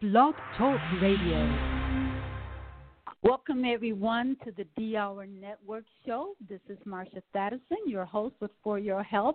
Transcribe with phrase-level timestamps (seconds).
[0.00, 1.58] Blog Talk Radio.
[3.24, 6.34] Welcome, everyone, to the D Hour Network Show.
[6.48, 9.34] This is Marsha Thadison, your host with For Your Health.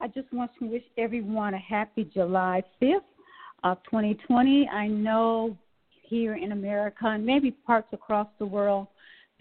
[0.00, 3.00] I just want to wish everyone a happy July 5th
[3.64, 4.66] of 2020.
[4.70, 5.54] I know
[6.00, 8.86] here in America and maybe parts across the world,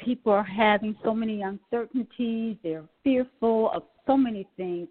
[0.03, 2.57] people are having so many uncertainties.
[2.61, 4.89] They're fearful of so many things.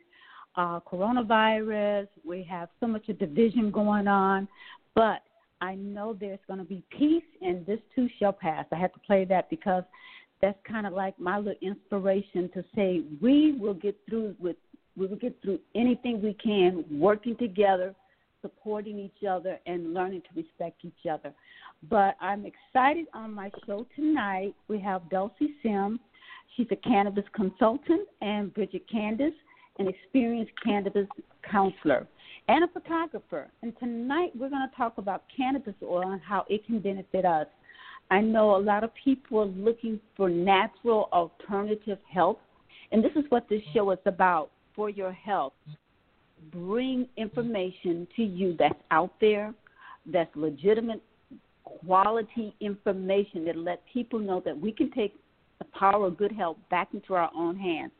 [0.56, 4.48] Uh, coronavirus, we have so much of division going on,
[4.94, 5.20] but
[5.60, 8.66] I know there's going to be peace, and this too shall pass.
[8.72, 9.84] I have to play that because
[10.42, 14.56] that's kind of like my little inspiration to say we will get through with
[14.96, 17.94] we will get through anything we can, working together,
[18.40, 21.34] supporting each other, and learning to respect each other.
[21.90, 24.54] But I'm excited on my show tonight.
[24.68, 26.00] We have Dulcie Sinn.
[26.56, 29.34] She's a cannabis consultant, and Bridgette Candice,
[29.78, 31.06] an experienced cannabis
[31.42, 32.06] counselor
[32.48, 33.48] and a photographer.
[33.62, 37.46] And tonight we're going to talk about cannabis oil and how it can benefit us.
[38.10, 42.38] I know a lot of people are looking for natural alternative health,
[42.92, 45.54] and this is what this show is about for your health.
[46.52, 49.52] Bring information to you that's out there,
[50.06, 51.02] that's legitimate,
[51.64, 55.14] quality information that let people know that we can take
[55.58, 57.90] the power of good health back into our own hands.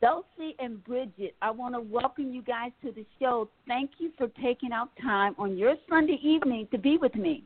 [0.00, 3.48] Dulcie and Bridgette, I want to welcome you guys to the show.
[3.66, 7.44] Thank you for taking out time on your Sunday evening to be with me.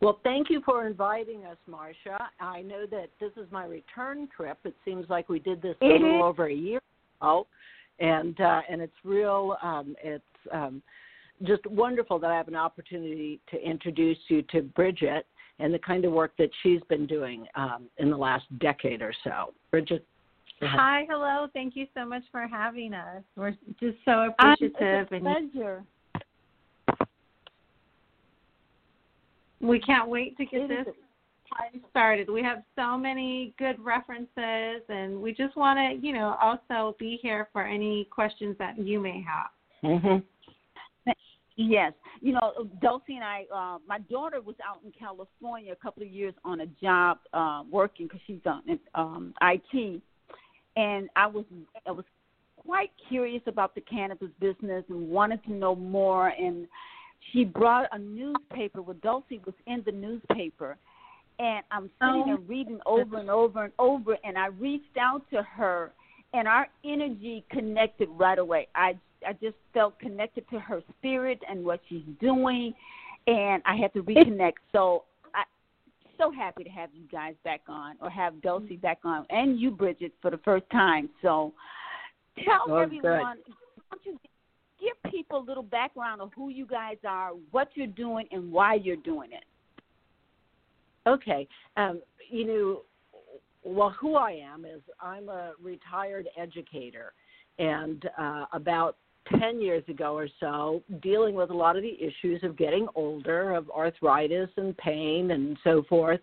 [0.00, 2.18] Well, thank you for inviting us, Marsha.
[2.40, 4.58] I know that this is my return trip.
[4.64, 6.80] It seems like we did this a little over a year
[7.20, 7.46] ago,
[7.98, 9.56] and uh, and it's real.
[9.62, 10.82] Um, it's um,
[11.44, 15.24] just wonderful that I have an opportunity to introduce you to Bridgette
[15.58, 19.12] and the kind of work that she's been doing um, in the last decade or
[19.24, 19.52] so.
[19.72, 20.02] Bridgette.
[20.62, 21.48] Hi, hello.
[21.52, 23.22] Thank you so much for having us.
[23.36, 24.76] We're just so appreciative.
[24.80, 25.84] Um, it's a pleasure.
[29.60, 30.86] We can't wait to get this
[31.90, 32.30] started.
[32.30, 37.18] We have so many good references, and we just want to, you know, also be
[37.20, 39.90] here for any questions that you may have.
[39.90, 40.18] Mm-hmm.
[41.56, 43.44] Yes, you know, Dulcie and I.
[43.54, 47.62] Uh, my daughter was out in California a couple of years on a job uh,
[47.70, 48.62] working because she's on
[48.94, 50.00] um, IT,
[50.76, 51.44] and I was
[51.86, 52.04] I was
[52.56, 56.28] quite curious about the cannabis business and wanted to know more.
[56.28, 56.66] And
[57.32, 58.82] she brought a newspaper.
[58.82, 60.76] Well, Dulcie was in the newspaper,
[61.38, 62.24] and I'm sitting Oh.
[62.26, 64.18] there reading over and over and over.
[64.24, 65.92] And I reached out to her,
[66.32, 68.68] and our energy connected right away.
[68.74, 68.96] I
[69.26, 72.74] I just felt connected to her spirit and what she's doing,
[73.26, 74.54] and I had to reconnect.
[74.72, 75.04] So
[76.22, 79.70] so happy to have you guys back on, or have Dulcie back on, and you,
[79.70, 81.08] Bridgette, for the first time.
[81.20, 81.52] So
[82.44, 83.34] tell Oh, everyone, why
[83.90, 84.18] don't you
[84.80, 88.74] give people a little background of who you guys are, what you're doing, and why
[88.74, 89.44] you're doing it.
[91.08, 91.48] Okay.
[91.76, 92.00] Um,
[92.30, 92.82] you know,
[93.64, 97.12] well, who I am is I'm a retired educator,
[97.58, 98.96] and uh, about
[99.38, 103.52] 10 years ago or so, dealing with a lot of the issues of getting older,
[103.52, 106.20] of arthritis and pain and so forth.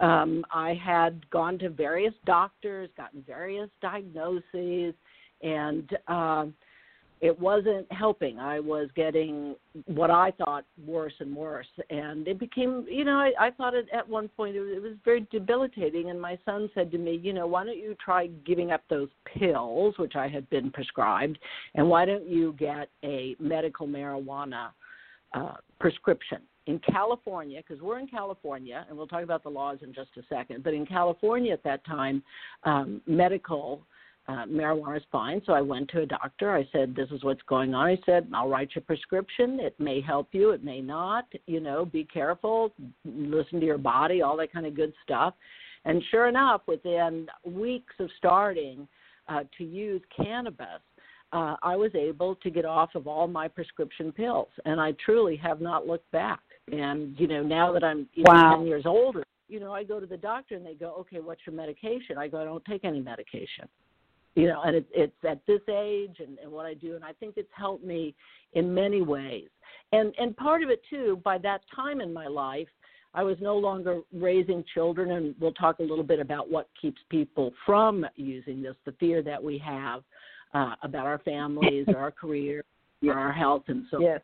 [0.00, 4.94] Um, I had gone to various doctors, gotten various diagnoses,
[5.42, 6.54] and um,
[7.20, 8.38] it wasn't helping.
[8.38, 9.54] I was getting
[9.86, 13.86] what I thought worse and worse, and it became, you know, I, I thought it,
[13.92, 16.10] at one point it was, it was very debilitating.
[16.10, 19.08] And my son said to me, you know, why don't you try giving up those
[19.38, 21.38] pills, which I had been prescribed,
[21.74, 24.70] and why don't you get a medical marijuana
[25.34, 26.38] uh, prescription?
[26.66, 30.22] In California, because we're in California, and we'll talk about the laws in just a
[30.32, 32.22] second, but in California at that time,
[32.64, 33.82] um, medical
[34.30, 35.42] uh, marijuana is fine.
[35.44, 36.54] So I went to a doctor.
[36.54, 37.90] I said, This is what's going on.
[37.90, 39.58] He said, I'll write you a prescription.
[39.58, 41.26] It may help you, it may not.
[41.46, 42.72] You know, be careful,
[43.04, 45.34] listen to your body, all that kind of good stuff.
[45.84, 48.86] And sure enough, within weeks of starting
[49.28, 50.80] uh, to use cannabis,
[51.32, 54.48] uh, I was able to get off of all my prescription pills.
[54.64, 56.40] And I truly have not looked back.
[56.70, 58.56] And, you know, now that I'm you know, Wow.
[58.58, 61.40] 10 years older, you know, I go to the doctor and they go, okay, what's
[61.46, 62.16] your medication?
[62.18, 63.68] I go, I don't take any medication
[64.34, 67.12] you know, and it, it's at this age and, and what I do, and I
[67.14, 68.14] think it's helped me
[68.52, 69.48] in many ways.
[69.92, 72.68] And and part of it too, by that time in my life,
[73.12, 77.00] I was no longer raising children, and we'll talk a little bit about what keeps
[77.08, 80.02] people from using this, the fear that we have
[80.54, 82.64] uh, about our families or our career
[83.06, 84.20] or our health and so Yes.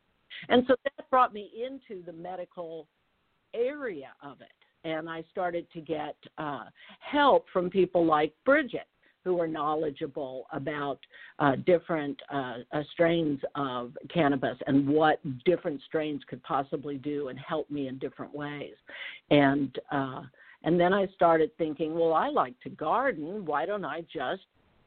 [0.48, 2.86] and so that brought me into the medical
[3.54, 4.48] area of it.
[4.88, 6.64] And I started to get uh,
[7.00, 8.86] help from people like Bridgette,
[9.26, 11.00] who are knowledgeable about
[11.40, 17.36] uh, different uh, uh, strains of cannabis and what different strains could possibly do and
[17.40, 18.74] help me in different ways.
[19.30, 20.22] And uh,
[20.62, 23.44] and then I started thinking, well, I like to garden.
[23.44, 24.42] Why don't I just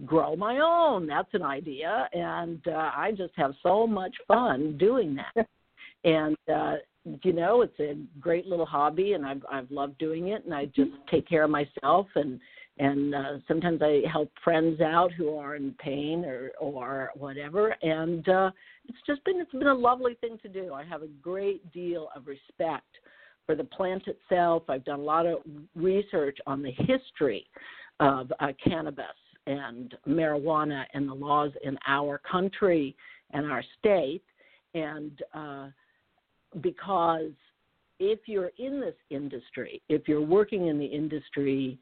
[0.06, 1.06] grow my own?
[1.06, 5.48] That's an idea, and uh, I just have so much fun doing that.
[6.06, 6.76] and uh,
[7.24, 10.66] you know, it's a great little hobby, and I've I've loved doing it, and I
[10.68, 12.40] just take care of myself and
[12.80, 18.28] and uh, sometimes I help friends out who are in pain or or whatever, and
[18.28, 18.52] uh,
[18.88, 20.74] it's just been it's been a lovely thing to do.
[20.74, 22.88] I have a great deal of respect
[23.46, 24.64] for the plant itself.
[24.70, 25.40] I've done a lot of
[25.76, 27.46] research on the history
[28.00, 29.06] of uh, cannabis
[29.46, 32.96] and marijuana and the laws in our country
[33.32, 34.24] and our state,
[34.74, 35.68] and uh,
[36.62, 37.32] because
[38.00, 41.78] if you're in this industry, if you're working in the industry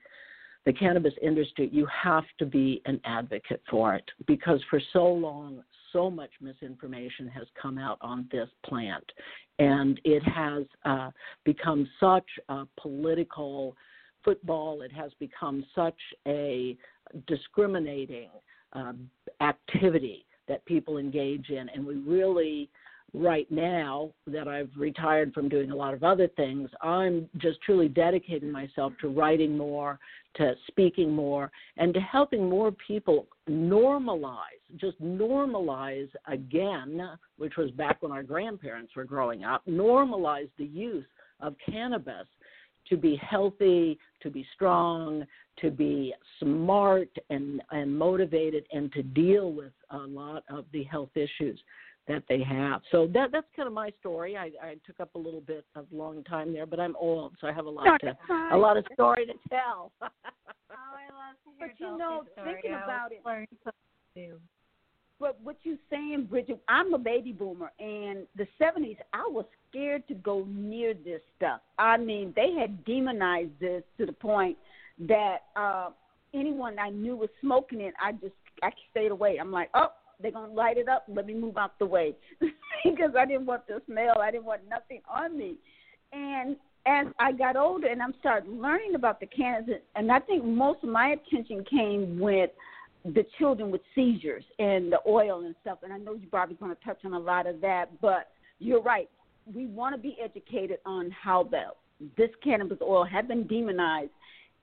[0.68, 5.64] the cannabis industry, you have to be an advocate for it because for so long,
[5.94, 9.06] so much misinformation has come out on this plant.
[9.60, 11.12] And it has uh,
[11.46, 13.78] become such a political
[14.26, 15.98] football, it has become such
[16.28, 16.76] a
[17.28, 18.28] discriminating
[18.74, 18.92] uh,
[19.40, 21.70] activity that people engage in.
[21.70, 22.70] And we really
[23.14, 27.88] right now that I've retired from doing a lot of other things, I'm just truly
[27.88, 30.00] dedicating myself to writing more,
[30.36, 34.42] to speaking more, and to helping more people normalize,
[34.76, 37.02] just normalize again,
[37.38, 41.06] which was back when our grandparents were growing up, normalize the use
[41.40, 42.28] of cannabis
[42.90, 45.26] to be healthy, to be strong,
[45.60, 51.10] to be smart and, and motivated, and to deal with a lot of the health
[51.16, 51.60] issues
[52.08, 52.82] that they have.
[52.92, 54.38] So that that's kind of my story.
[54.38, 57.48] I, I took up a little bit of long time there, but I'm old, so
[57.48, 59.92] I have a lot no, to a lot of story to tell.
[60.02, 60.08] oh,
[60.72, 62.54] I love to hear But you know, story.
[62.54, 63.50] thinking about it.
[64.16, 64.38] Too.
[65.20, 66.60] But what you saying, Bridgette?
[66.68, 71.62] I'm a baby boomer, and the '70s, I was scared to go near this stuff.
[71.78, 74.58] I mean, they had demonized this to the point
[75.08, 75.90] that uh
[76.34, 78.34] anyone I knew was smoking it, I just
[78.64, 79.38] I stayed away.
[79.40, 79.88] I'm like, oh,
[80.22, 81.06] they're gonna light it up.
[81.08, 82.16] Let me move out the way
[82.84, 84.20] because I didn't want the smell.
[84.20, 85.56] I didn't want nothing on me.
[86.14, 86.56] And
[86.86, 90.84] as I got older and I'm started learning about the cannabis, and I think most
[90.84, 92.50] of my attention came with
[93.06, 95.80] the children with seizures and the oil and stuff.
[95.84, 98.30] And I know you probably going to touch on a lot of that, but
[98.60, 99.10] you're right.
[99.54, 101.64] We want to be educated on how the
[102.16, 104.12] this cannabis oil had been demonized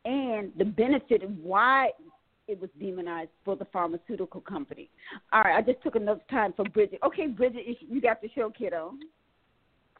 [0.04, 1.90] and the benefit of why
[2.48, 4.90] it was demonized for the pharmaceutical company.
[5.32, 7.02] All right, I just took enough time for Bridgette.
[7.04, 8.94] Okay, Bridgette, you got the show, kiddo.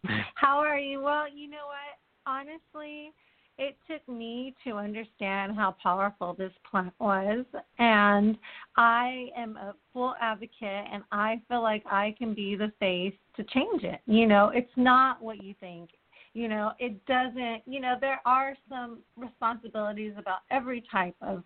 [0.35, 1.00] How are you?
[1.00, 1.99] Well, you know what?
[2.26, 3.12] Honestly,
[3.58, 7.44] it took me to understand how powerful this plant was,
[7.79, 8.37] and
[8.76, 13.44] I am a full advocate, and I feel like I can be the face to
[13.44, 14.00] change it.
[14.06, 15.91] You know, it's not what you think
[16.35, 21.43] you know it doesn't you know there are some responsibilities about every type of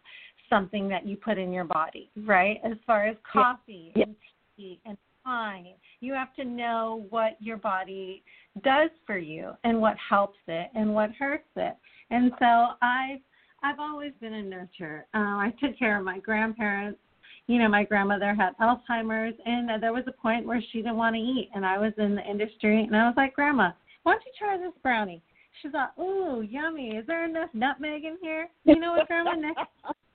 [0.49, 2.61] something that you put in your body, right?
[2.65, 4.05] As far as coffee yeah.
[4.05, 4.17] and
[4.57, 8.23] tea and wine, you have to know what your body
[8.63, 11.77] does for you and what helps it and what hurts it.
[12.11, 13.21] And so I've
[13.63, 15.01] I've always been a nurturer.
[15.15, 17.01] Uh, I took care of my grandparents.
[17.49, 21.17] You know, my grandmother had Alzheimer's, and there was a point where she didn't want
[21.17, 23.71] to eat, and I was in the industry, and I was like, Grandma,
[24.03, 25.23] why don't you try this brownie?
[25.63, 26.97] She's like, "Ooh, yummy!
[26.97, 28.49] Is there enough nutmeg in here?
[28.65, 29.33] You know what, Grandma?
[29.35, 29.61] Next,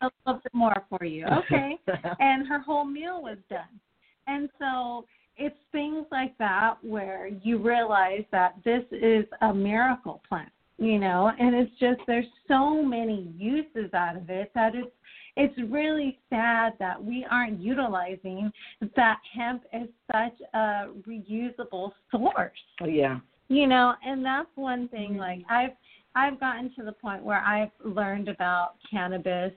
[0.02, 1.78] a little bit more for you, okay?"
[2.20, 3.80] and her whole meal was done.
[4.28, 5.06] And so
[5.38, 11.32] it's things like that where you realize that this is a miracle plant, you know,
[11.40, 14.92] and it's just there's so many uses out of it that it's
[15.36, 18.52] it's really sad that we aren't utilizing
[18.96, 22.52] that hemp as such a reusable source.
[22.82, 23.20] Oh yeah
[23.50, 25.20] you know and that's one thing mm-hmm.
[25.20, 25.72] like i've
[26.16, 29.52] i've gotten to the point where i've learned about cannabis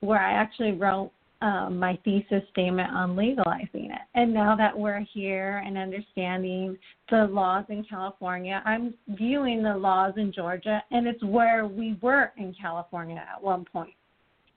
[0.00, 1.10] where i actually wrote
[1.40, 6.76] um, my thesis statement on legalizing it and now that we're here and understanding
[7.10, 12.32] the laws in california i'm viewing the laws in georgia and it's where we were
[12.36, 13.94] in california at one point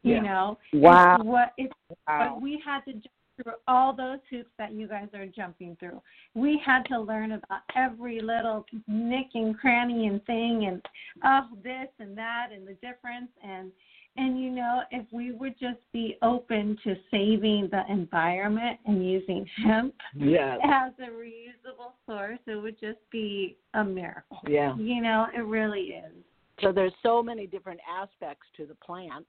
[0.04, 0.22] you yeah.
[0.22, 1.74] know wow it's what it's
[2.08, 2.34] wow.
[2.34, 2.94] what we had to
[3.36, 6.02] through all those hoops that you guys are jumping through.
[6.34, 10.82] We had to learn about every little nick and cranny and thing and
[11.24, 13.72] oh this and that and the difference and
[14.18, 19.46] and you know if we would just be open to saving the environment and using
[19.64, 20.58] hemp yes.
[20.64, 24.40] as a reusable source, it would just be a miracle.
[24.48, 24.76] Yeah.
[24.78, 26.14] You know, it really is.
[26.62, 29.26] So there's so many different aspects to the plant.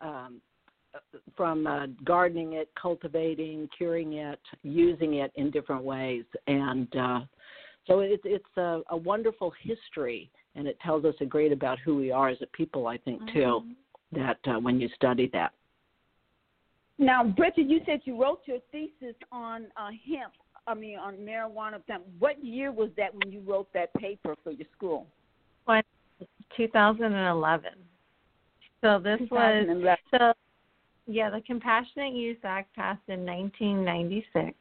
[0.00, 0.40] Um,
[1.36, 7.20] from uh, gardening it, cultivating, curing it, using it in different ways, and uh,
[7.86, 11.96] so it's it's a, a wonderful history, and it tells us a great about who
[11.96, 12.86] we are as a people.
[12.86, 14.20] I think too, mm-hmm.
[14.20, 15.52] that uh, when you study that.
[16.98, 20.34] Now, Bridgette, you said you wrote your thesis on uh, hemp.
[20.66, 21.80] I mean, on marijuana.
[22.18, 25.06] What year was that when you wrote that paper for your school?
[26.56, 27.70] 2011.
[28.80, 29.82] So this 2011.
[29.82, 30.32] was so
[31.10, 34.56] yeah, the Compassionate Use Act passed in 1996,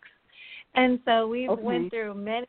[0.75, 1.62] and so we okay.
[1.62, 2.48] went through many.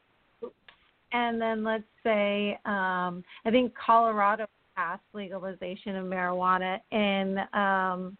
[1.13, 8.17] And then let's say um, I think Colorado passed legalization of marijuana in um,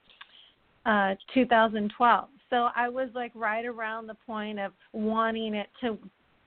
[0.85, 2.29] uh, 2012.
[2.51, 5.99] So I was like right around the point of wanting it to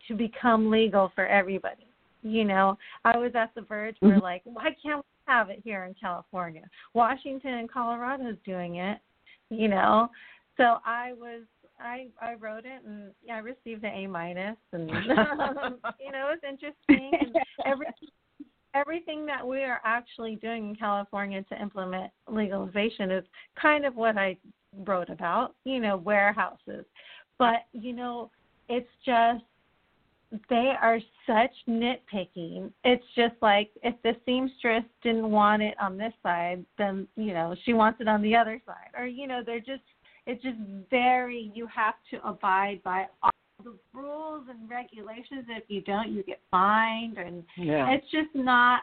[0.10, 1.88] to become legal for everybody.
[2.24, 4.22] You know, I was at the verge where mm-hmm.
[4.22, 6.63] like, why can't we have it here in California?
[6.94, 9.00] Washington and Colorado is doing it.
[9.50, 10.10] You know,
[10.58, 11.42] so I was
[11.80, 14.90] I I wrote it and I received an A minus and
[16.00, 17.36] you know it was interesting and
[17.66, 17.88] every
[18.74, 23.24] everything that we are actually doing in California to implement legalization is
[23.60, 24.38] kind of what I
[24.86, 26.86] wrote about, you know, warehouses.
[27.38, 28.32] But, you know,
[28.70, 29.44] it's just
[30.50, 32.72] they are such nitpicking.
[32.84, 37.56] It's just like if the seamstress didn't want it on this side, then, you know,
[37.66, 38.92] she wants it on the other side.
[38.98, 39.84] Or, you know, they're just
[40.25, 40.58] it's just
[40.90, 43.32] very you have to abide by all
[43.63, 45.46] the rules and regulations.
[45.50, 47.90] If you don't, you get fined, and yeah.
[47.92, 48.82] it's just not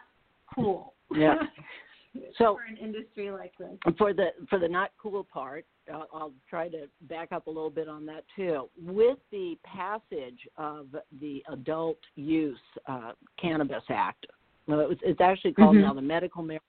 [0.54, 0.94] cool.
[1.14, 1.34] Yeah.
[2.38, 6.32] so for an industry like this, for the for the not cool part, I'll, I'll
[6.48, 8.68] try to back up a little bit on that too.
[8.82, 10.86] With the passage of
[11.20, 14.26] the Adult Use uh, Cannabis Act,
[14.66, 15.86] well, it was, it's actually called mm-hmm.
[15.86, 16.60] now the Medical Marijuana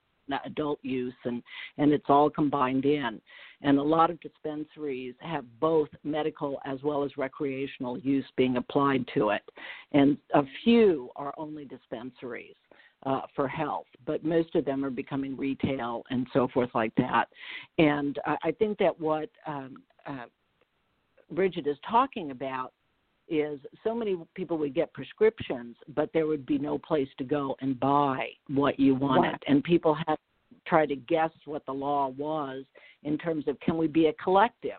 [0.44, 1.42] adult use and
[1.78, 3.20] and it's all combined in
[3.62, 9.04] and a lot of dispensaries have both medical as well as recreational use being applied
[9.12, 9.42] to it
[9.92, 12.54] and a few are only dispensaries
[13.04, 17.26] uh, for health, but most of them are becoming retail and so forth like that.
[17.78, 20.26] And I, I think that what um, uh,
[21.34, 22.72] Bridgette is talking about
[23.28, 27.56] is so many people would get prescriptions, but there would be no place to go
[27.60, 29.42] and buy what you wanted.
[29.46, 30.18] And people have
[30.66, 32.64] tried to guess what the law was
[33.04, 34.72] in terms of can we be a collective?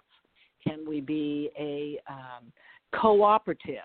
[0.65, 2.51] Can we be a um,
[2.93, 3.79] cooperative?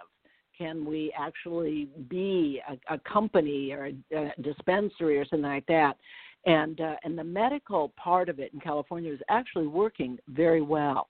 [0.59, 5.97] Can we actually be a, a company or a, a, dispensary or something like that?
[6.47, 11.09] And uh, and the medical part of it in California is actually working very well.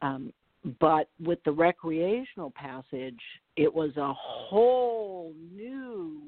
[0.00, 0.32] Um,
[0.80, 3.20] but with the recreational passage,
[3.56, 6.20] it was a whole new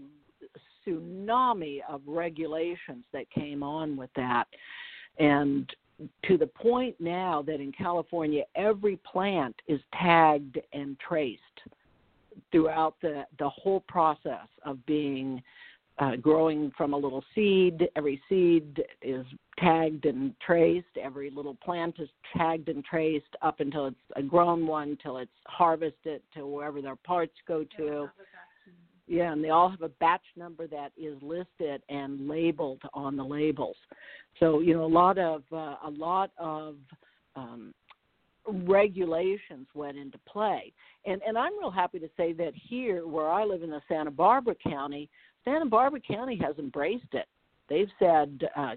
[0.87, 4.45] tsunami of regulations that came on with that.
[5.19, 5.73] And
[6.27, 11.41] to the point now that in California, every plant is tagged and traced
[12.51, 15.43] throughout the, the whole process of being
[15.99, 17.89] uh, growing from a little seed.
[17.97, 19.25] Every seed is
[19.59, 20.87] tagged and traced.
[21.01, 25.31] Every little plant is tagged and traced up until it's a grown one, till it's
[25.47, 28.09] harvested to wherever their parts go to.
[29.07, 33.25] Yeah, and they all have a batch number that is listed and labeled on the
[33.25, 33.77] labels.
[34.41, 36.77] So you know a lot of uh, a lot of
[37.37, 37.75] um,
[38.47, 40.73] regulations went into play,
[41.07, 44.11] and and I'm real happy to say that here where I live in the Santa
[44.11, 45.09] Barbara County,
[45.45, 47.27] Santa Barbara County has embraced it.
[47.69, 48.73] They've said uh,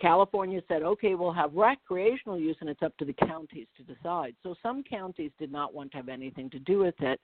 [0.00, 4.34] California said, okay, we'll have recreational use, and it's up to the counties to decide.
[4.42, 7.20] So some counties did not want to have anything to do with it,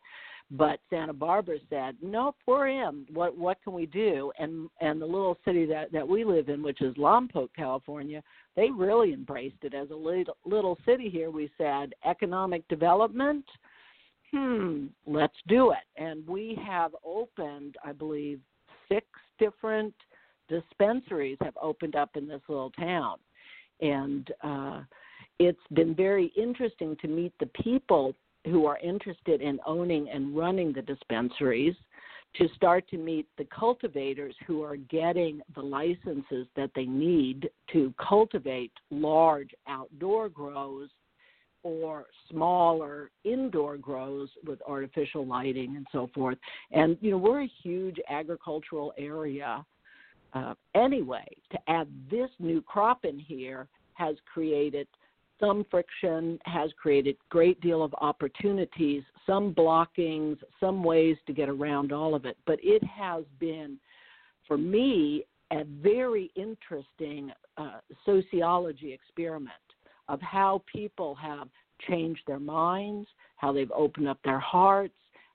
[0.51, 3.07] but Santa Barbara said, nope, we're in.
[3.13, 4.33] What what can we do?
[4.39, 8.23] And and the little city that that we live in, which is Lompoc, California,
[8.57, 11.31] they really embraced it as a little little city here.
[11.31, 13.45] We said economic development.
[14.33, 16.03] Hmm, let's do it.
[16.03, 18.41] And we have opened, I believe,
[18.89, 19.07] six
[19.39, 19.95] different
[20.49, 23.19] dispensaries have opened up in this little town,
[23.81, 24.83] and uh,
[25.39, 28.15] it's been very interesting to meet the people
[28.47, 31.75] who are interested in owning and running the dispensaries
[32.37, 37.95] to start to meet the cultivators who are getting the licenses that they need to
[37.97, 40.89] cultivate large outdoor grows
[41.63, 46.37] or smaller indoor grows with artificial lighting and so forth.
[46.73, 49.65] And you know, we're a huge agricultural area
[50.35, 51.27] uh, anyway.
[51.53, 54.87] To add this new crop in here has created
[55.41, 61.93] some friction, has created great deal of opportunities, some blockings, some ways to get around
[61.93, 62.37] all of it.
[62.47, 63.79] But it has been,
[64.47, 69.51] for me, a very interesting uh, sociology experiment
[70.09, 71.49] of how people have
[71.89, 74.95] changed their minds, how they've opened up their hearts,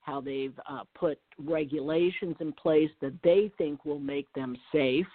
[0.10, 5.06] how they've uh, put regulations in place that they think will make them safe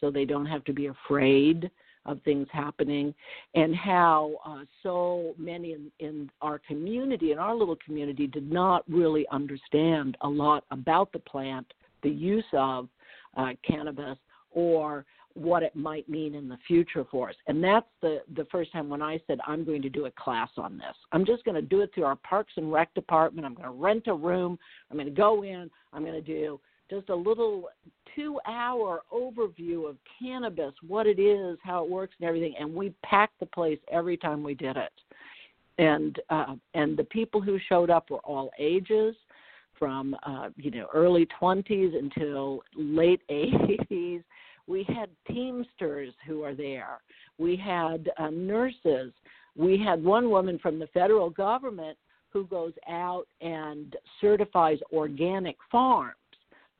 [0.00, 1.70] so they don't have to be afraid
[2.04, 3.12] of things happening,
[3.56, 8.84] and how uh, so many in, in our community, in our little community, did not
[8.88, 11.66] really understand a lot about the plant,
[12.04, 12.88] the use of
[13.36, 14.16] uh, cannabis,
[14.52, 15.04] or
[15.36, 17.34] what it might mean in the future for us.
[17.46, 20.50] And that's the the first time when I said I'm going to do a class
[20.56, 20.96] on this.
[21.12, 23.46] I'm just going to do it through our Parks and Rec department.
[23.46, 24.58] I'm going to rent a room.
[24.90, 25.70] I'm going to go in.
[25.92, 27.68] I'm going to do just a little
[28.14, 32.54] two hour overview of cannabis, what it is, how it works, and everything.
[32.58, 34.92] And we packed the place every time we did it.
[35.78, 39.14] And uh, and the people who showed up were all ages,
[39.78, 44.22] from uh, you know early 20s until late 80s.
[44.66, 47.00] We had Teamsters who are there.
[47.38, 49.12] We had uh, nurses.
[49.56, 51.96] We had one woman from the federal government
[52.30, 56.16] who goes out and certifies organic farms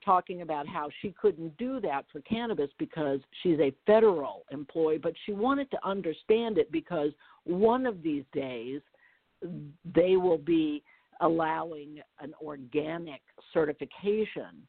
[0.05, 5.13] talking about how she couldn't do that for cannabis because she's a federal employee, but
[5.27, 7.11] she wanted to understand it because
[7.45, 8.81] one of these days
[9.95, 10.83] they will be
[11.21, 13.21] allowing an organic
[13.53, 14.67] certification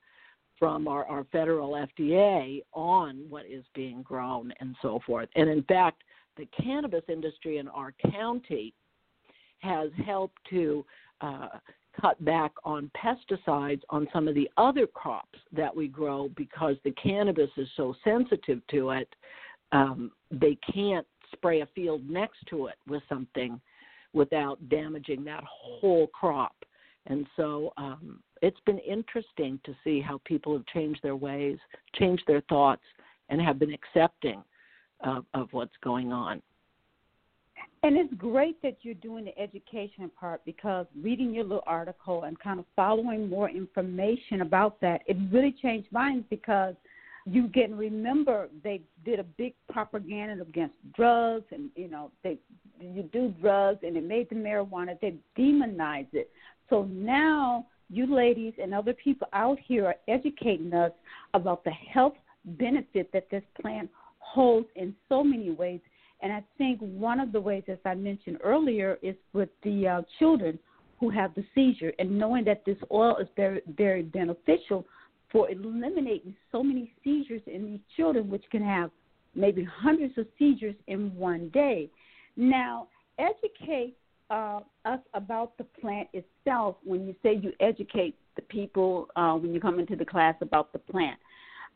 [0.60, 5.30] from our, our federal FDA on what is being grown and so forth.
[5.36, 6.04] And in fact,
[6.38, 8.74] the cannabis industry in our county
[9.60, 10.86] has helped to
[11.22, 11.48] uh,
[12.00, 16.92] cut back on pesticides on some of the other crops that we grow because the
[16.92, 19.10] cannabis is so sensitive to it.
[19.72, 23.60] Um, they can't spray a field next to it with something
[24.14, 26.56] without damaging that whole crop.
[27.08, 31.58] And so um, it's been interesting to see how people have changed their ways,
[31.96, 32.82] changed their thoughts,
[33.30, 34.44] and have been accepting
[35.02, 36.42] of, of what's going on.
[37.84, 42.38] And it's great that you're doing the education part because reading your little article and
[42.40, 46.76] kind of following more information about that, it really changed minds because
[47.30, 52.38] you get remember they did a big propaganda against drugs and you know they
[52.80, 56.32] you do drugs and it made the marijuana they demonized it
[56.70, 60.92] so now you ladies and other people out here are educating us
[61.34, 65.80] about the health benefit that this plant holds in so many ways
[66.22, 70.02] and I think one of the ways, as I mentioned earlier, is with the uh,
[70.20, 70.58] children
[71.00, 74.86] who have the seizure, and knowing that this oil is very, very beneficial
[75.32, 78.90] for eliminating so many seizures in these children, which can have
[79.36, 81.92] maybe hundreds of seizures in one day.
[82.36, 82.88] Now,
[83.20, 83.96] educate
[84.30, 89.54] uh, us about the plant itself when you say you educate the people uh, when
[89.54, 91.20] you come into the class about the plant.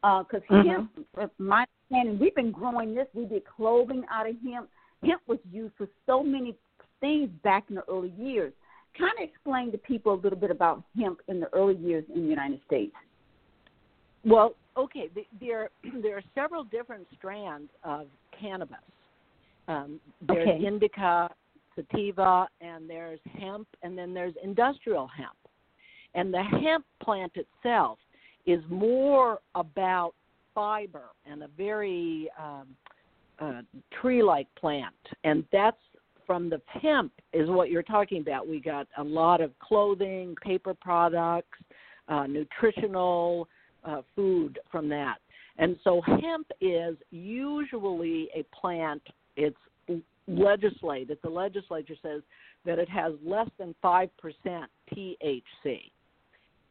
[0.02, 0.70] Because uh, mm-hmm.
[0.70, 3.08] hemp, my understanding, we've been growing this.
[3.14, 4.70] We did clothing out of hemp.
[5.04, 6.56] Hemp was used for so many
[7.00, 8.54] things back in the early years.
[8.98, 12.24] Kind of explain to people a little bit about hemp in the early years in
[12.24, 12.94] the United States.
[14.26, 15.10] Well, okay,
[15.40, 15.70] there
[16.02, 18.08] there are several different strands of
[18.40, 18.78] cannabis.
[19.68, 20.66] Um, there's okay.
[20.66, 21.30] indica,
[21.76, 25.38] sativa, and there's hemp, and then there's industrial hemp.
[26.14, 27.98] And the hemp plant itself
[28.46, 30.14] is more about
[30.54, 32.68] fiber and a very um,
[33.40, 33.62] uh,
[34.02, 35.78] tree-like plant, and that's
[36.28, 38.48] from the hemp is what you're talking about.
[38.48, 41.58] We got a lot of clothing, paper products,
[42.08, 43.48] uh, nutritional
[43.84, 45.16] uh, food from that.
[45.58, 49.02] And so hemp is usually a plant.
[49.36, 49.58] It's
[50.32, 51.18] legislated.
[51.24, 52.22] The legislature says
[52.66, 55.92] that it has less than five percent THC,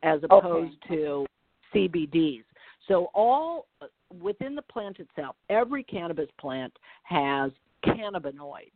[0.02, 0.96] as opposed okay.
[0.96, 1.26] to
[1.74, 2.44] CBDs.
[2.88, 3.86] So all uh,
[4.20, 6.72] within the plant itself, every cannabis plant
[7.04, 7.50] has
[7.84, 8.70] cannabinoids.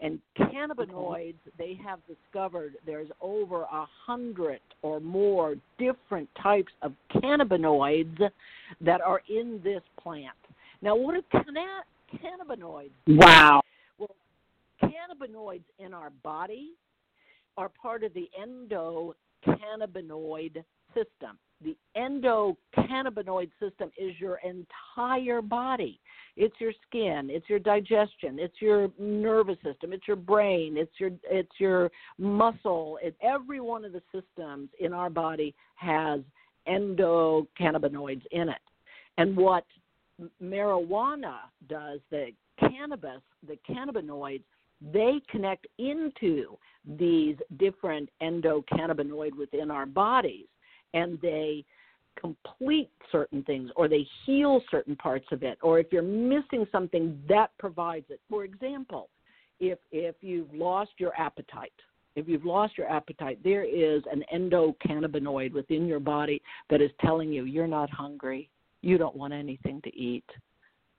[0.00, 8.30] And cannabinoids, they have discovered there's over a hundred or more different types of cannabinoids
[8.80, 10.36] that are in this plant.
[10.82, 12.90] Now, what are canna- cannabinoids?
[13.08, 13.60] Wow.
[14.82, 16.72] Cannabinoids in our body
[17.56, 20.64] are part of the endocannabinoid
[20.94, 26.00] system the endocannabinoid system is your entire body.
[26.36, 31.10] It's your skin, it's your digestion, it's your nervous system, it's your brain, it's your
[31.24, 32.98] it's your muscle.
[33.02, 36.20] It, every one of the systems in our body has
[36.68, 38.62] endocannabinoids in it.
[39.16, 39.64] And what
[40.40, 41.38] marijuana
[41.68, 42.28] does, the
[42.60, 44.44] cannabis, the cannabinoids,
[44.80, 46.56] they connect into
[46.98, 50.46] these different endocannabinoid within our bodies
[50.94, 51.64] and they
[52.18, 57.20] complete certain things or they heal certain parts of it or if you're missing something
[57.28, 59.08] that provides it for example
[59.60, 61.72] if if you've lost your appetite,
[62.16, 67.32] if you've lost your appetite, there is an endocannabinoid within your body that is telling
[67.32, 68.48] you you're not hungry,
[68.82, 70.24] you don't want anything to eat.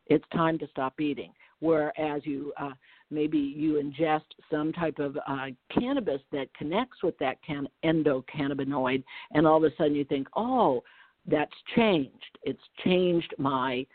[0.08, 1.34] It's time to stop eating.
[1.60, 2.72] Whereas you uh,
[3.12, 9.48] maybe you ingest some type of uh, cannabis that connects with that can- endocannabinoid, and
[9.48, 10.84] all of a sudden you think, oh,
[11.30, 12.38] that's changed.
[12.44, 13.86] It's changed my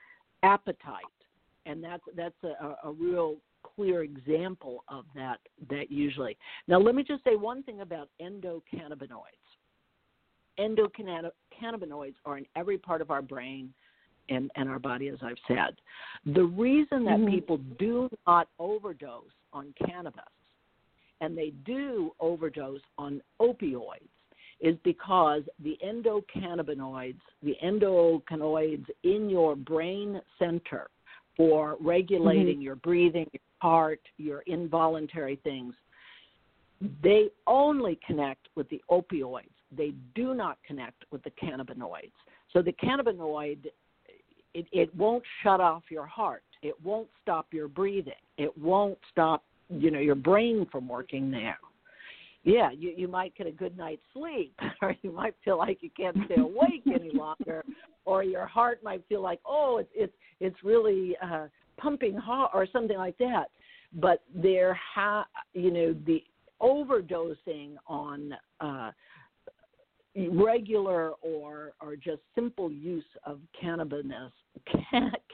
[0.43, 1.03] appetite,
[1.67, 3.37] and that's that's a, a real
[3.75, 5.39] clear example of that
[5.71, 6.37] that usually.
[6.69, 9.41] Now let me just say one thing about endocannabinoids.
[10.59, 13.73] Endocannabinoids are in every part of our brain
[14.29, 15.77] and, and our body, as I've said.
[16.35, 17.35] The reason that mm-hmm.
[17.35, 20.23] people do not overdose on cannabis
[21.21, 24.09] and they do overdose on opioids
[24.61, 30.89] is because the endocannabinoids, the endocannabinoids in your brain center
[31.37, 32.63] for regulating mm-hmm.
[32.63, 35.75] your breathing, your heart, your involuntary things,
[37.03, 39.49] they only connect with the opioids.
[39.77, 42.13] They do not connect with the cannabinoids.
[42.53, 43.67] So the cannabinoid,
[44.55, 46.43] it, it won't shut off your heart.
[46.63, 48.15] It won't stop your breathing.
[48.39, 51.59] It won't stop, you know, your brain from working there
[52.45, 55.91] yeah, you you might get a good night's sleep, or you might feel like you
[55.97, 57.65] can't stay awake any longer,
[58.05, 61.47] or your heart might feel like oh it's it's it's really uh,
[61.79, 63.47] pumping hard or something like that.
[63.95, 66.23] But there ha you know the
[66.61, 68.91] overdosing on uh,
[70.33, 74.33] regular or or just simple use of cannabis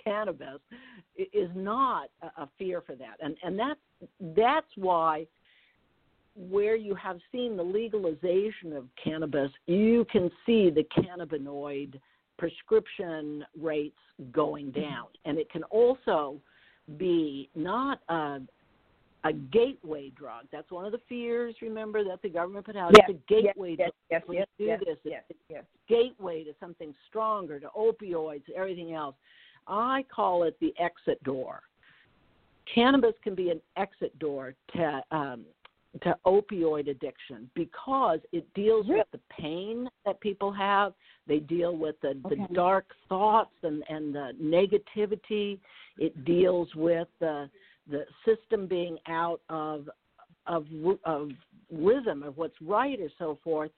[0.04, 0.60] cannabis
[1.16, 3.80] is not a, fear for that, and and that's
[4.34, 5.26] that's why
[6.48, 12.00] where you have seen the legalization of cannabis, you can see the cannabinoid
[12.38, 13.98] prescription rates
[14.32, 15.06] going down.
[15.24, 16.40] And it can also
[16.96, 18.40] be not a,
[19.24, 20.46] a gateway drug.
[20.50, 22.92] That's one of the fears, remember, that the government put out.
[22.96, 24.96] Yes, it's a gateway yes, yes, yes, yes, do yes, this.
[25.04, 25.64] Yes, it's yes.
[25.88, 29.14] gateway to something stronger, to opioids, everything else.
[29.66, 31.60] I call it the exit door.
[32.74, 35.44] Cannabis can be an exit door to um,
[36.02, 40.92] to opioid addiction because it deals with the pain that people have.
[41.26, 42.36] They deal with the, okay.
[42.48, 45.58] the dark thoughts and, and the negativity.
[45.98, 47.50] It deals with the
[47.90, 49.88] the system being out of
[50.46, 50.66] of
[51.04, 51.30] of
[51.70, 53.70] rhythm of what's right or so forth,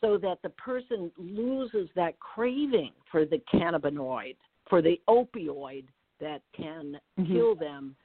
[0.00, 4.36] so that the person loses that craving for the cannabinoid,
[4.68, 5.84] for the opioid
[6.20, 7.32] that can mm-hmm.
[7.32, 7.96] kill them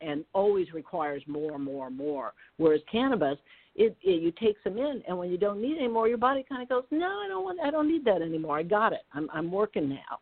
[0.00, 2.34] and always requires more and more and more.
[2.58, 3.38] Whereas cannabis,
[3.74, 6.44] it, it you take some in, and when you don't need any more, your body
[6.48, 8.58] kind of goes, no, I don't want, I don't need that anymore.
[8.58, 9.02] I got it.
[9.14, 10.20] I'm I'm working now.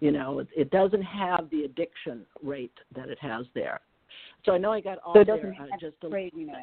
[0.00, 3.80] You know, it, it doesn't have the addiction rate that it has there.
[4.44, 5.36] So I know I got all so there
[5.80, 6.54] just a little bit,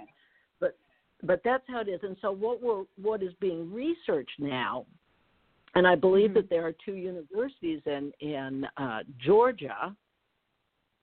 [0.59, 0.77] but
[1.23, 1.99] but that's how it is.
[2.03, 4.85] And so what we're what is being researched now,
[5.75, 6.35] and I believe mm-hmm.
[6.35, 9.95] that there are two universities in in uh, Georgia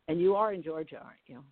[0.08, 1.42] and you are in Georgia, aren't you?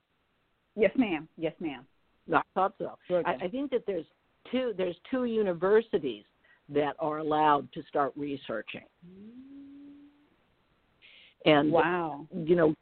[0.76, 1.28] Yes, ma'am.
[1.36, 1.84] Yes, ma'am.
[2.32, 2.96] I thought so.
[3.10, 4.06] I, I think that there's
[4.50, 6.24] two there's two universities
[6.68, 8.84] that are allowed to start researching.
[11.44, 12.74] And wow, you know,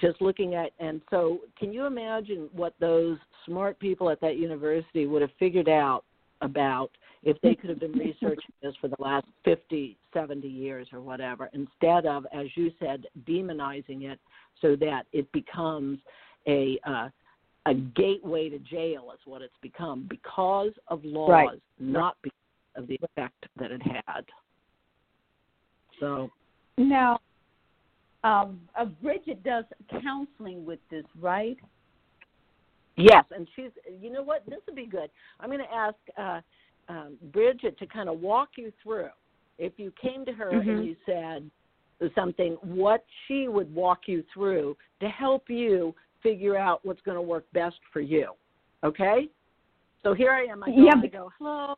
[0.00, 5.06] just looking at and so can you imagine what those smart people at that university
[5.06, 6.04] would have figured out
[6.40, 6.90] about
[7.24, 11.50] if they could have been researching this for the last 50, 70 years or whatever,
[11.54, 14.18] instead of, as you said, demonizing it
[14.60, 15.98] so that it becomes
[16.46, 17.08] a uh,
[17.66, 21.48] a gateway to jail is what it's become because of laws, right.
[21.78, 22.36] not because
[22.76, 24.22] of the effect that it had.
[25.98, 26.30] So
[26.76, 27.20] now,
[28.24, 29.64] um, uh, Bridgette does
[30.02, 31.56] counseling with this, right?
[32.96, 33.70] Yes, and she's.
[34.00, 34.44] You know what?
[34.48, 35.10] This would be good.
[35.40, 36.40] I'm going to ask uh,
[36.92, 39.10] um, Bridgette to kind of walk you through.
[39.58, 40.68] If you came to her mm-hmm.
[40.68, 41.50] and you said
[42.14, 47.22] something, what she would walk you through to help you figure out what's going to
[47.22, 48.32] work best for you.
[48.82, 49.28] Okay?
[50.02, 50.62] So here I am.
[50.62, 50.92] I go, yeah.
[51.02, 51.74] I go hello.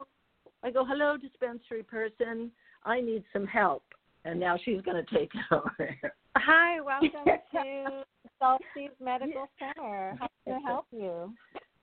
[0.62, 2.50] I go, hello, dispensary person.
[2.84, 3.82] I need some help.
[4.26, 5.96] And now she's going to take over.
[6.36, 7.10] Hi, welcome
[7.52, 8.02] to
[8.40, 10.16] Salt Seas Medical Center.
[10.18, 11.32] How can I help you?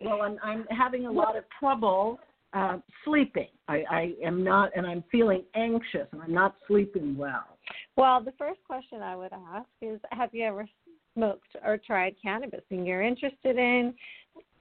[0.02, 2.20] Well, I'm, I'm having a lot of trouble
[2.52, 3.48] uh, sleeping.
[3.70, 7.58] I, I am not, and I'm feeling anxious, and I'm not sleeping well.
[7.96, 10.68] Well, the first question I would ask is Have you ever
[11.16, 13.94] smoked or tried cannabis and you're interested in?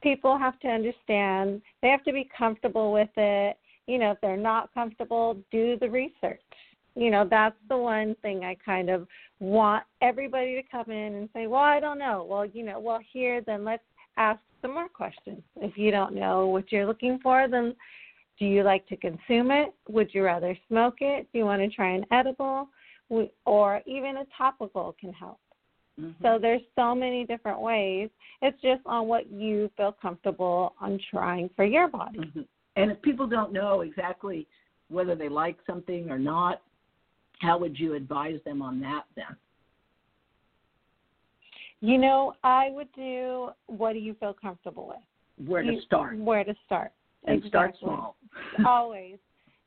[0.04, 3.56] People have to understand, they have to be comfortable with it.
[3.88, 6.40] You know, if they're not comfortable, do the research.
[6.94, 9.06] You know, that's the one thing I kind of
[9.40, 12.26] want everybody to come in and say, Well, I don't know.
[12.28, 13.82] Well, you know, well, here, then let's
[14.16, 15.42] ask some more questions.
[15.56, 17.74] If you don't know what you're looking for, then
[18.38, 19.74] do you like to consume it?
[19.88, 21.28] Would you rather smoke it?
[21.32, 22.68] Do you want to try an edible?
[23.44, 25.38] Or even a topical can help.
[26.00, 26.24] Mm-hmm.
[26.24, 28.08] So there's so many different ways.
[28.40, 32.20] It's just on what you feel comfortable on trying for your body.
[32.20, 32.40] Mm-hmm.
[32.76, 34.46] And if people don't know exactly
[34.88, 36.62] whether they like something or not,
[37.42, 39.36] how would you advise them on that then?
[41.80, 45.48] You know, I would do what do you feel comfortable with?
[45.48, 46.16] Where to start.
[46.16, 46.92] Where to start.
[47.24, 47.50] And exactly.
[47.50, 48.16] start small.
[48.66, 49.18] Always.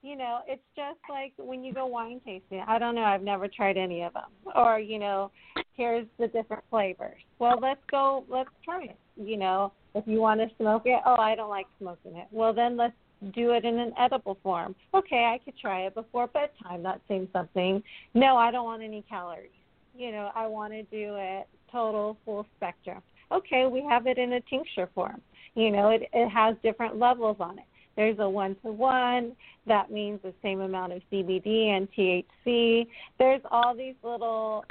[0.01, 2.63] You know, it's just like when you go wine tasting.
[2.67, 4.29] I don't know, I've never tried any of them.
[4.55, 5.31] Or, you know,
[5.73, 7.19] here's the different flavors.
[7.39, 8.97] Well, let's go, let's try it.
[9.17, 12.27] You know, if you want to smoke it, oh, I don't like smoking it.
[12.31, 12.93] Well, then let's
[13.33, 14.75] do it in an edible form.
[14.93, 16.83] Okay, I could try it before bedtime.
[16.83, 17.81] That seems something.
[18.13, 19.49] No, I don't want any calories.
[19.97, 23.01] You know, I want to do it total full spectrum.
[23.31, 25.21] Okay, we have it in a tincture form.
[25.55, 27.65] You know, it, it has different levels on it.
[27.95, 29.35] There's a one to one,
[29.67, 32.87] that means the same amount of CBD and THC.
[33.17, 34.65] There's all these little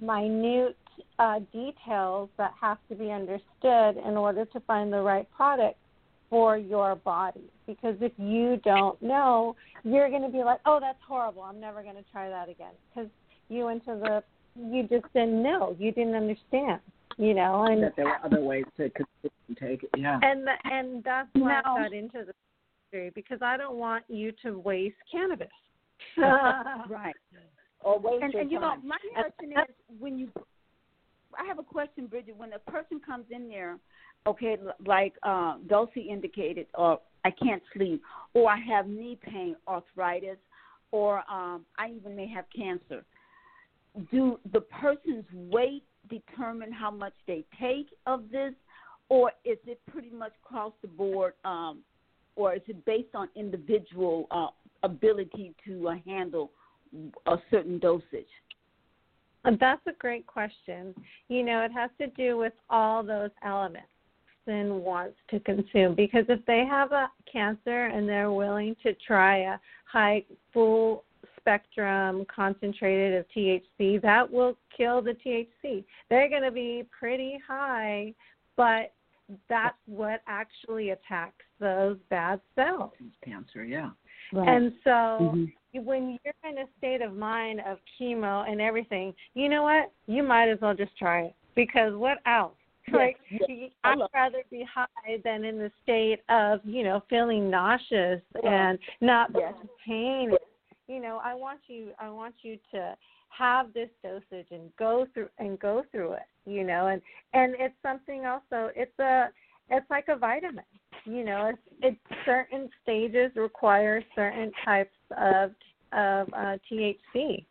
[0.00, 0.76] minute
[1.18, 5.78] uh, details that have to be understood in order to find the right product
[6.30, 7.50] for your body.
[7.66, 11.42] Because if you don't know, you're going to be like, oh, that's horrible.
[11.42, 12.72] I'm never going to try that again.
[12.94, 13.10] Because
[13.48, 14.22] you went to the
[14.56, 15.76] you just didn't know.
[15.78, 16.80] You didn't understand.
[17.16, 18.90] You know, and that there were other ways to
[19.60, 19.90] take it.
[19.96, 20.18] Yeah.
[20.20, 21.74] And and that's why no.
[21.74, 22.32] I got into the
[22.92, 25.46] industry because I don't want you to waste cannabis.
[26.18, 27.14] right.
[27.82, 30.28] Or waste and, your and you know, my question is when you.
[31.38, 32.36] I have a question, Bridgette.
[32.36, 33.76] When a person comes in there,
[34.26, 34.56] okay,
[34.86, 38.02] like uh, Dulcie indicated, or I can't sleep,
[38.34, 40.38] or I have knee pain, arthritis,
[40.90, 43.04] or um, I even may have cancer
[44.10, 48.52] do the person's weight determine how much they take of this,
[49.08, 51.80] or is it pretty much across the board, um,
[52.36, 54.48] or is it based on individual uh,
[54.82, 56.50] ability to uh, handle
[57.26, 58.26] a certain dosage?
[59.44, 60.94] That's a great question.
[61.28, 63.88] You know, it has to do with all those elements
[64.46, 69.38] and wants to consume because if they have a cancer and they're willing to try
[69.38, 69.58] a
[69.90, 71.04] high full
[71.38, 75.84] spectrum concentrated of THC, that will kill the THC.
[76.08, 78.14] They're going to be pretty high,
[78.56, 78.92] but
[79.48, 82.92] that's what actually attacks those bad cells.
[83.24, 83.90] Cancer, yeah.
[84.32, 84.48] Right.
[84.48, 85.84] And so mm-hmm.
[85.84, 89.92] when you're in a state of mind of chemo and everything, you know what?
[90.06, 92.54] You might as well just try it because what else?
[92.92, 93.70] Like yes.
[93.82, 99.30] I'd rather be high than in the state of you know feeling nauseous and not
[99.34, 99.54] yes.
[99.86, 100.30] pain
[100.86, 102.94] you know i want you i want you to
[103.28, 107.00] have this dosage and go through and go through it you know and
[107.32, 109.28] and it's something also it's a
[109.70, 110.64] it's like a vitamin
[111.04, 115.50] you know it's it's certain stages require certain types of
[115.92, 117.44] of uh thc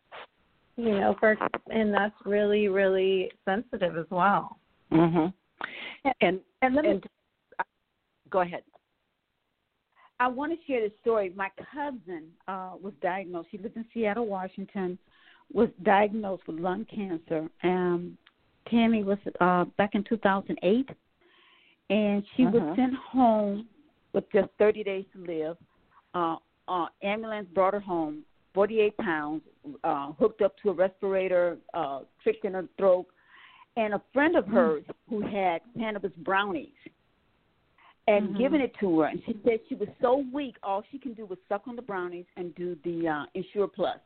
[0.76, 1.36] you know for
[1.70, 4.58] and that's really really sensitive as well
[4.94, 5.32] mhm
[6.20, 7.04] and and, let me, and
[8.30, 8.62] go ahead
[10.20, 11.32] I want to share this story.
[11.34, 13.48] My cousin uh, was diagnosed.
[13.50, 14.98] She lived in Seattle, Washington.
[15.52, 17.48] Was diagnosed with lung cancer.
[17.62, 18.16] Um,
[18.70, 20.88] Tammy was uh, back in 2008,
[21.90, 22.52] and she uh-huh.
[22.52, 23.66] was sent home
[24.14, 25.56] with just 30 days to live.
[26.14, 26.36] Uh,
[26.68, 28.22] uh, ambulance brought her home,
[28.54, 29.42] 48 pounds,
[29.82, 33.06] uh, hooked up to a respirator, uh, tricked in her throat,
[33.76, 34.52] and a friend of mm.
[34.52, 36.68] hers who had cannabis brownies
[38.06, 38.38] and mm-hmm.
[38.38, 39.06] giving it to her.
[39.06, 41.82] And she said she was so weak, all she can do was suck on the
[41.82, 43.98] brownies and do the uh, Ensure Plus.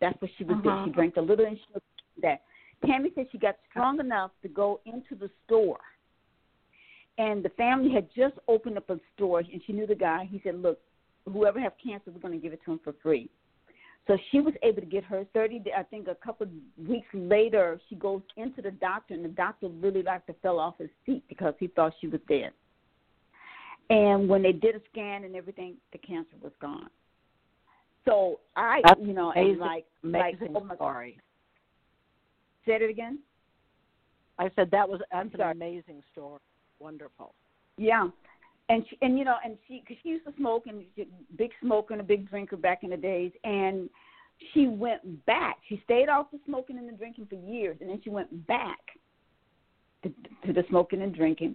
[0.00, 0.62] That's what she was uh-huh.
[0.62, 0.84] doing.
[0.86, 1.80] She drank a little Ensure
[2.22, 2.42] that.
[2.84, 5.78] Tammy said she got strong enough to go into the store.
[7.18, 10.28] And the family had just opened up a store, and she knew the guy.
[10.30, 10.80] He said, "Look,
[11.30, 13.28] whoever have cancer, we're going to give it to him for free."
[14.06, 15.62] So she was able to get her 30.
[15.76, 19.68] I think a couple of weeks later, she goes into the doctor, and the doctor
[19.68, 22.50] really like to fell off his seat because he thought she was dead.
[23.90, 26.88] And when they did a scan and everything, the cancer was gone.
[28.04, 31.18] So I, That's you know, amazing, like, amazing like, oh story.
[32.66, 33.18] Say it again.
[34.38, 36.40] I said that was that's an amazing story.
[36.80, 37.34] Wonderful.
[37.76, 38.08] Yeah,
[38.72, 41.06] and she, and you know, and she cause she used to smoke and she,
[41.36, 43.88] big smoker and a big drinker back in the days, and
[44.52, 45.58] she went back.
[45.68, 48.80] She stayed off the smoking and the drinking for years, and then she went back
[50.02, 50.12] to,
[50.46, 51.54] to the smoking and drinking.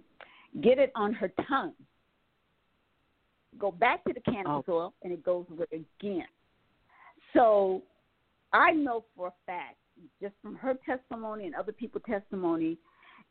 [0.62, 1.74] Get it on her tongue
[3.58, 4.72] go back to the cannabis oh.
[4.72, 6.26] oil and it goes away again.
[7.34, 7.82] So
[8.52, 9.76] I know for a fact,
[10.22, 12.78] just from her testimony and other people's testimony,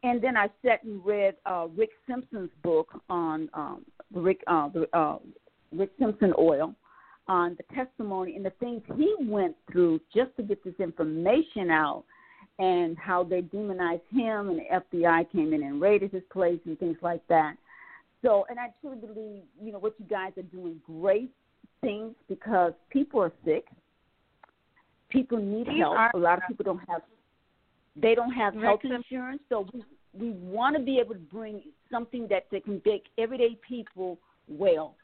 [0.03, 4.69] And then I sat and read uh, Rick Simpson's book on um, the Rick uh,
[4.69, 5.17] the uh,
[5.71, 6.75] Rick Simpson oil
[7.27, 12.05] on the testimony and the things he went through just to get this information out
[12.59, 16.79] and how they demonized him and the FBI came in and raided his place and
[16.79, 17.55] things like that.
[18.23, 21.31] So, and I truly believe, you know, what you guys are doing great
[21.81, 23.65] things because people are sick.
[25.09, 25.97] People need help.
[26.13, 27.01] A lot of people don't have
[28.01, 29.83] they don't have health insurance, so we
[30.13, 34.95] we want to be able to bring something that, that can make everyday people well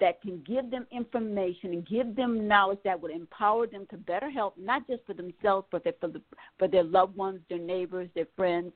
[0.00, 4.30] that can give them information and give them knowledge that would empower them to better
[4.30, 6.20] help, not just for themselves, but for, the,
[6.58, 8.72] for their loved ones, their neighbors, their friends.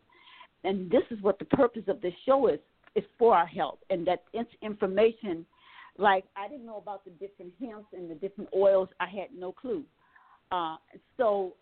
[0.65, 2.61] And this is what the purpose of this show is,
[2.95, 3.79] is for our health.
[3.91, 4.25] And that
[4.63, 5.45] information,
[5.99, 8.89] like I didn't know about the different hemps and the different oils.
[8.99, 9.85] I had no clue.
[10.51, 10.77] Uh,
[11.19, 11.55] so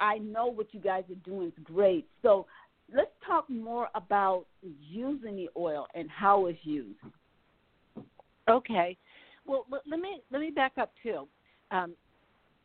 [0.00, 2.06] I know what you guys are doing is great.
[2.22, 2.46] So
[2.94, 6.98] let's talk more about using the oil and how it's used.
[8.48, 8.96] Okay.
[9.46, 11.28] Well, let, me let me back up too.
[11.70, 11.94] Um,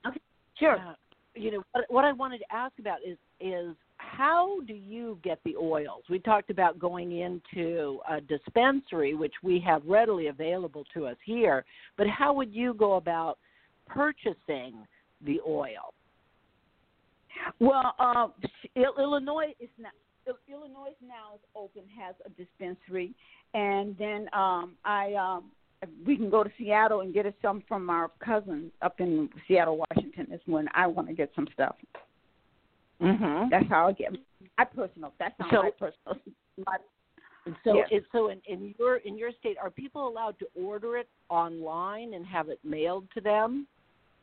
[0.08, 0.20] okay.
[0.58, 0.78] Sure.
[0.78, 0.94] Uh,
[1.36, 5.40] you know what, what I wanted to ask about is is how do you get
[5.44, 6.04] the oils?
[6.10, 11.66] We talked about going into a dispensary, which we have readily available to us here,
[11.98, 13.38] but how would you go about
[13.88, 14.86] purchasing
[15.26, 15.94] the oil?
[17.60, 18.28] Well, uh,
[18.76, 19.92] Illinois is not.
[20.52, 23.14] Illinois now is open, has a dispensary,
[23.54, 25.52] and then um, I um,
[26.06, 29.78] we can go to Seattle and get us some from our cousin up in Seattle,
[29.90, 30.28] Washington.
[30.34, 31.76] Is when I want to get some stuff.
[33.02, 33.50] Mm-hmm.
[33.52, 34.14] That's how I get
[34.58, 35.14] my personal.
[35.20, 36.22] That's not so, my personal.
[36.66, 36.78] My,
[37.64, 38.00] so, yeah.
[38.12, 42.26] so in, in your in your state, are people allowed to order it online and
[42.26, 43.68] have it mailed to them?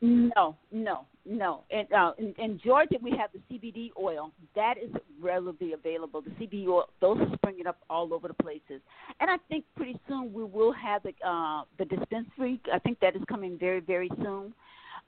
[0.03, 1.63] No, no, no.
[1.71, 4.33] And uh, in, in Georgia, we have the CBD oil.
[4.53, 6.21] That is readily available.
[6.21, 8.81] The CBD oil, those are springing up all over the places.
[9.21, 12.59] And I think pretty soon we will have the uh, the dispensary.
[12.71, 14.53] I think that is coming very, very soon.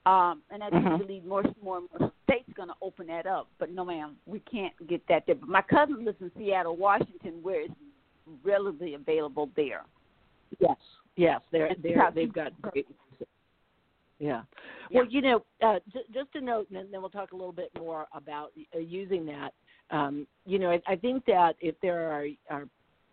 [0.06, 0.96] Um, and I mm-hmm.
[0.96, 3.48] believe more, more and more states going to open that up.
[3.58, 5.34] But no, ma'am, we can't get that there.
[5.34, 7.74] But my cousin lives in Seattle, Washington, where it's
[8.42, 9.82] readily available there.
[10.58, 10.76] Yes,
[11.16, 12.86] yes, they're, they're they've got great
[14.18, 14.42] yeah.
[14.92, 17.70] Well, you know, uh, j- just a note, and then we'll talk a little bit
[17.78, 19.52] more about uh, using that.
[19.90, 22.68] Um, you know, I, I think that if there are, are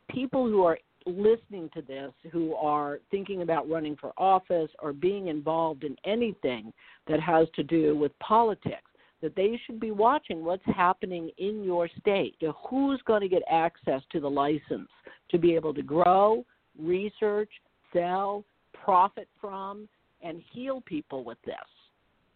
[0.10, 5.28] people who are listening to this who are thinking about running for office or being
[5.28, 6.72] involved in anything
[7.08, 8.90] that has to do with politics,
[9.22, 12.36] that they should be watching what's happening in your state.
[12.70, 14.90] Who's going to get access to the license
[15.32, 16.46] to be able to grow,
[16.80, 17.50] research,
[17.92, 19.88] sell, profit from,
[20.24, 21.56] and heal people with this.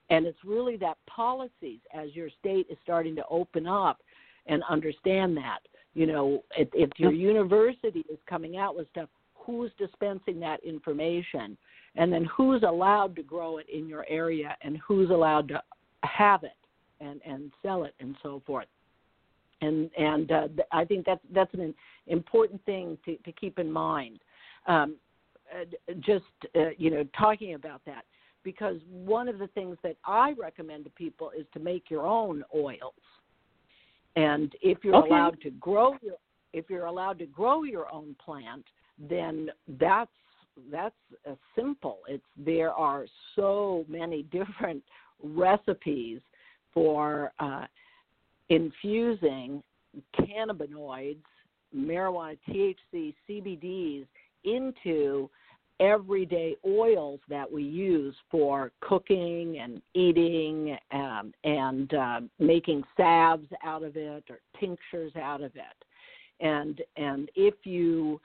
[0.09, 3.99] And it's really that policies as your state is starting to open up
[4.45, 5.59] and understand that.
[5.93, 11.57] You know, if, if your university is coming out with stuff, who's dispensing that information?
[11.95, 15.61] And then who's allowed to grow it in your area and who's allowed to
[16.03, 16.51] have it
[16.99, 18.67] and, and sell it and so forth.
[19.61, 21.73] And and uh, I think that's that's an
[22.05, 24.19] important thing to, to keep in mind.
[24.67, 24.97] Um,
[25.99, 28.05] just uh, you know talking about that
[28.43, 32.43] because one of the things that I recommend to people is to make your own
[32.55, 32.93] oils.
[34.15, 35.09] And if you're okay.
[35.09, 36.15] allowed to grow your
[36.53, 38.63] if you're allowed to grow your own plant,
[38.97, 40.11] then that's
[40.71, 40.95] that's
[41.29, 41.99] uh, simple.
[42.07, 43.05] It's there are
[43.35, 44.83] so many different
[45.23, 46.21] recipes
[46.73, 47.65] for uh,
[48.49, 49.61] infusing
[50.19, 51.23] cannabinoids,
[51.75, 54.05] marijuana, THC, CBDs
[54.47, 55.29] into
[55.79, 63.83] everyday oils that we use for cooking and eating um, and uh, making salves out
[63.83, 65.85] of it or tinctures out of it.
[66.39, 68.19] And and if you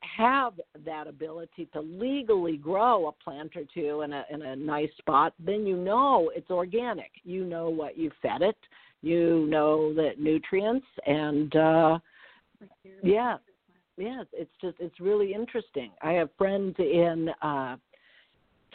[0.00, 4.90] have that ability to legally grow a plant or two in a in a nice
[4.98, 7.10] spot, then you know it's organic.
[7.24, 8.58] You know what you fed it.
[9.02, 11.98] You know the nutrients and uh
[13.02, 13.36] yeah
[13.96, 15.90] yeah, it's just it's really interesting.
[16.02, 17.76] I have friends in uh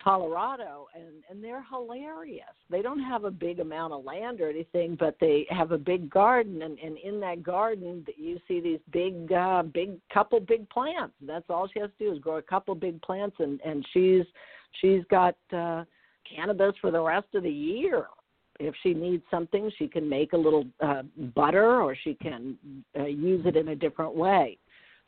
[0.03, 2.45] Colorado and and they're hilarious.
[2.69, 6.09] They don't have a big amount of land or anything, but they have a big
[6.09, 11.13] garden and and in that garden you see these big uh big couple big plants.
[11.21, 14.25] That's all she has to do is grow a couple big plants and and she's
[14.81, 15.83] she's got uh
[16.35, 18.07] cannabis for the rest of the year.
[18.59, 21.03] If she needs something, she can make a little uh
[21.35, 22.57] butter or she can
[22.99, 24.57] uh, use it in a different way.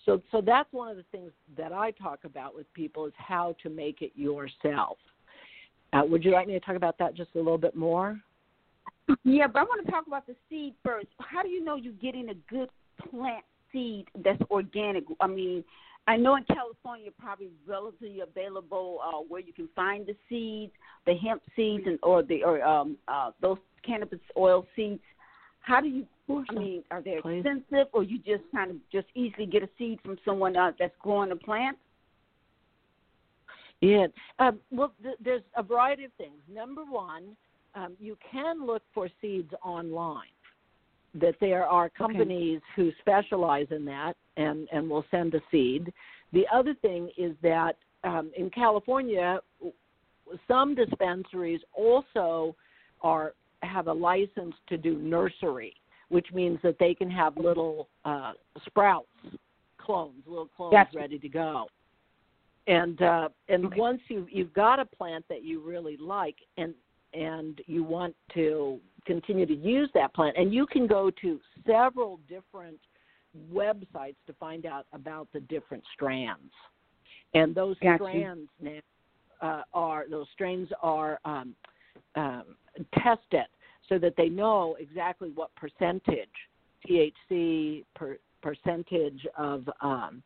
[0.06, 3.56] So, so that's one of the things that I talk about with people is how
[3.64, 4.97] to make it yourself.
[5.93, 8.20] Uh, would you like me to talk about that just a little bit more?
[9.24, 11.08] Yeah, but I want to talk about the seed first.
[11.20, 12.70] How do you know you're getting a good
[13.10, 15.04] plant seed that's organic?
[15.20, 15.64] I mean,
[16.08, 20.74] I know in California probably relatively available uh, where you can find the seeds,
[21.06, 25.01] the hemp seeds, and or the or um, uh, those cannabis oil seeds.
[25.62, 26.06] How do you?
[26.30, 30.00] I mean, are they expensive, or you just kind of just easily get a seed
[30.04, 31.78] from someone uh, that's growing a plant?
[33.82, 34.08] Yeah.
[34.40, 36.40] Um, well, th- there's a variety of things.
[36.52, 37.36] Number one,
[37.76, 40.28] um, you can look for seeds online.
[41.16, 42.82] That there are companies okay.
[42.82, 45.94] who specialize in that and and will send a seed.
[46.32, 49.40] The other thing is that um, in California,
[50.48, 52.56] some dispensaries also
[53.02, 55.76] are have a license to do nursery,
[56.14, 58.34] which means that they can have little uh,
[58.66, 59.07] sprouts,
[59.78, 61.68] clones, little clones ready to go
[62.68, 63.80] and uh, and okay.
[63.80, 66.74] once you you've got a plant that you really like and
[67.14, 72.20] and you want to continue to use that plant and you can go to several
[72.30, 72.80] different
[73.53, 76.51] websites to find out about the different strands
[77.34, 78.03] and those gotcha.
[78.03, 78.80] strands now
[79.41, 81.53] uh, are those strains are um,
[82.16, 82.43] um,
[82.93, 83.47] tested
[83.90, 86.30] so that they know exactly what percentage
[86.88, 90.22] THC per, percentage of um,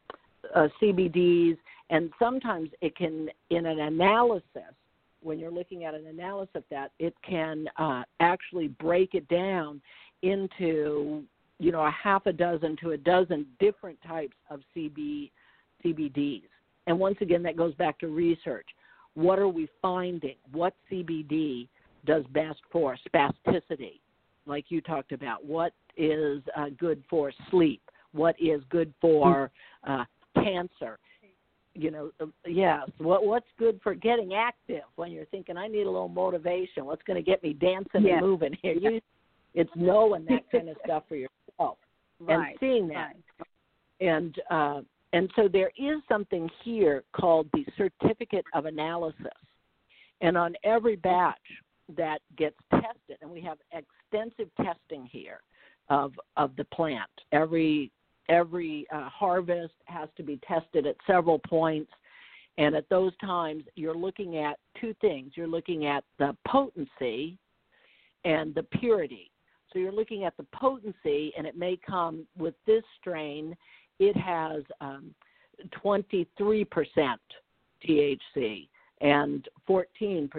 [0.56, 1.58] uh, CBDs
[1.90, 4.74] and sometimes it can, in an analysis,
[5.22, 9.82] when you're looking at an analysis of that, it can uh, actually break it down
[10.22, 11.24] into,
[11.60, 15.32] you know, a half a dozen to a dozen different types of CB,
[15.84, 16.44] CBDs.
[16.88, 18.68] And once again, that goes back to research.
[19.16, 20.36] What are we finding?
[20.52, 21.68] What CBD
[22.08, 24.00] does best for spasticity,
[24.48, 25.46] like you talked about?
[25.46, 27.82] What is uh, good for sleep?
[28.14, 29.52] What is good for
[29.88, 30.06] uh,
[30.36, 30.98] cancer?
[31.78, 32.90] you know, uh, yes.
[32.98, 36.86] What what's good for getting active when you're thinking I need a little motivation?
[36.86, 38.74] What's going to get me dancing and moving here?
[38.82, 39.02] You,
[39.54, 41.78] it's knowing that kind of stuff for yourself
[42.20, 43.14] right, and seeing that.
[43.40, 43.50] Right.
[44.00, 44.82] And uh,
[45.14, 49.28] and so there is something here called the certificate of analysis,
[50.22, 51.38] and on every batch
[51.96, 55.40] that gets tested, and we have extensive testing here
[55.90, 57.10] of of the plant.
[57.32, 57.92] Every
[58.30, 61.92] every uh, harvest has to be tested at several points.
[62.58, 65.34] And at those times, you're looking at two things.
[65.36, 67.38] You're looking at the potency
[68.26, 69.32] and the purity.
[69.72, 73.56] So you're looking at the potency, and it may come with this strain,
[74.00, 75.14] it has um,
[75.84, 76.26] 23%
[77.88, 78.68] THC
[79.02, 80.30] and 14%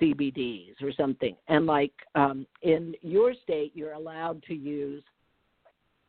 [0.00, 1.36] CBDs or something.
[1.48, 5.02] And like um, in your state, you're allowed to use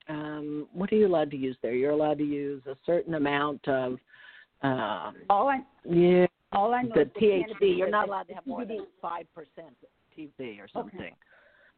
[0.10, 1.74] um, what are you allowed to use there?
[1.74, 3.94] You're allowed to use a certain amount of
[4.62, 7.78] um, all I yeah all I know the THC.
[7.78, 9.76] You're not allowed to have more than five percent
[10.18, 11.00] THC or something.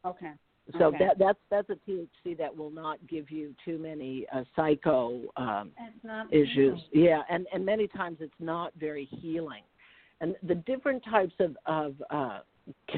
[0.05, 0.27] Okay.
[0.27, 0.31] okay.
[0.79, 0.97] So okay.
[0.99, 5.71] that that's that's a THC that will not give you too many uh, psycho um,
[6.31, 6.79] issues.
[6.91, 9.63] Yeah, and and many times it's not very healing.
[10.21, 12.39] And the different types of of uh,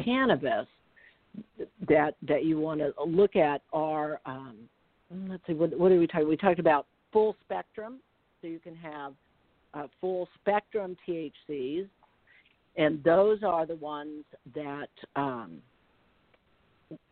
[0.03, 0.67] cannabis
[1.87, 4.55] that that you want to look at are um,
[5.27, 6.23] let's see, what, what did we talk?
[6.23, 7.99] We talked about full spectrum,
[8.41, 9.13] so you can have
[9.73, 11.87] uh, full spectrum THCs,
[12.77, 14.23] and those are the ones
[14.55, 14.89] that.
[15.15, 15.61] Um,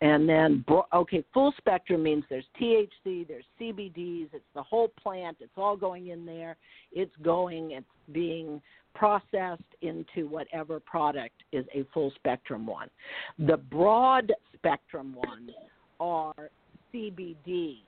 [0.02, 0.64] and then,
[0.94, 6.08] okay, full spectrum means there's THC, there's CBDs, it's the whole plant, it's all going
[6.08, 6.56] in there,
[6.94, 8.62] it's going, it's being
[8.94, 12.90] processed into whatever product is a full spectrum one.
[13.38, 15.52] The broad spectrum ones
[16.00, 16.50] are
[16.94, 17.80] CBD,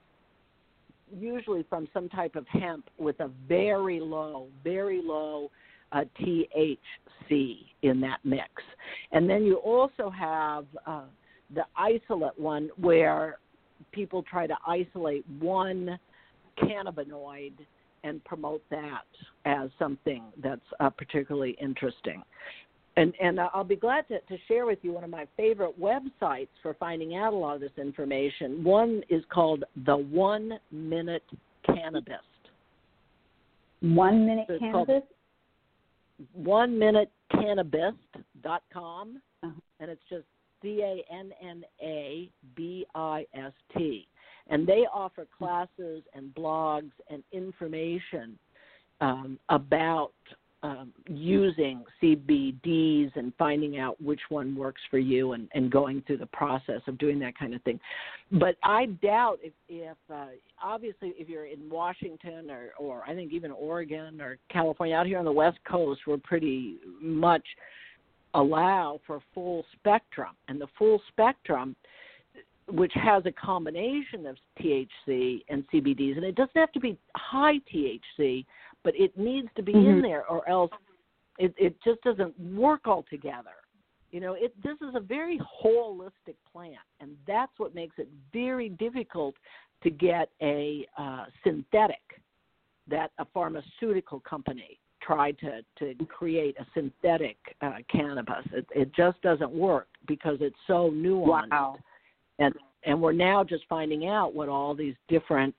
[1.17, 5.49] usually from some type of hemp with a very low, very low
[5.93, 8.49] uh, THC in that mix.
[9.13, 11.03] And then you also have uh,
[11.53, 13.37] the isolate one where
[13.91, 15.97] people try to isolate one
[16.59, 17.53] cannabinoid
[18.03, 19.05] and promote that
[19.45, 22.23] as something that's uh, particularly interesting
[22.97, 26.49] and and I'll be glad to, to share with you one of my favorite websites
[26.61, 28.63] for finding out a lot of this information.
[28.63, 31.23] One is called the One Minute
[31.65, 32.15] Cannabis.
[33.81, 35.03] One Minute so Cannabis.
[36.33, 39.51] One Minute Cannabis.com, uh-huh.
[39.79, 40.25] and it's just
[40.61, 44.07] C A N N A B I S T,
[44.47, 48.37] and they offer classes and blogs and information
[49.01, 50.13] um, about
[50.63, 56.17] um, using CBDs and finding out which one works for you and, and going through
[56.17, 57.79] the process of doing that kind of thing.
[58.31, 60.27] But I doubt if, if uh,
[60.61, 65.19] obviously, if you're in Washington or, or I think even Oregon or California, out here
[65.19, 67.45] on the West Coast, we're pretty much
[68.34, 70.36] allow for full spectrum.
[70.47, 71.75] And the full spectrum
[72.69, 77.59] which has a combination of THC and CBDs, and it doesn't have to be high
[77.73, 78.45] THC,
[78.84, 79.89] but it needs to be Mhm.
[79.89, 80.71] in there, or else
[81.38, 83.55] it, it just doesn't work altogether.
[84.11, 88.69] You know, it this is a very holistic plant, and that's what makes it very
[88.69, 89.36] difficult
[89.84, 92.21] to get a uh, synthetic
[92.88, 98.45] that a pharmaceutical company tried to to create a synthetic uh, cannabis.
[98.51, 101.77] It, it just doesn't work because it's so nuanced Wow.
[102.39, 102.53] and
[102.83, 105.55] and we're now just finding out what all these different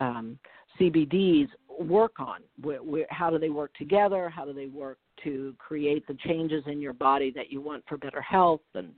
[0.00, 0.38] um,
[0.80, 1.48] CBDs
[1.80, 2.40] work on.
[2.62, 4.28] Where, where, how do they work together?
[4.28, 7.96] How do they work to create the changes in your body that you want for
[7.96, 8.92] better health and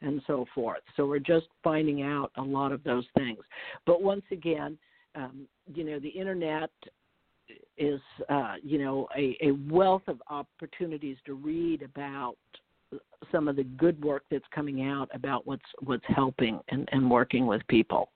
[0.00, 0.82] and so forth.
[0.96, 3.38] So we're just finding out a lot of those things.
[3.86, 4.76] But once again,
[5.14, 6.70] um, you know, the internet
[7.76, 12.36] is uh, you know a, a wealth of opportunities to read about
[13.32, 17.46] some of the good work that's coming out about what's what's helping and, and working
[17.46, 18.10] with people.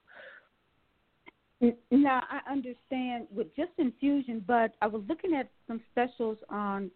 [1.91, 6.91] Now I understand with just infusion, but I was looking at some specials on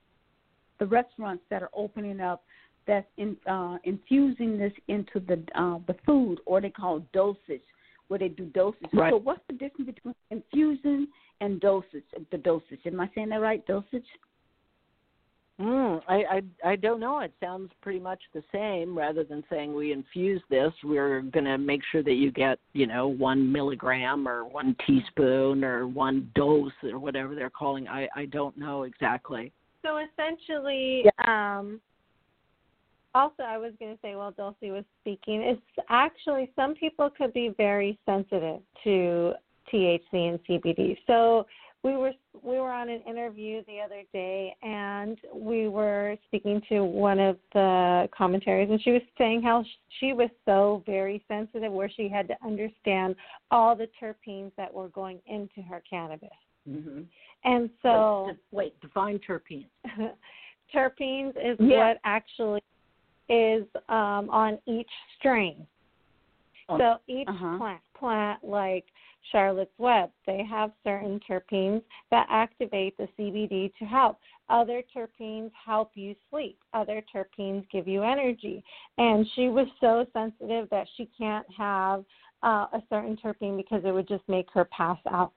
[0.78, 2.44] the restaurants that are opening up
[2.86, 7.62] that's in, uh, infusing this into the uh, the food, or they call dosage,
[8.12, 8.90] where they do dosage.
[8.92, 9.10] Right.
[9.10, 11.08] So what's the difference between infusion
[11.40, 12.04] and dosage?
[12.30, 12.80] The dosage.
[12.84, 13.66] Am I saying that right?
[13.66, 14.04] Dosage.
[15.58, 16.42] Mm, I, I
[16.72, 17.20] I don't know.
[17.20, 18.96] It sounds pretty much the same.
[18.96, 22.86] Rather than saying we infuse this, we're going to make sure that you get you
[22.86, 27.88] know one milligram or one teaspoon or one dose or whatever they're calling.
[27.88, 29.52] I I don't know exactly.
[29.80, 31.80] So essentially, um,
[33.14, 37.32] also I was going to say while Dulcie was speaking, it's actually some people could
[37.32, 39.32] be very sensitive to
[39.72, 40.96] THC and CBD.
[41.06, 41.46] So
[41.84, 46.84] we were we were on an interview the other day, and we were speaking to
[46.84, 49.64] one of the commentaries, and she was saying how
[49.98, 53.16] she was so very sensitive, where she had to understand
[53.50, 56.28] all the terpenes that were going into her cannabis.
[56.68, 57.02] Mm-hmm.
[57.44, 59.66] And so wait, wait, define terpenes.
[60.74, 62.62] terpenes is what actually
[63.32, 65.66] is um, on each strain.
[66.68, 67.56] On- so each Uh-huh.
[67.58, 68.84] plant, plant like
[69.30, 74.18] Charlotte's Web, they have certain terpenes that activate the CBD to help.
[74.48, 76.58] Other terpenes help you sleep.
[76.74, 78.62] Other terpenes give you energy.
[78.98, 82.04] And she was so sensitive that she can't have
[82.42, 85.32] uh, a certain terpene because it would just make her pass out,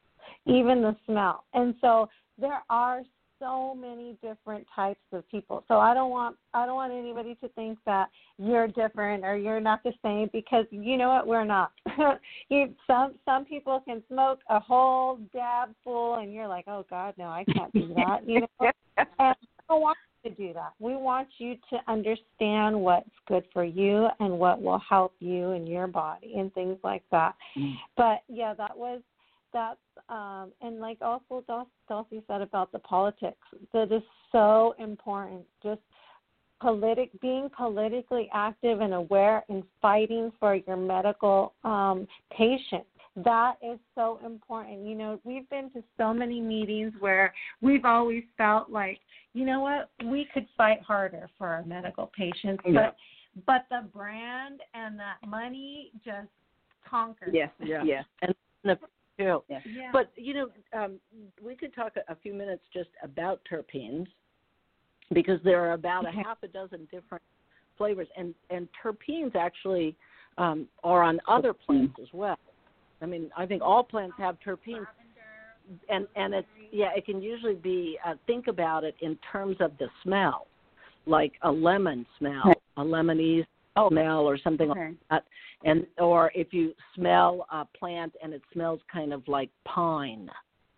[0.45, 1.45] even the smell.
[1.53, 3.03] And so there are
[3.39, 5.63] so many different types of people.
[5.67, 9.59] So I don't want I don't want anybody to think that you're different or you're
[9.59, 11.71] not the same because you know what we're not.
[12.49, 17.13] you some some people can smoke a whole dab full and you're like, "Oh god,
[17.17, 18.71] no, I can't do that." You know?
[18.97, 20.73] and we don't want you to do that.
[20.79, 25.67] We want you to understand what's good for you and what will help you and
[25.67, 27.35] your body and things like that.
[27.57, 27.73] Mm.
[27.97, 29.01] But yeah, that was
[29.55, 29.79] that's
[30.09, 33.47] um and like also Dul- Dulcie said about the politics.
[33.73, 35.43] That is so important.
[35.63, 35.79] Just
[36.61, 42.05] politic being politically active and aware and fighting for your medical um
[42.37, 42.83] patient.
[43.23, 44.85] That is so important.
[44.85, 48.99] You know, we've been to so many meetings where we've always felt like,
[49.33, 52.73] you know what, we could fight harder for our medical patients, Yeah.
[52.73, 52.95] but
[53.45, 56.27] but the brand and that money just
[56.89, 57.31] conquers.
[57.33, 57.51] Yes.
[57.63, 57.83] Yeah.
[57.83, 58.05] Yes.
[58.21, 58.77] And the
[59.17, 59.43] too.
[59.47, 59.61] Yes.
[59.65, 59.89] Yeah.
[59.91, 60.99] But you know, um,
[61.43, 64.07] we could talk a, a few minutes just about terpenes
[65.13, 67.23] because there are about a half a dozen different
[67.77, 69.95] flavors, and and terpenes actually
[70.37, 72.39] um, are on other plants as well.
[73.01, 74.87] I mean, I think all plants have terpenes,
[75.89, 79.71] and and it's yeah, it can usually be uh, think about it in terms of
[79.79, 80.47] the smell,
[81.05, 83.45] like a lemon smell, a lemonese
[83.77, 83.89] Oh.
[83.89, 85.25] smell, or something like that.
[85.63, 90.29] And or if you smell a plant and it smells kind of like pine,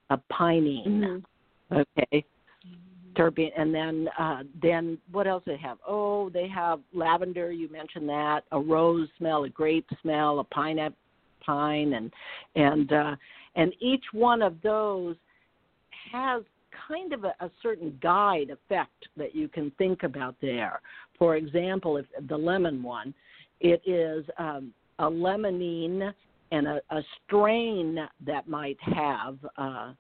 [0.10, 0.88] a pinene.
[0.88, 1.24] Mhm.
[1.72, 2.26] Okay.
[3.16, 5.80] Terpene, and then uh, then what else they have?
[5.88, 7.52] Oh, they have lavender.
[7.52, 10.98] You mentioned that a rose smell, a grape smell, a pineapple
[11.44, 12.14] pine, and
[12.56, 13.16] and uh,
[13.56, 15.16] and each one of those
[16.12, 16.44] has
[16.88, 20.80] kind of a, a certain guide effect that you can think about there.
[21.18, 23.14] For example, if the lemon one,
[23.60, 26.14] it is um, a limonene
[26.52, 29.94] and a, a strain that might have uh,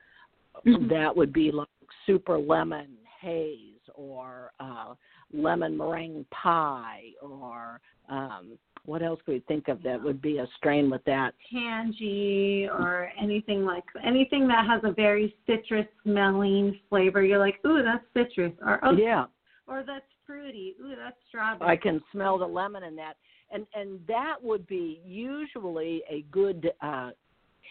[0.65, 0.89] Mhm.
[0.89, 1.67] that would be like
[2.05, 4.93] super lemon haze or uh,
[5.33, 10.47] lemon meringue pie or um, what else could we think of that would be a
[10.55, 11.33] strain with that?
[11.51, 17.23] tangy or anything like anything that has a very citrus smelling flavor.
[17.23, 19.25] You're like, ooh, that's citrus, or oh, Yeah,
[19.67, 20.75] or that's fruity.
[20.81, 21.71] Ooh, that's strawberry.
[21.71, 23.15] I can smell the lemon in that.
[23.51, 27.11] and and that would be usually a good uh,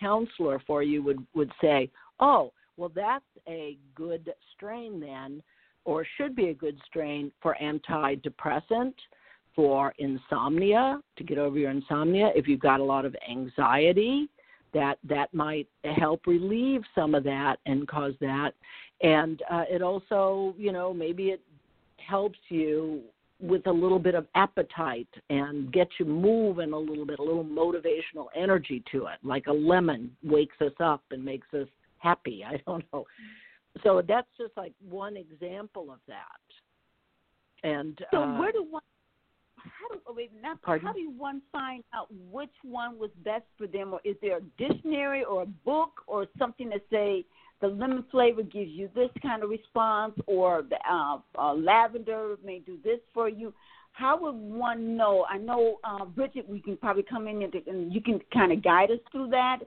[0.01, 5.43] counselor for you would would say, oh, well that's a good strain then,
[5.85, 8.95] or should be a good strain for antidepressant,
[9.55, 12.31] for insomnia to get over your insomnia.
[12.35, 14.29] If you've got a lot of anxiety,
[14.73, 18.53] that that might help relieve some of that and cause that
[19.03, 21.41] and uh, it also you know maybe it
[21.99, 23.03] helps you
[23.41, 27.45] with a little bit of appetite and gets you moving a little bit, a little
[27.45, 31.69] motivational energy to it, like a lemon wakes us up and makes us
[31.99, 32.45] happy.
[32.47, 33.05] I don't know.
[33.85, 37.69] So that's just like one example of that.
[37.69, 38.83] And so, uh, where do one?
[39.57, 43.67] How do, oh, wait, not, how do one find out which one was best for
[43.67, 47.25] them, or is there a dictionary or a book or something to say
[47.61, 52.59] the lemon flavor gives you this kind of response, or the uh, uh, lavender may
[52.59, 53.53] do this for you.
[53.93, 55.25] How would one know?
[55.29, 58.63] I know, uh, Bridgette, we can probably come in and, and you can kind of
[58.63, 59.61] guide us through that.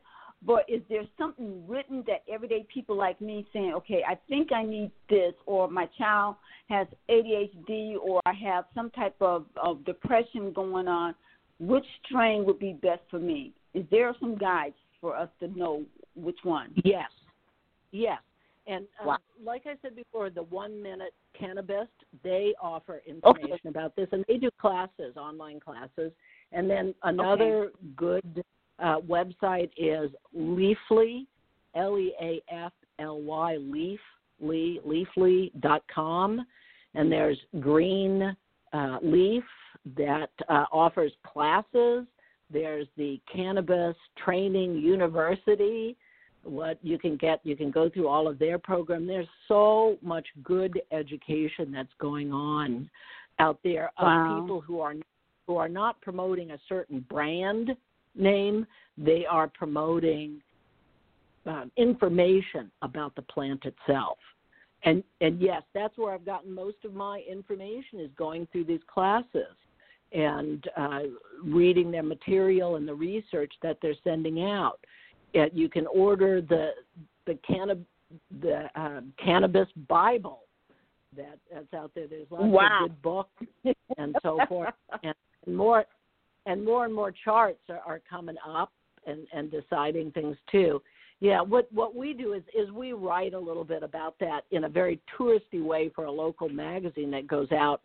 [0.46, 4.64] But is there something written that everyday people like me saying, okay, I think I
[4.64, 6.36] need this, or my child
[6.70, 11.16] has ADHD, or I have some type of, of depression going on?
[11.60, 13.52] Which strain would be best for me?
[13.74, 15.84] Is there some guides for us to know
[16.16, 16.72] which one?
[16.86, 17.10] Yes,
[17.92, 18.20] Yes.
[18.68, 19.18] And um, wow.
[19.44, 21.88] like I said before, the One Minute cannabis,
[22.24, 23.70] they offer information okay.
[23.70, 26.12] about this, and they do classes, online classes.
[26.52, 27.74] And then another okay.
[27.96, 28.44] good
[28.78, 31.26] uh, website is Leafly,
[31.76, 36.46] L E A F L Y, Leafly, Leafly dot com,
[36.94, 38.36] and there's Green
[38.74, 39.44] uh, Leaf
[39.98, 42.06] that uh, offers classes.
[42.52, 45.96] There's the Cannabis Training University
[46.44, 47.40] what you can get.
[47.44, 49.06] You can go through all of their program.
[49.06, 52.90] There's so much good education that's going on
[53.40, 54.42] out there of wow.
[54.42, 54.96] people who are
[55.48, 57.72] who are not promoting a certain brand
[58.16, 58.66] name.
[58.98, 60.42] They are promoting
[61.46, 64.18] um, information about the plant itself.
[64.84, 68.80] And and yes that's where i've gotten most of my information is going through these
[68.88, 69.56] classes
[70.14, 71.02] and uh,
[71.44, 74.80] reading their material and the research that they're sending out
[75.34, 76.72] it, you can order the
[77.26, 77.84] the cannab
[78.42, 80.42] the um, cannabis Bible
[81.16, 82.08] that that's out there.
[82.08, 82.86] There's lots wow.
[82.86, 84.74] of good books and so forth,
[85.04, 85.16] and
[85.48, 85.86] more
[86.46, 88.72] and more and more charts are, are coming up
[89.06, 90.82] and and deciding things too.
[91.20, 94.64] Yeah, what what we do is is we write a little bit about that in
[94.64, 97.82] a very touristy way for a local magazine that goes out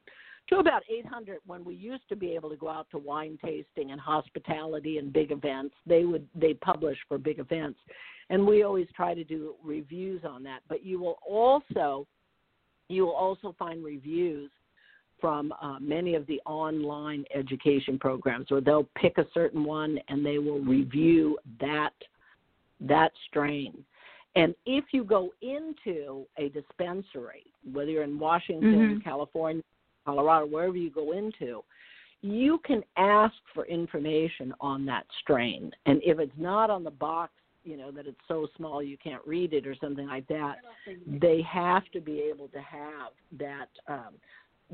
[0.48, 3.90] to about 800 when we used to be able to go out to wine tasting
[3.92, 5.74] and hospitality and big events.
[5.86, 7.78] They would they publish for big events.
[8.30, 10.60] And we always try to do reviews on that.
[10.68, 12.06] But you will also
[12.88, 14.50] you will also find reviews
[15.20, 20.24] from uh, many of the online education programs where they'll pick a certain one and
[20.24, 21.94] they will review that
[22.80, 23.84] that strain.
[24.36, 28.98] And if you go into a dispensary whether you're in washington mm-hmm.
[28.98, 29.62] california
[30.04, 31.62] Colorado, wherever you go into,
[32.22, 35.70] you can ask for information on that strain.
[35.86, 37.32] And if it's not on the box,
[37.64, 40.56] you know, that it's so small you can't read it or something like that,
[41.06, 44.14] they have to be able to have that um,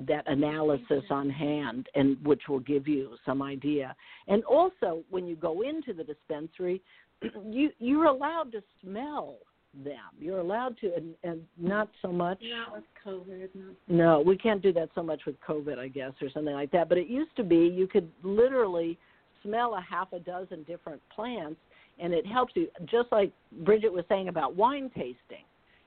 [0.07, 3.95] that analysis on hand and which will give you some idea.
[4.29, 6.81] And also when you go into the dispensary,
[7.51, 9.39] you you're allowed to smell
[9.85, 9.95] them.
[10.19, 12.41] You're allowed to, and, and not so much.
[12.43, 13.49] Not with COVID.
[13.55, 13.75] Not.
[13.89, 16.89] No, we can't do that so much with COVID, I guess, or something like that.
[16.89, 18.99] But it used to be you could literally
[19.43, 21.61] smell a half a dozen different plants,
[21.99, 22.69] and it helps you.
[22.87, 25.45] Just like Bridgette was saying about wine tasting,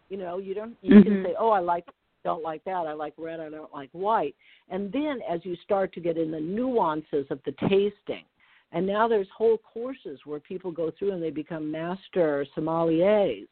[0.09, 1.09] you know, you don't you mm-hmm.
[1.09, 1.85] can say, oh, I like
[2.23, 2.87] don't like that.
[2.87, 3.39] I like red.
[3.39, 4.35] I don't like white.
[4.69, 8.23] And then as you start to get in the nuances of the tasting,
[8.71, 13.47] and now there's whole courses where people go through and they become master sommeliers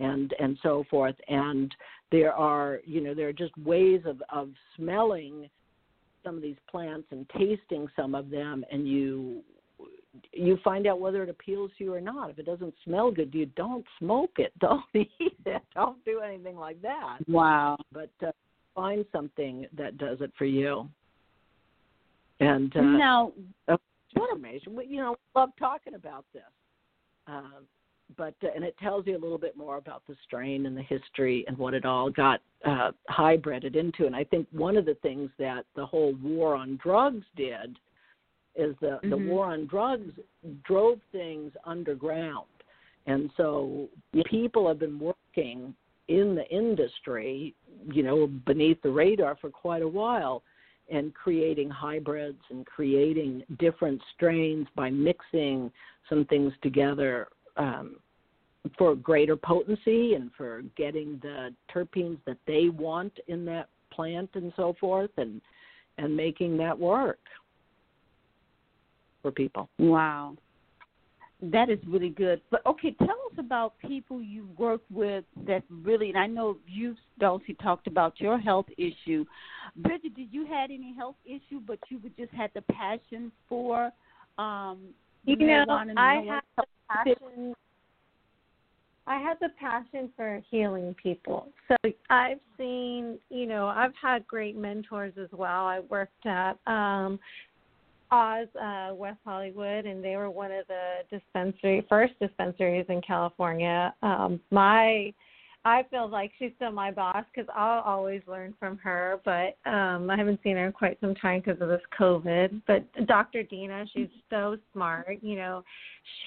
[0.00, 1.14] and and so forth.
[1.28, 1.74] And
[2.10, 5.48] there are you know there are just ways of of smelling
[6.24, 9.42] some of these plants and tasting some of them and you
[10.32, 12.30] you find out whether it appeals to you or not.
[12.30, 14.52] If it doesn't smell good you don't smoke it.
[14.60, 15.62] Don't eat it.
[15.74, 17.18] Don't do anything like that.
[17.28, 17.76] Wow.
[17.92, 18.32] But uh,
[18.74, 20.88] find something that does it for you.
[22.40, 23.32] And uh, now
[23.66, 26.42] what information We, you know love talking about this.
[27.26, 27.60] Uh,
[28.16, 30.82] but uh, and it tells you a little bit more about the strain and the
[30.82, 34.06] history and what it all got uh, hybrided into.
[34.06, 37.78] And I think one of the things that the whole war on drugs did
[38.56, 39.10] is the mm-hmm.
[39.10, 40.12] the war on drugs
[40.64, 42.46] drove things underground,
[43.06, 43.88] and so
[44.26, 45.74] people have been working
[46.08, 47.54] in the industry,
[47.92, 50.42] you know, beneath the radar for quite a while.
[50.92, 55.70] and creating hybrids and creating different strains by mixing
[56.08, 57.96] some things together um,
[58.76, 64.52] for greater potency and for getting the terpenes that they want in that plant and
[64.56, 65.40] so forth and
[65.98, 67.18] and making that work
[69.22, 69.68] for people.
[69.78, 70.36] Wow.
[71.42, 72.40] That is really good.
[72.50, 76.10] But okay, tell us about people you work with that really.
[76.10, 79.24] And I know you, Dulcie, talked about your health issue.
[79.80, 83.90] Bridgette, did you had any health issue, but you just had the passion for?
[84.38, 84.78] Um,
[85.24, 85.64] you know,
[85.96, 87.54] I had the passion.
[89.06, 91.48] I had the passion for healing people.
[91.68, 91.76] So
[92.10, 95.66] I've seen, you know, I've had great mentors as well.
[95.66, 97.18] I worked at um
[98.12, 103.94] Oz, uh, West Hollywood, and they were one of the dispensary first dispensaries in California.
[104.02, 105.12] Um, my
[105.64, 109.20] I feel like she's still my boss because I'll always learn from her.
[109.24, 112.62] But um, I haven't seen her in quite some time because of this COVID.
[112.66, 113.42] But Dr.
[113.42, 115.18] Dina, she's so smart.
[115.20, 115.64] You know,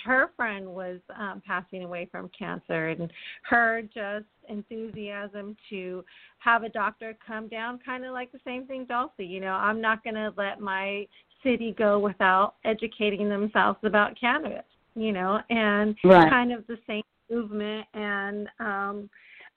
[0.05, 3.11] her friend was um, passing away from cancer, and
[3.49, 6.05] her just enthusiasm to
[6.37, 9.25] have a doctor come down, kind of like the same thing, Dulcie.
[9.25, 11.07] You know, I'm not going to let my
[11.41, 14.63] city go without educating themselves about cannabis.
[14.95, 16.29] You know, and right.
[16.29, 19.09] kind of the same movement and um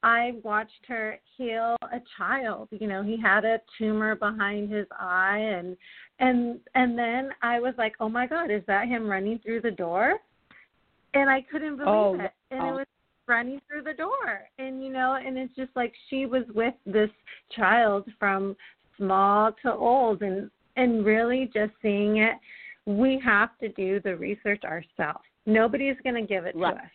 [0.02, 2.68] I watched her heal a child.
[2.70, 5.76] You know, he had a tumor behind his eye and
[6.20, 9.70] and and then I was like, "Oh my god, is that him running through the
[9.70, 10.18] door?"
[11.14, 12.32] And I couldn't believe oh, it.
[12.50, 12.86] And it was
[13.26, 14.42] running through the door.
[14.58, 17.10] And you know, and it's just like she was with this
[17.54, 18.56] child from
[18.96, 22.34] small to old and and really just seeing it,
[22.84, 25.24] we have to do the research ourselves.
[25.46, 26.74] Nobody's going to give it right.
[26.74, 26.90] to us.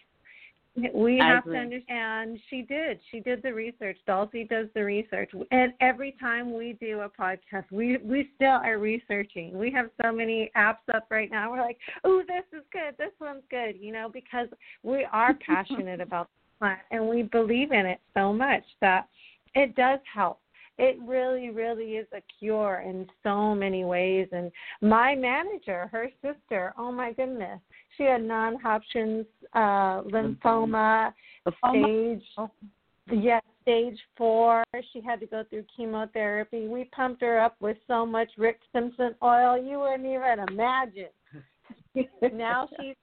[0.94, 2.40] We have to understand.
[2.50, 3.00] She did.
[3.12, 3.98] She did the research.
[4.08, 8.78] Dulcie does the research, and every time we do a podcast, we we still are
[8.78, 9.58] researching.
[9.58, 11.52] We have so many apps up right now.
[11.52, 12.96] We're like, oh, this is good.
[12.98, 13.76] This one's good.
[13.80, 14.48] You know, because
[14.82, 19.08] we are passionate about the plant and we believe in it so much that
[19.56, 20.40] it does help
[20.78, 24.52] it really really is a cure in so many ways and
[24.82, 27.60] my manager her sister oh my goodness
[27.98, 31.14] she had non-Hodgkin's uh, lymphoma,
[31.70, 32.24] stage
[33.12, 34.64] yes, stage four.
[34.94, 36.68] She had to go through chemotherapy.
[36.68, 41.10] We pumped her up with so much Rick Simpson oil you wouldn't even imagine.
[42.34, 42.96] now she's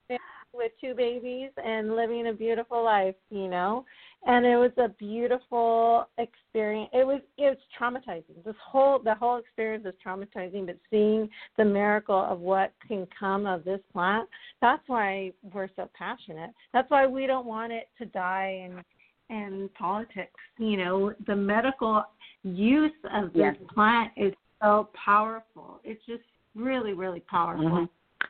[0.54, 3.84] with two babies and living a beautiful life, you know.
[4.26, 6.90] And it was a beautiful experience.
[6.92, 7.20] It was
[7.80, 8.44] traumatizing.
[8.44, 13.46] This whole the whole experience is traumatizing, but seeing the miracle of what can come
[13.46, 14.28] of this plant,
[14.60, 16.50] that's why we're so passionate.
[16.72, 18.84] That's why we don't want it to die in
[19.34, 20.40] in politics.
[20.58, 22.04] You know, the medical
[22.42, 23.56] use of this yes.
[23.74, 25.80] plant is so powerful.
[25.84, 26.22] It's just
[26.54, 27.66] really, really powerful.
[27.66, 27.84] Mm-hmm.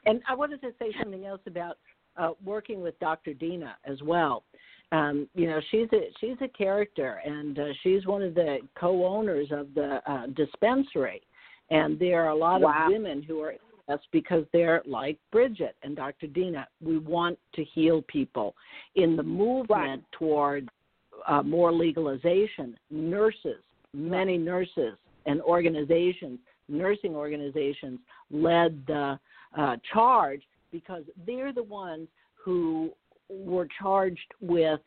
[0.06, 1.78] And I wanted to say something else about
[2.16, 3.32] uh, working with Dr.
[3.34, 4.44] Dina as well.
[4.90, 9.48] Um, you know, she's a she's a character, and uh, she's one of the co-owners
[9.50, 11.20] of the uh, dispensary.
[11.70, 12.86] And there are a lot wow.
[12.86, 13.54] of women who are
[13.88, 16.26] us because they're like Bridgette and Dr.
[16.26, 16.66] Dina.
[16.82, 18.54] We want to heal people.
[18.96, 20.02] In the movement right.
[20.12, 20.68] toward
[21.26, 23.62] uh, more legalization, nurses,
[23.94, 24.94] many nurses
[25.26, 27.98] and organizations, nursing organizations,
[28.30, 29.18] led the
[29.56, 32.90] uh, charge because they're the ones who
[33.28, 34.80] were charged with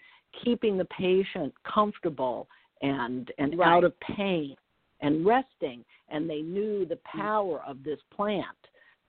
[0.43, 2.47] keeping the patient comfortable
[2.81, 3.67] and and right.
[3.67, 4.55] out of pain
[5.01, 8.45] and resting and they knew the power of this plant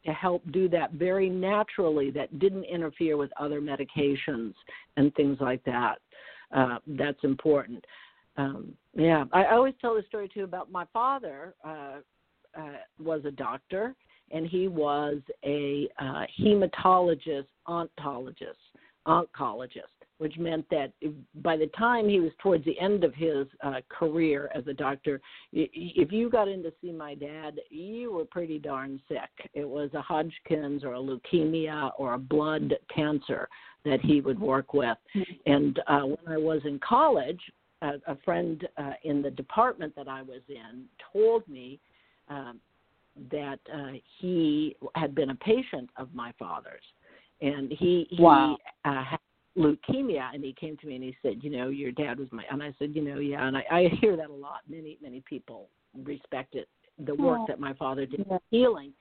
[0.05, 4.53] to help do that very naturally that didn't interfere with other medications
[4.97, 5.99] and things like that.
[6.55, 7.85] Uh, that's important.
[8.37, 11.99] Um, yeah I, I always tell the story too about my father uh,
[12.59, 13.95] uh, was a doctor
[14.33, 18.57] and he was a uh, hematologist, ontologist,
[19.07, 20.93] oncologist, which meant that
[21.43, 25.21] by the time he was towards the end of his uh, career as a doctor,
[25.53, 29.51] if you got in to see my dad, you were pretty darn sick.
[29.55, 33.49] It was a Hodgkin's or a leukemia or a blood cancer
[33.85, 34.97] that he would work with.
[35.47, 37.41] And uh, when I was in college,
[37.83, 41.81] a, a friend uh, in the department that I was in told me.
[42.29, 42.61] Um,
[43.31, 46.85] that uh, he had been a patient of my father's,
[47.43, 48.57] and he he wow.
[48.85, 49.19] uh, had
[49.59, 52.43] leukemia, and he came to me and he said, you know, your dad was my,
[52.51, 54.61] and I said, you know, yeah, and I, I hear that a lot.
[54.69, 55.69] Many many people
[56.05, 56.69] respect it,
[57.05, 57.47] the work Oh.
[57.49, 58.35] that my father did Yeah.
[58.37, 58.93] in healing,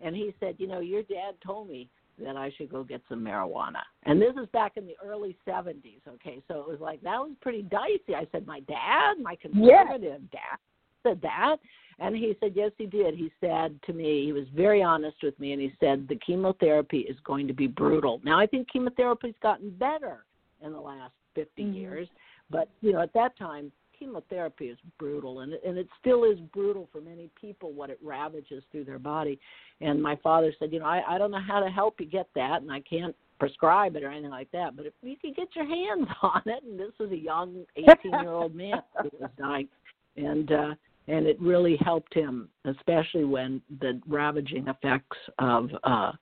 [0.00, 3.20] and he said, you know, your dad told me that I should go get some
[3.20, 3.82] marijuana.
[4.04, 6.42] And this is back in the early 70s, okay?
[6.48, 8.16] So it was like, that was pretty dicey.
[8.16, 10.58] I said, my dad, my conservative dad
[11.02, 11.56] said that.
[12.00, 13.14] And he said, Yes, he did.
[13.14, 17.00] He said to me, he was very honest with me, and he said, The chemotherapy
[17.00, 18.20] is going to be brutal.
[18.24, 20.24] Now, I think chemotherapy's gotten better
[20.64, 21.72] in the last 50 mm-hmm.
[21.72, 22.08] years,
[22.50, 26.88] but, you know, at that time, chemotherapy is brutal, and, and it still is brutal
[26.92, 29.38] for many people what it ravages through their body.
[29.80, 32.28] And my father said, You know, I, I don't know how to help you get
[32.34, 34.76] that, and I can't prescribe it or anything like that.
[34.76, 38.12] But if you could get your hands on it, and this was a young 18
[38.12, 39.68] year old man who was dying,
[40.16, 40.74] and uh,
[41.08, 46.12] and it really helped him, especially when the ravaging effects of uh,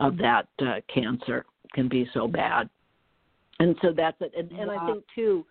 [0.00, 1.44] of that uh, cancer
[1.74, 2.68] can be so bad.
[3.58, 4.32] And so that's it.
[4.36, 5.44] And, and I think too,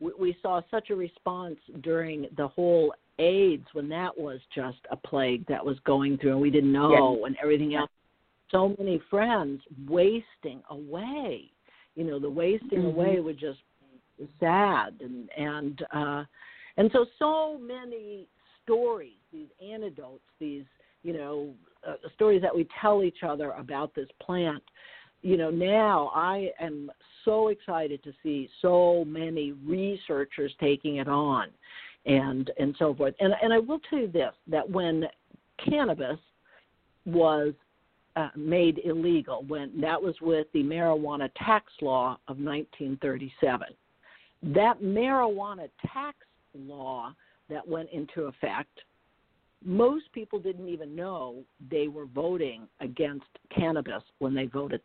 [0.00, 4.96] we, we saw such a response during the whole AIDS when that was just a
[4.96, 7.26] plague that was going through, and we didn't know, yes.
[7.26, 7.90] and everything else
[8.52, 11.50] so many friends wasting away.
[11.96, 12.98] You know, the wasting mm-hmm.
[12.98, 13.58] away was just
[14.38, 16.24] sad and and uh
[16.76, 18.26] and so so many
[18.62, 20.64] stories, these anecdotes, these
[21.02, 21.54] you know
[21.86, 24.62] uh, stories that we tell each other about this plant.
[25.22, 26.90] You know, now I am
[27.24, 31.48] so excited to see so many researchers taking it on
[32.06, 33.14] and and so forth.
[33.20, 35.04] And and I will tell you this that when
[35.64, 36.18] cannabis
[37.04, 37.54] was
[38.16, 43.68] uh, made illegal when that was with the marijuana tax law of 1937.
[44.54, 46.16] That marijuana tax
[46.58, 47.14] law
[47.48, 48.80] that went into effect,
[49.64, 54.80] most people didn't even know they were voting against cannabis when they voted.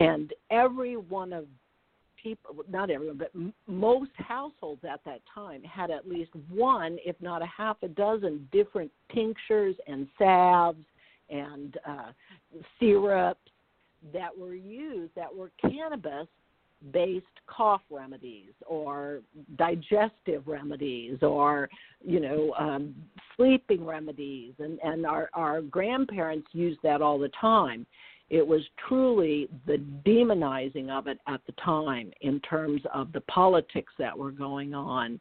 [0.00, 1.46] And every one of
[2.22, 3.32] people, not everyone, but
[3.66, 8.48] most households at that time had at least one, if not a half a dozen,
[8.52, 10.84] different tinctures and salves
[11.28, 12.12] and uh,
[12.78, 13.40] syrups
[14.12, 16.26] that were used that were cannabis
[16.92, 19.20] based cough remedies or
[19.56, 21.68] digestive remedies or
[22.00, 22.94] you know um,
[23.36, 27.86] sleeping remedies and and our our grandparents used that all the time
[28.30, 33.92] it was truly the demonizing of it at the time in terms of the politics
[33.98, 35.20] that were going on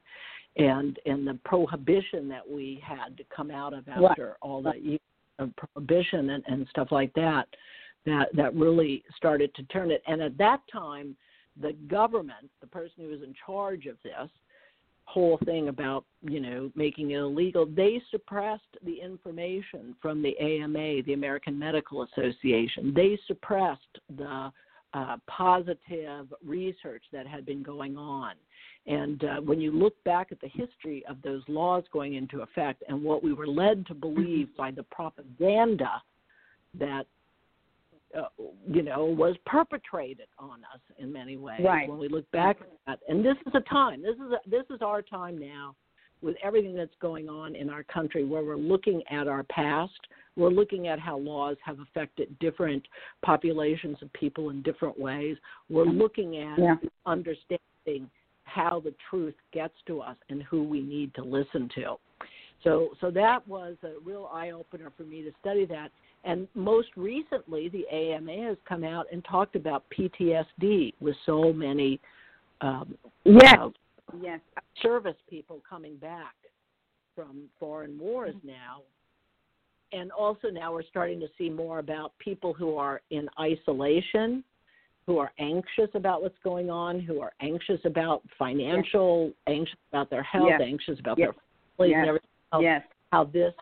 [0.57, 4.36] and and the prohibition that we had to come out of after right.
[4.41, 4.99] all the
[5.39, 7.47] of prohibition and, and stuff like that
[8.05, 10.01] that that really started to turn it.
[10.07, 11.16] And at that time,
[11.62, 14.30] the government, the person who was in charge of this
[15.06, 21.04] whole thing about you know making it illegal, they suppressed the information from the AMA,
[21.04, 22.93] the American Medical Association.
[22.95, 24.51] They suppressed the
[24.93, 28.34] uh, positive research that had been going on.
[28.86, 32.84] And uh, when you look back at the history of those laws going into effect
[32.88, 36.01] and what we were led to believe by the propaganda
[36.78, 37.06] that
[38.18, 38.28] uh,
[38.68, 41.88] you know was perpetrated on us in many ways right.
[41.89, 44.64] when we look back at that and this is a time this is a, this
[44.70, 45.76] is our time now
[46.22, 49.91] with everything that's going on in our country where we're looking at our past
[50.36, 52.84] we're looking at how laws have affected different
[53.24, 55.38] populations of people in different ways
[55.70, 56.76] we're looking at yeah.
[57.05, 58.09] understanding
[58.53, 61.95] how the truth gets to us and who we need to listen to.
[62.64, 65.91] So, so that was a real eye opener for me to study that.
[66.24, 71.99] And most recently, the AMA has come out and talked about PTSD with so many
[72.61, 72.95] um,
[73.26, 73.57] yes.
[74.21, 74.39] yes.
[74.82, 76.34] service people coming back
[77.15, 78.47] from foreign wars mm-hmm.
[78.47, 78.82] now.
[79.91, 84.43] And also now we're starting to see more about people who are in isolation
[85.05, 89.55] who are anxious about what's going on, who are anxious about financial, yes.
[89.55, 90.61] anxious about their health, yes.
[90.63, 91.28] anxious about yes.
[91.28, 92.82] their families and everything else, yes.
[93.11, 93.53] how this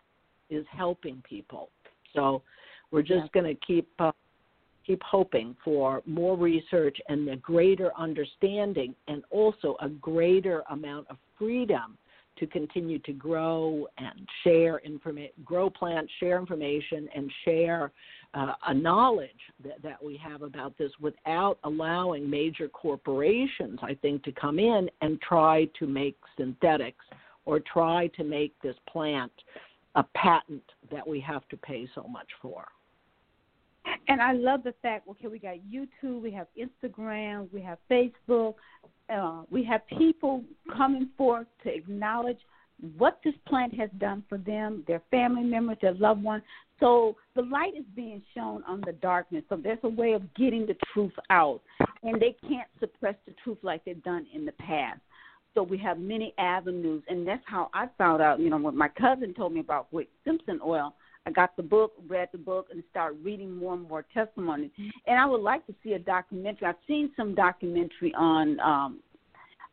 [0.50, 1.68] is helping people.
[2.14, 2.42] So
[2.90, 4.12] we're just going to keep uh,
[4.86, 11.16] keep hoping for more research and a greater understanding and also a greater amount of
[11.38, 11.96] freedom
[12.38, 17.92] to continue to grow and share information, grow plants, share information, and share
[18.34, 19.30] uh, a knowledge
[19.62, 24.88] that, that we have about this without allowing major corporations, I think, to come in
[25.02, 27.04] and try to make synthetics
[27.44, 29.32] or try to make this plant
[29.94, 32.66] a patent that we have to pay so much for.
[34.08, 38.54] And I love the fact, okay, we got YouTube, we have Instagram, we have Facebook,
[39.12, 40.44] uh, we have people
[40.76, 42.38] coming forth to acknowledge
[42.96, 46.42] what this plant has done for them, their family members, their loved ones.
[46.80, 49.44] So the light is being shown on the darkness.
[49.48, 51.60] So there's a way of getting the truth out.
[52.02, 55.00] And they can't suppress the truth like they've done in the past.
[55.54, 57.02] So we have many avenues.
[57.08, 60.08] And that's how I found out, you know, when my cousin told me about Rick
[60.24, 60.94] Simpson oil.
[61.24, 64.72] I got the book, read the book, and started reading more and more testimonies.
[65.06, 66.66] And I would like to see a documentary.
[66.66, 69.00] I've seen some documentary on um,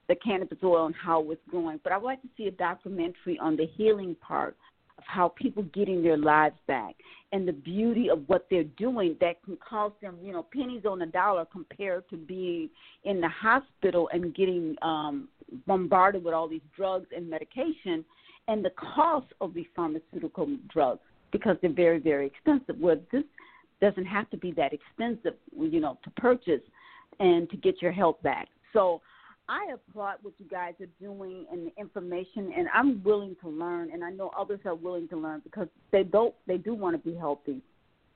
[0.09, 3.39] the cannabis oil and how it's growing, but I would like to see a documentary
[3.39, 4.57] on the healing part
[4.99, 6.93] of how people getting their lives back
[7.31, 11.01] and the beauty of what they're doing that can cost them, you know, pennies on
[11.01, 12.69] a dollar compared to being
[13.05, 15.29] in the hospital and getting um,
[15.65, 18.03] bombarded with all these drugs and medication
[18.49, 20.99] and the cost of these pharmaceutical drugs
[21.31, 22.77] because they're very, very expensive.
[22.77, 23.23] Where this
[23.79, 26.61] doesn't have to be that expensive, you know, to purchase
[27.21, 28.49] and to get your health back.
[28.73, 29.01] So
[29.49, 33.89] I applaud what you guys are doing and the information, and I'm willing to learn,
[33.91, 37.09] and I know others are willing to learn because they don't, they do want to
[37.09, 37.61] be healthy.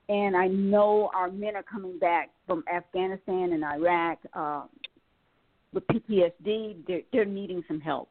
[0.08, 4.64] And I know our men are coming back from Afghanistan and Iraq uh,
[5.72, 6.86] with PTSD.
[6.86, 8.10] They're, they're needing some help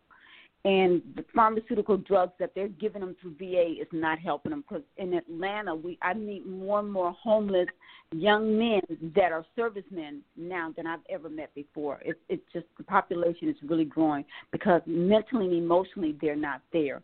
[0.65, 4.63] and the pharmaceutical drugs that they're giving them through VA is not helping them.
[4.67, 7.67] Because in Atlanta, we I meet more and more homeless
[8.13, 8.81] young men
[9.15, 11.99] that are servicemen now than I've ever met before.
[12.05, 17.01] It's it's just the population is really growing because mentally and emotionally they're not there.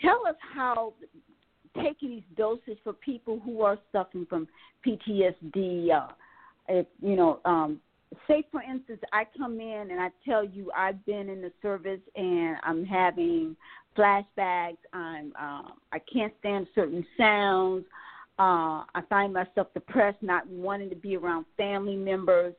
[0.00, 0.94] Tell us how
[1.82, 4.48] taking these doses for people who are suffering from
[4.86, 6.08] PTSD, uh,
[6.68, 7.80] if, you know, um,
[8.26, 12.00] say for instance I come in and I tell you I've been in the service
[12.16, 13.56] and I'm having
[13.96, 17.84] flashbacks, I'm uh, I can't stand certain sounds,
[18.38, 22.54] uh, I find myself depressed, not wanting to be around family members,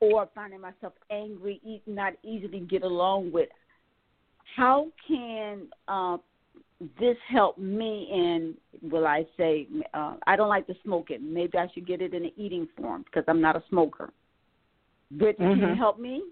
[0.00, 3.48] or finding myself angry, not easily get along with.
[4.56, 6.16] How can uh,
[6.98, 8.54] this help me in?
[8.90, 11.22] Will I say uh, I don't like to smoke it?
[11.22, 14.12] Maybe I should get it in an eating form because I'm not a smoker
[15.14, 15.42] Mm-hmm.
[15.42, 15.74] Can you mm-hmm.
[15.74, 16.22] help me?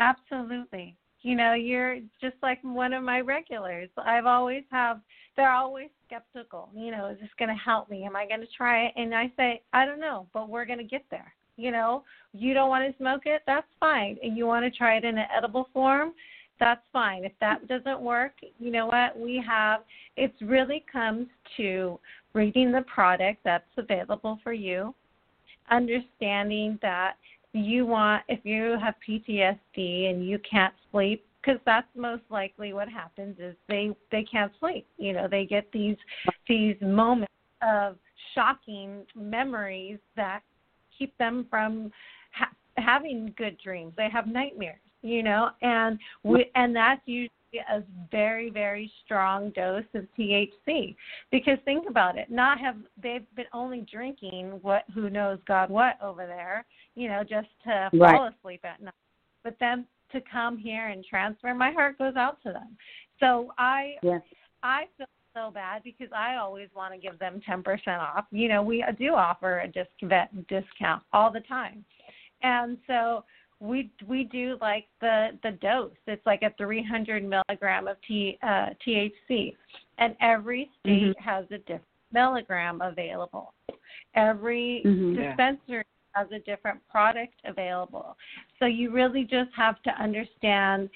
[0.00, 0.96] Absolutely.
[1.22, 3.88] You know, you're just like one of my regulars.
[3.96, 5.00] I've always have
[5.36, 6.68] they're always skeptical.
[6.74, 8.04] You know, is this going to help me?
[8.04, 8.92] Am I going to try it?
[8.96, 11.32] And I say, I don't know, but we're going to get there.
[11.56, 12.02] You know,
[12.32, 14.16] you don't want to smoke it, that's fine.
[14.22, 16.12] And you want to try it in an edible form,
[16.58, 17.24] that's fine.
[17.24, 19.18] If that doesn't work, you know what?
[19.18, 19.80] We have
[20.16, 21.98] it really comes to
[22.34, 24.94] reading the product that's available for you,
[25.70, 27.14] understanding that
[27.52, 32.88] you want if you have PTSD and you can't sleep because that's most likely what
[32.88, 34.86] happens is they they can't sleep.
[34.96, 35.96] You know they get these
[36.48, 37.32] these moments
[37.62, 37.96] of
[38.34, 40.40] shocking memories that
[40.98, 41.92] keep them from
[42.32, 43.92] ha- having good dreams.
[43.96, 47.30] They have nightmares you know and we and that's usually
[47.70, 50.96] a very very strong dose of THC
[51.30, 55.98] because think about it not have they've been only drinking what who knows god what
[56.02, 56.64] over there
[56.94, 58.14] you know just to right.
[58.14, 58.94] fall asleep at night
[59.44, 62.76] but then to come here and transfer my heart goes out to them
[63.20, 64.20] so i yes.
[64.62, 67.64] i feel so bad because i always want to give them 10%
[67.98, 71.84] off you know we do offer a discount discount all the time
[72.42, 73.24] and so
[73.62, 75.92] we we do like the the dose.
[76.06, 79.54] It's like a 300 milligram of T, uh, THC,
[79.98, 81.24] and every state mm-hmm.
[81.24, 83.54] has a different milligram available.
[84.14, 85.14] Every mm-hmm.
[85.14, 88.16] dispensary has a different product available.
[88.58, 90.88] So you really just have to understand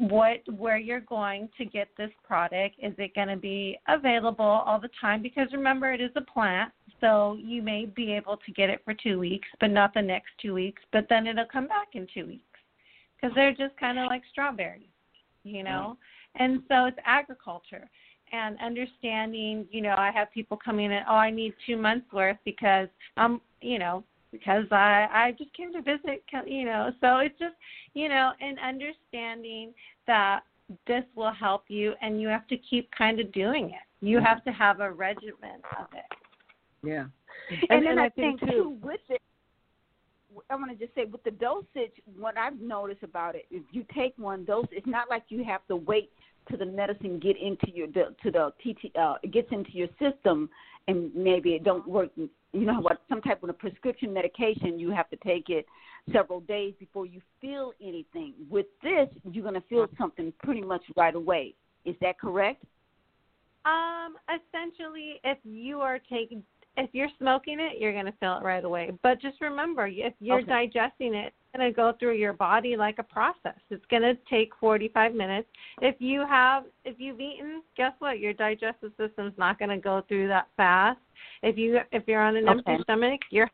[0.00, 2.74] what where you're going to get this product.
[2.82, 5.20] Is it going to be available all the time?
[5.20, 6.72] Because remember, it is a plant.
[7.00, 10.30] So you may be able to get it for two weeks, but not the next
[10.40, 10.82] two weeks.
[10.92, 12.44] But then it'll come back in two weeks
[13.16, 14.88] because they're just kind of like strawberries,
[15.44, 15.96] you know.
[16.36, 17.88] And so it's agriculture
[18.32, 19.66] and understanding.
[19.70, 21.02] You know, I have people coming in.
[21.08, 25.72] Oh, I need two months worth because I'm, you know, because I I just came
[25.72, 26.24] to visit.
[26.46, 27.54] You know, so it's just
[27.94, 29.72] you know, and understanding
[30.06, 30.40] that
[30.86, 34.06] this will help you, and you have to keep kind of doing it.
[34.06, 34.26] You mm-hmm.
[34.26, 36.86] have to have a regimen of it.
[36.86, 37.06] Yeah.
[37.50, 39.20] And, and then and I, I think, think too with it
[40.48, 43.84] I want to just say with the dosage, what I've noticed about it, if you
[43.94, 46.10] take one dose, it's not like you have to wait
[46.50, 50.48] to the medicine get into your to the TT uh, gets into your system
[50.88, 52.10] and maybe it don't work.
[52.16, 53.00] You know what?
[53.08, 55.66] Some type of a prescription medication, you have to take it
[56.12, 58.34] several days before you feel anything.
[58.48, 61.54] With this, you're to feel something pretty much right away.
[61.84, 62.64] Is that correct?
[63.64, 66.42] Um, essentially, if you are taking
[66.76, 68.92] if you're smoking it, you're going to feel it right away.
[69.02, 70.66] But just remember, if you're okay.
[70.66, 73.58] digesting it, it's going to go through your body like a process.
[73.70, 75.48] It's going to take 45 minutes.
[75.82, 78.18] If you have, if you've eaten, guess what?
[78.18, 81.00] Your digestive system's not going to go through that fast.
[81.42, 82.60] If you, if you're on an okay.
[82.66, 83.50] empty stomach, you're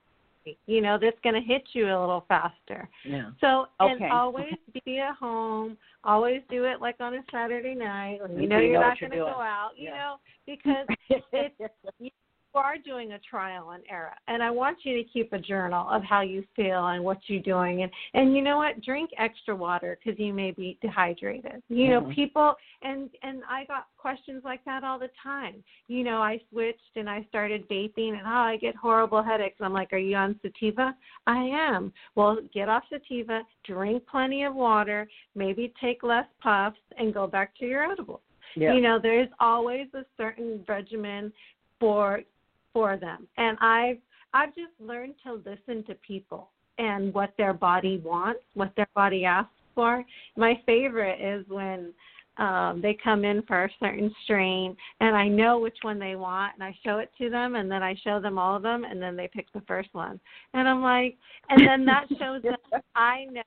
[0.66, 4.04] you know that's going to hit you a little faster yeah so okay.
[4.04, 4.54] and always
[4.84, 8.96] be at home always do it like on a saturday night you know you're not
[9.00, 9.96] going to go out you yeah.
[9.96, 10.86] know because
[11.32, 12.12] it's
[12.56, 16.02] are doing a trial and error, and I want you to keep a journal of
[16.02, 19.98] how you feel and what you're doing, and and you know what, drink extra water
[19.98, 21.62] because you may be dehydrated.
[21.68, 22.14] You know, Mhm.
[22.14, 25.62] people, and and I got questions like that all the time.
[25.88, 29.60] You know, I switched and I started vaping, and oh, I get horrible headaches.
[29.60, 30.96] I'm like, are you on sativa?
[31.26, 31.92] I am.
[32.14, 37.54] Well, get off sativa, drink plenty of water, maybe take less puffs, and go back
[37.58, 38.20] to your edibles.
[38.54, 38.72] Yeah.
[38.72, 41.32] You know, there's always a certain regimen
[41.78, 42.22] for
[42.76, 43.26] for them.
[43.38, 43.96] And I've
[44.34, 49.24] I've just learned to listen to people and what their body wants, what their body
[49.24, 50.04] asks for.
[50.36, 51.94] My favorite is when
[52.36, 56.52] um they come in for a certain strain and I know which one they want
[56.54, 59.00] and I show it to them and then I show them all of them and
[59.00, 60.20] then they pick the first one.
[60.52, 61.16] And I'm like
[61.48, 62.56] and then that shows them
[62.94, 63.40] I know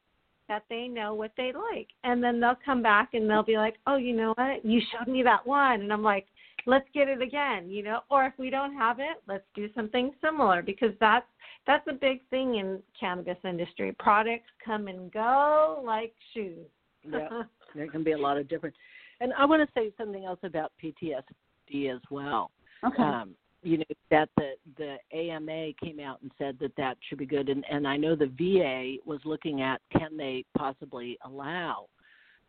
[0.48, 1.90] that they know what they like.
[2.04, 4.66] And then they'll come back and they'll be like, "Oh, you know what?
[4.66, 6.26] You showed me that one." And I'm like,
[6.70, 8.02] "Let's get it again," you know?
[8.10, 11.28] Or if we don't have it, let's do something similar because that's
[11.66, 13.96] that's a big thing in cannabis industry.
[14.00, 16.68] Products come and go like shoes.
[17.04, 17.44] yeah.
[17.76, 18.76] there can be a lot of different.
[19.22, 22.52] And I want to say something else about PTSD as well.
[22.84, 23.04] Okay.
[23.04, 27.26] Um, you know that the the AMA came out and said that that should be
[27.26, 31.88] good, and and I know the VA was looking at can they possibly allow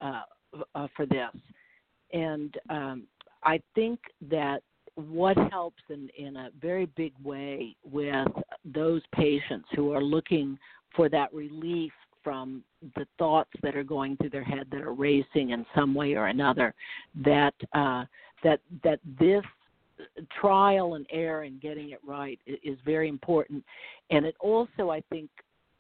[0.01, 0.23] uh,
[0.75, 1.35] uh, for this,
[2.13, 3.05] and um,
[3.43, 4.63] I think that
[4.97, 8.27] what helps in in a very big way with
[8.65, 10.59] those patients who are looking
[10.95, 12.63] for that relief from
[12.97, 16.27] the thoughts that are going through their head that are racing in some way or
[16.27, 16.75] another
[17.25, 18.05] that uh
[18.43, 19.43] that that this
[20.41, 23.65] trial and error in getting it right is very important
[24.11, 25.31] and it also i think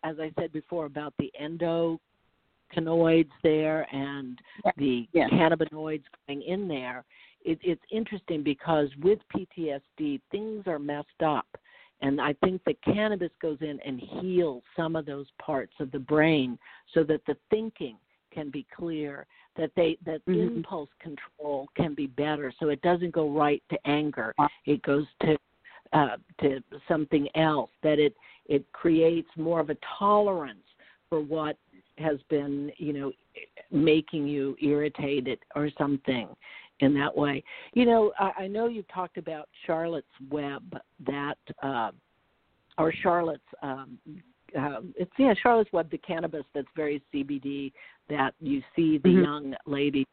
[0.05, 4.39] as i said before about the endocannabinoids there and
[4.77, 5.29] the Yeah.
[5.29, 7.05] cannabinoids going in there
[7.43, 11.47] it, it's interesting because with ptsd things are messed up
[12.03, 15.99] and I think that cannabis goes in and heals some of those parts of the
[15.99, 16.59] brain
[16.95, 17.97] so that the thinking
[18.31, 19.27] can be clear,
[19.57, 20.57] that they that Mhm.
[20.57, 24.35] impulse control can be better, so it doesn't go right to anger.
[24.65, 25.37] It goes to
[25.93, 27.71] uh, to something else.
[27.83, 28.17] That it
[28.47, 30.67] it creates more of a tolerance
[31.09, 31.59] for what
[31.99, 33.13] has been you know
[33.71, 36.29] making you irritated or something
[36.81, 37.43] in that way.
[37.75, 40.63] You know, I, I know you've talked about Charlotte's Web,
[41.07, 41.91] that uh,
[42.79, 43.43] or Charlotte's.
[43.63, 43.99] Um,
[44.57, 47.73] um, it's yeah, Charlotte's Web, the cannabis that's very CBD.
[48.09, 49.23] That you see the Mhm.
[49.23, 50.05] young lady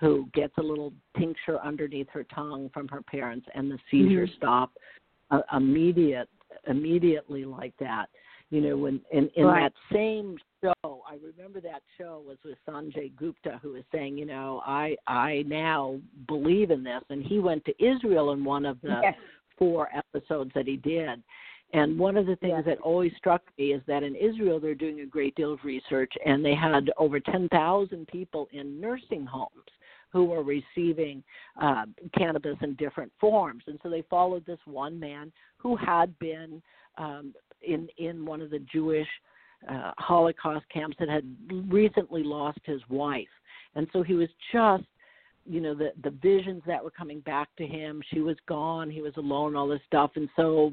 [0.00, 4.36] who gets a little tincture underneath her tongue from her parents, and the seizures Mhm.
[4.36, 4.72] stop
[5.30, 6.28] uh, immediate
[6.66, 8.08] immediately like that.
[8.50, 9.62] You know, when in in Right.
[9.62, 14.26] that same show, I remember that show was with Sanjay Gupta, who was saying, you
[14.26, 18.80] know, I I now believe in this, and he went to Israel in one of
[18.82, 19.14] the Yes.
[19.58, 21.22] four episodes that he did.
[21.72, 22.64] And one of the things Yes.
[22.66, 26.12] that always struck me is that in Israel they're doing a great deal of research,
[26.24, 29.70] and they had over 10,000 people in nursing homes
[30.10, 31.22] who were receiving
[31.60, 31.84] uh,
[32.16, 33.64] cannabis in different forms.
[33.66, 36.62] And so they followed this one man who had been
[36.96, 39.08] um, in in one of the Jewish
[39.68, 41.24] uh, Holocaust camps and had
[41.70, 43.28] recently lost his wife,
[43.74, 44.84] and so he was just
[45.48, 49.00] you know the the visions that were coming back to him she was gone he
[49.00, 50.72] was alone all this stuff and so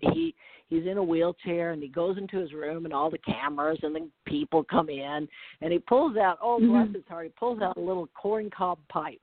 [0.00, 0.34] he
[0.68, 3.94] he's in a wheelchair and he goes into his room and all the cameras and
[3.94, 5.28] the people come in
[5.60, 6.94] and he pulls out oh bless Mhm.
[6.94, 9.20] his heart he pulls out a little corn cob pipe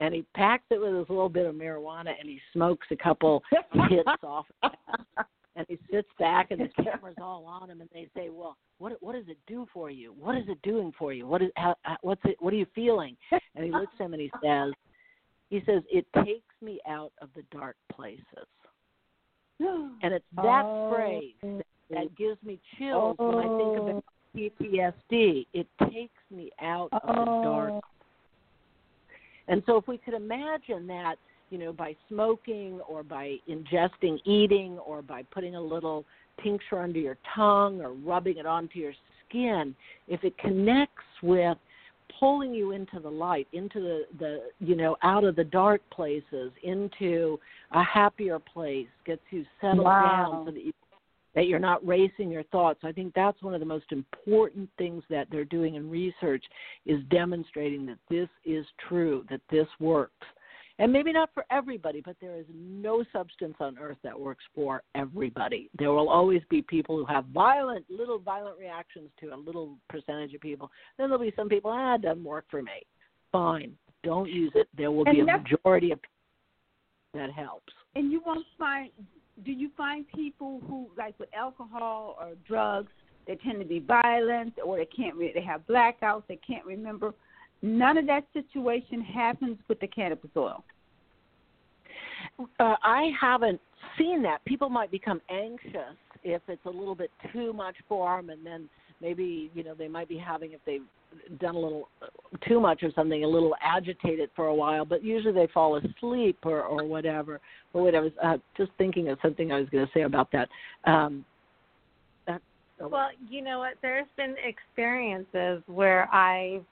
[0.00, 3.42] and he packs it with his little bit of marijuana and he smokes a couple
[3.90, 4.46] hits off.
[5.56, 8.92] And he sits back and the camera's all on him and they say well what
[9.00, 10.12] what does it do for you?
[10.18, 11.26] What is it doing for you?
[11.26, 13.16] What is how, what's it what are you feeling?
[13.54, 14.72] And he looks at him and he says
[15.48, 18.46] he says it takes me out of the dark places.
[19.60, 20.92] And it's that Oh.
[20.92, 24.38] phrase that, that gives me chills when i think about oh.
[24.38, 27.70] ptsd it takes me out of the dark.
[27.70, 27.80] Oh.
[29.48, 31.16] and so if we could imagine that,
[31.54, 36.04] you know, by smoking or by ingesting eating or by putting a little
[36.42, 38.92] tincture under your tongue or rubbing it onto your
[39.28, 39.72] skin,
[40.08, 41.56] if it connects with
[42.18, 46.50] pulling you into the light, into the, the you know, out of the dark places,
[46.64, 47.38] into
[47.70, 50.02] a happier place, gets you settled Wow.
[50.02, 50.72] down so that you
[51.36, 52.80] that you're not racing your thoughts.
[52.82, 56.44] I think that's one of the most important things that they're doing in research
[56.86, 60.26] is demonstrating that this is true, that this works.
[60.80, 64.82] And maybe not for everybody, but there is no substance on earth that works for
[64.96, 65.70] everybody.
[65.78, 70.34] There will always be people who have violent, little violent reactions to a little percentage
[70.34, 70.70] of people.
[70.98, 72.82] Then there'll be some people, ah, it doesn't work for me.
[73.30, 74.68] Fine, don't use it.
[74.76, 76.10] There will be a majority of people
[77.14, 77.72] that helps.
[77.94, 78.90] And you won't find.
[79.44, 82.90] Do you find people who like with alcohol or drugs?
[83.26, 85.16] They tend to be violent, or they can't.
[85.16, 86.24] Re- they have blackouts.
[86.28, 87.14] They can't remember.
[87.64, 90.62] None of that situation happens with the cannabis oil.
[92.60, 93.58] Uh, I haven't
[93.96, 94.44] seen that.
[94.44, 98.68] People might become anxious if it's a little bit too much for them, and then
[99.00, 100.82] maybe you know they might be having if they've
[101.40, 102.06] done a little uh,
[102.46, 104.84] too much or something, a little agitated for a while.
[104.84, 107.40] But usually they fall asleep or or whatever.
[107.72, 108.10] Or whatever.
[108.22, 110.50] Uh, just thinking of something I was going to say about that.
[110.84, 111.24] Um,
[112.26, 112.42] that
[112.78, 112.88] oh.
[112.88, 113.76] well, you know what?
[113.80, 116.64] There's been experiences where I've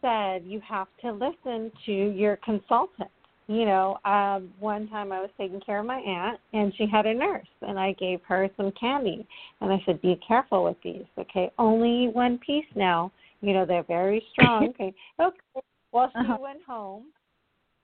[0.00, 3.10] said you have to listen to your consultant
[3.50, 7.04] you know, um, one time I was taking care of my aunt and she had
[7.04, 9.26] a nurse and I gave her some candy
[9.60, 11.50] and I said, Be careful with these, okay?
[11.58, 13.10] Only one piece now.
[13.40, 14.68] You know, they're very strong.
[14.68, 14.94] Okay.
[15.20, 15.66] Okay.
[15.90, 16.38] Well she uh-huh.
[16.40, 17.06] went home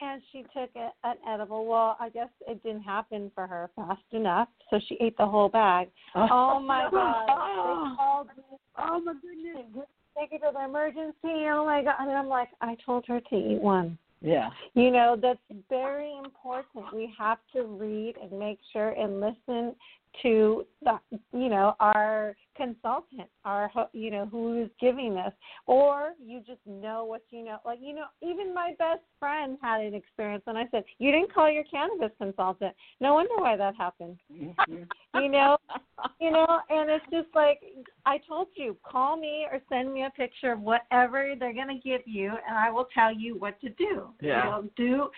[0.01, 1.67] and she took a, an edible.
[1.67, 5.49] Well, I guess it didn't happen for her fast enough, so she ate the whole
[5.49, 5.89] bag.
[6.15, 7.27] Oh, oh my god!
[7.29, 8.59] Oh, they called me.
[8.79, 9.87] Oh my goodness!
[10.19, 11.47] Take her to the emergency.
[11.49, 11.97] Oh my god!
[12.01, 13.99] And I'm like, I told her to eat one.
[14.23, 14.51] Yeah.
[14.75, 15.39] You know, that's
[15.69, 16.95] very important.
[16.95, 19.75] We have to read and make sure and listen
[20.23, 20.99] to the,
[21.33, 25.33] you know, our consultant our you know who's giving this.
[25.67, 27.59] Or you just know what you know.
[27.65, 31.33] Like you know even my best friend had an experience and i said you didn't
[31.33, 32.75] call your cannabis consultant.
[33.01, 34.19] No wonder why that happened.
[34.33, 35.23] Mm-hmm.
[35.23, 35.57] you know
[36.21, 37.61] you know and it's just like
[38.05, 41.89] i told you call me or send me a picture of whatever they're going to
[41.89, 44.09] give you and i will tell you what to do.
[44.21, 44.61] Yeah.
[44.61, 45.11] You do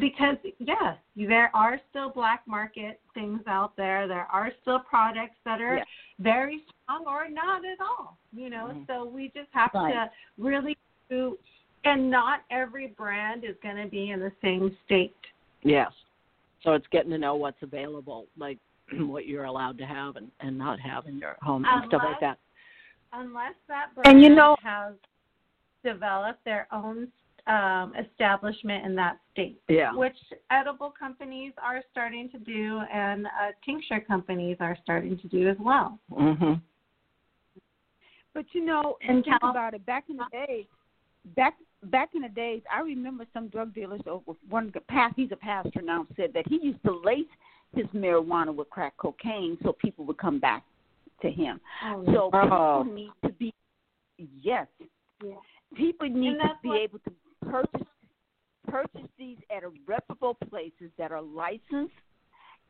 [0.00, 4.06] because yes there are still black market things out there.
[4.06, 5.84] There are still products that are yeah.
[6.18, 8.16] very strong or not at all.
[8.32, 8.82] You know, mm-hmm.
[8.86, 9.92] so we just have right.
[9.92, 10.76] to really
[11.08, 11.38] do.
[11.84, 15.14] And not every brand is going to be in the same state.
[15.62, 15.92] Yes.
[16.62, 18.58] So it's getting to know what's available, like
[18.92, 22.02] what you're allowed to have and, and not have in your home unless, and stuff
[22.04, 22.38] like that.
[23.12, 24.94] Unless that brand and you know, has
[25.84, 27.08] developed their own
[27.46, 29.94] um, establishment in that state, yeah.
[29.94, 30.16] which
[30.50, 35.56] edible companies are starting to do and uh, tincture companies are starting to do as
[35.60, 35.98] well.
[36.10, 36.54] Mm-hmm.
[38.34, 39.86] But you know, and think about it.
[39.86, 40.66] Back in the days,
[41.36, 41.54] back
[41.84, 44.00] back in the days, I remember some drug dealers.
[44.06, 47.24] Or one past, he's a pastor now, said that he used to lace
[47.74, 50.64] his marijuana with crack cocaine so people would come back
[51.22, 51.60] to him.
[51.84, 52.82] Oh, so oh.
[52.82, 53.54] people need to be
[54.42, 54.66] yes,
[55.24, 55.32] yeah.
[55.74, 57.10] people need to be what, able to
[57.50, 57.86] purchase
[58.68, 61.94] purchase these at a reputable places that are licensed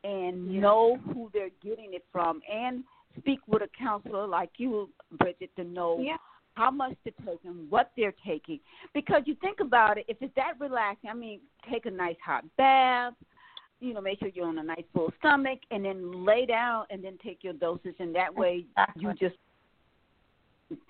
[0.04, 0.60] and yeah.
[0.60, 2.84] know who they're getting it from and
[3.18, 6.16] speak with a counselor like you, Bridgette, to know yeah.
[6.54, 8.60] how much to take and what they're taking.
[8.94, 11.40] Because you think about it, if it's that relaxing, I mean,
[11.70, 13.14] take a nice hot bath,
[13.80, 17.02] you know, make sure you're on a nice full stomach, and then lay down and
[17.02, 19.02] then take your dosage, and that way exactly.
[19.02, 19.36] you just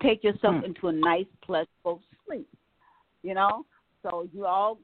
[0.03, 0.65] take yourself hmm.
[0.65, 2.49] into a nice, pleasurable sleep.
[3.23, 3.65] You know,
[4.09, 4.79] so you're all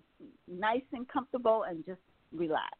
[0.49, 2.01] nice and comfortable and just
[2.33, 2.77] relax.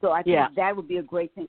[0.00, 0.48] So I think yeah.
[0.56, 1.48] that would be a great thing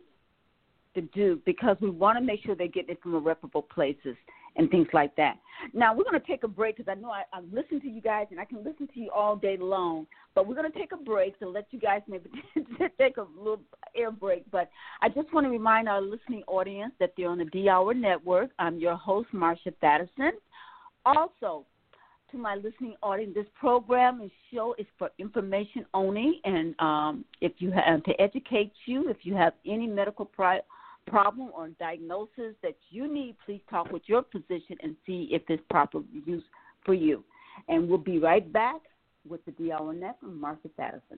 [0.95, 4.15] to do because we want to make sure they get it from reputable places
[4.56, 5.35] and things like that.
[5.73, 8.02] Now we're going to take a break because I know I, I listen to you
[8.02, 10.07] guys and I can listen to you all day long.
[10.34, 12.30] But we're going to take a break to let you guys maybe
[12.99, 13.61] take a little
[13.95, 14.49] air break.
[14.52, 14.69] But
[15.02, 18.52] I just want to remind our listening audience that they're on the D Hour Network.
[18.57, 20.31] I'm your host, Marsha Thadison.
[21.06, 21.65] Also,
[22.32, 27.54] to my listening audience, this program and show is for information only, and um, if
[27.60, 30.62] you have to educate you, if you have any medical pri-
[31.06, 35.64] problem or diagnosis that you need, please talk with your physician and see if it's
[35.70, 36.44] proper use
[36.86, 37.24] for you.
[37.70, 38.82] And we'll be right back
[39.28, 41.18] with the DL Net from Martha Patterson.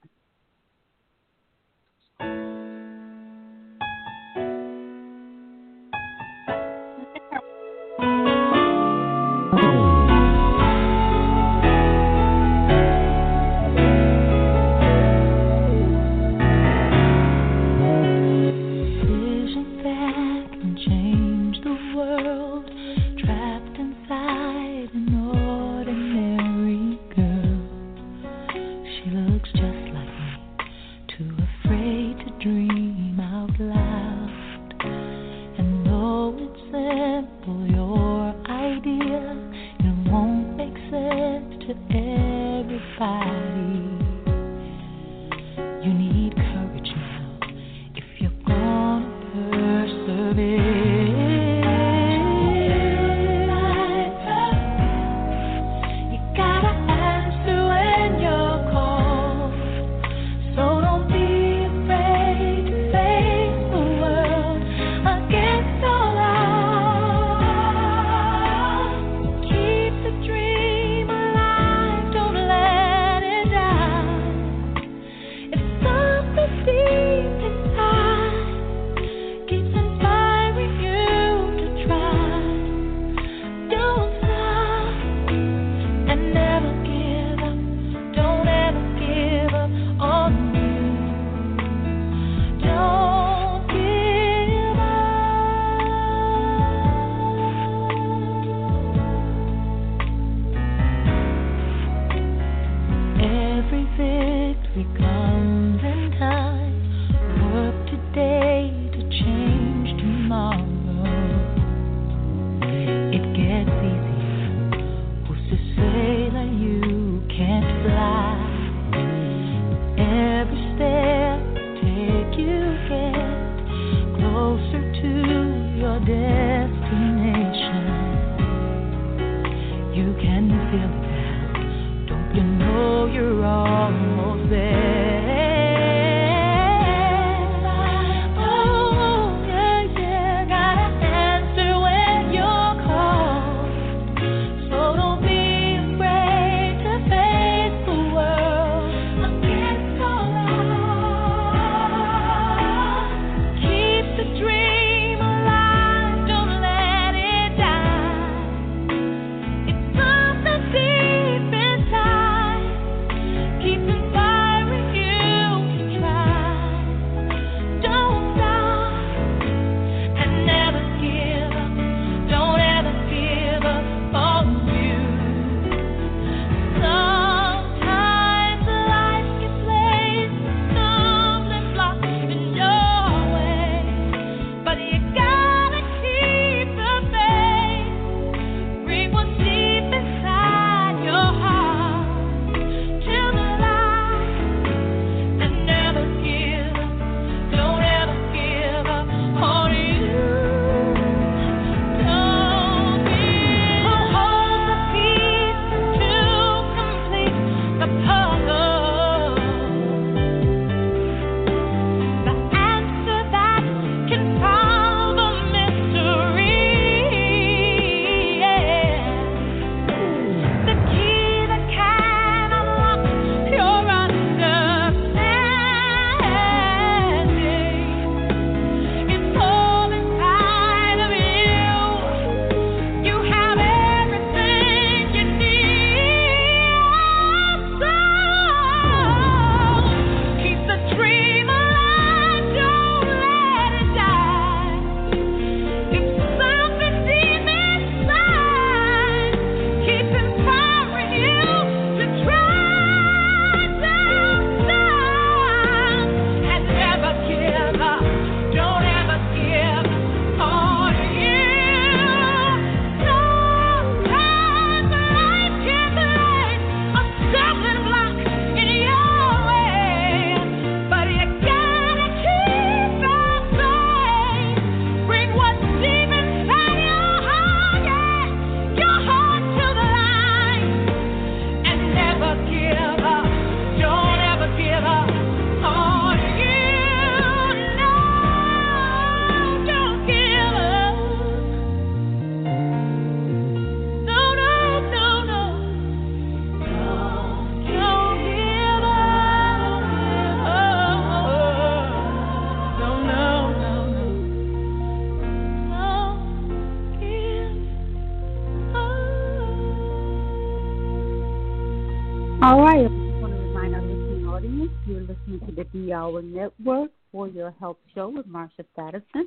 [312.42, 312.86] All right.
[312.86, 316.90] I just want to remind our listening audience you're listening to the D Hour Network
[317.12, 319.26] for your health show with Marsha Thadison.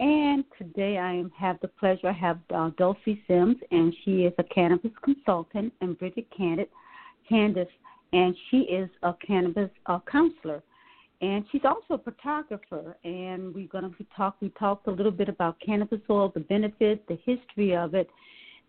[0.00, 4.42] And today I have the pleasure I have uh, Dulcie Sinn, and she is a
[4.42, 6.66] cannabis consultant, and Bridgette Candice,
[7.30, 7.68] Candice,
[8.12, 10.64] and she is a cannabis uh, counselor,
[11.20, 12.96] and she's also a photographer.
[13.04, 14.34] And we're going to talk.
[14.40, 18.10] We talked a little bit about cannabis oil, the benefits, the history of it,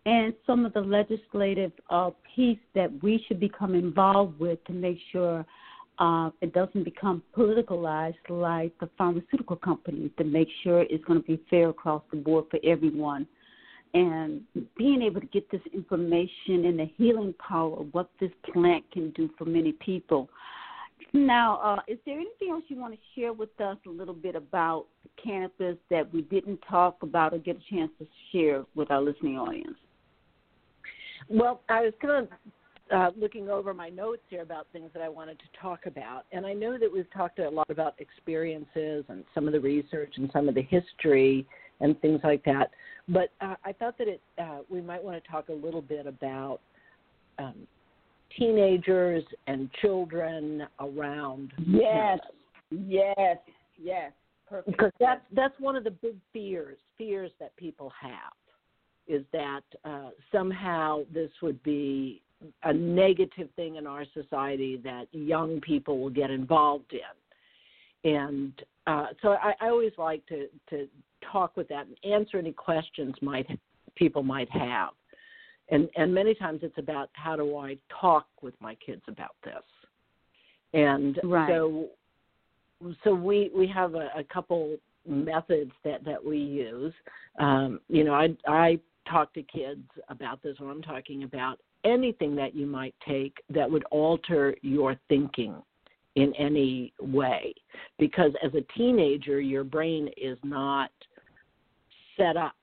[0.06, 4.98] and some of the legislative uh, piece that we should become involved with to make
[5.12, 5.46] sure
[6.00, 11.26] uh, it doesn't become politicalized like the pharmaceutical companies to make sure it's going to
[11.26, 13.28] be fair across the board for everyone.
[13.94, 14.42] And
[14.76, 19.12] being able to get this information and the healing power of what this plant can
[19.12, 20.30] do for many people.
[21.14, 24.36] Now, uh, is there anything else you want to share with us a little bit
[24.36, 24.88] about
[25.24, 29.38] cannabis that we didn't talk about or get a chance to share with our listening
[29.38, 29.78] audience?
[31.30, 32.30] Well, I was kind of
[32.92, 36.26] uh, looking over my notes here about things that I wanted to talk about.
[36.32, 40.14] And I know that we've talked a lot about experiences and some of the research
[40.18, 41.48] and some of the history
[41.80, 42.72] and things like that.
[43.08, 46.08] But uh, I thought that it uh, we might want to talk a little bit
[46.08, 46.60] about
[47.40, 47.68] um,
[48.38, 51.52] teenagers and children around.
[51.66, 52.20] Yes,
[52.72, 53.38] yes,
[53.78, 54.12] yes.
[54.48, 54.78] Perfect.
[54.78, 58.34] Because that's that's one of the big fears fears that people have
[59.08, 62.22] is that uh, somehow this would be
[62.64, 68.12] a negative thing in our society that young people will get involved in.
[68.12, 68.54] And
[68.88, 70.88] uh, so I, I always like to, to
[71.32, 73.48] talk with that and answer any questions might
[73.96, 74.90] people might have.
[75.70, 79.64] And and many times it's about how do I talk with my kids about this.
[80.74, 81.50] And right.
[81.50, 81.88] so
[83.04, 84.76] so we we have a, a couple
[85.08, 86.94] methods that that we use.
[87.40, 92.36] Um, you know, I I talk to kids about this when I'm talking about anything
[92.36, 95.56] that you might take that would alter your thinking
[96.16, 97.54] in any way.
[98.00, 100.92] Because as a teenager, your brain is not
[102.18, 102.54] set up.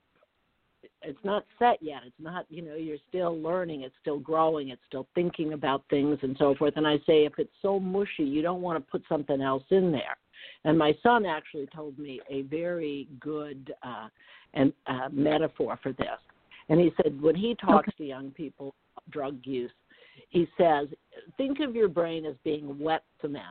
[1.03, 2.03] It's not set yet.
[2.07, 6.19] It's not, you know, you're still learning, it's still growing, it's still thinking about things
[6.23, 6.75] and so forth.
[6.77, 9.91] And I say, if it's so mushy, you don't want to put something else in
[9.91, 10.17] there.
[10.65, 14.09] And my son actually told me a very good uh,
[14.53, 16.09] and uh, metaphor for this.
[16.71, 17.97] And he said when he talks okay.
[17.99, 18.75] to young people
[19.11, 19.73] drug use.
[20.29, 20.87] He says,
[21.37, 23.45] think of your brain as being wet cement.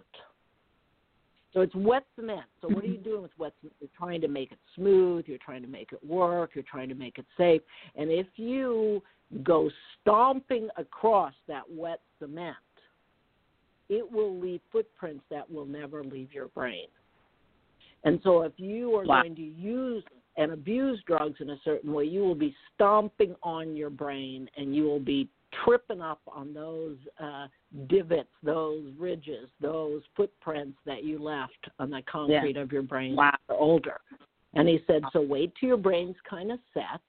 [1.53, 2.45] So it's wet cement.
[2.61, 3.03] So what are you mm-hmm.
[3.03, 3.75] doing with wet cement?
[3.79, 5.25] You're trying to make it smooth.
[5.27, 6.51] You're trying to make it work.
[6.53, 7.61] You're trying to make it safe.
[7.95, 9.01] And if you
[9.43, 9.69] go
[9.99, 12.55] stomping across that wet cement,
[13.89, 16.87] it will leave footprints that will never leave your brain.
[18.03, 19.23] And so if you are wow.
[19.23, 20.03] going to use
[20.39, 24.73] and abuse drugs in a certain way, you will be stomping on your brain and
[24.73, 25.27] you will be
[25.65, 27.47] tripping up on those uh,
[27.89, 32.61] divots, those ridges, those footprints that you left on the concrete yeah.
[32.61, 33.35] of your brain wow.
[33.49, 33.99] older.
[34.53, 37.01] And he said, so wait till your brain's kind of set,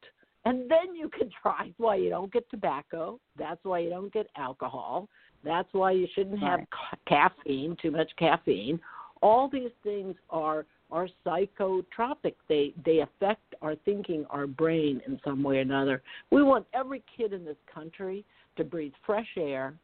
[0.44, 1.72] and then you can try.
[1.76, 3.20] Why you don't get tobacco.
[3.38, 5.08] That's why you don't get alcohol.
[5.44, 8.80] That's why you shouldn't have ca- caffeine, too much caffeine.
[9.22, 12.34] All these things are are psychotropic.
[12.48, 16.02] They they affect our thinking, our brain in some way or another.
[16.30, 18.24] We want every kid in this country
[18.56, 19.74] to breathe fresh air,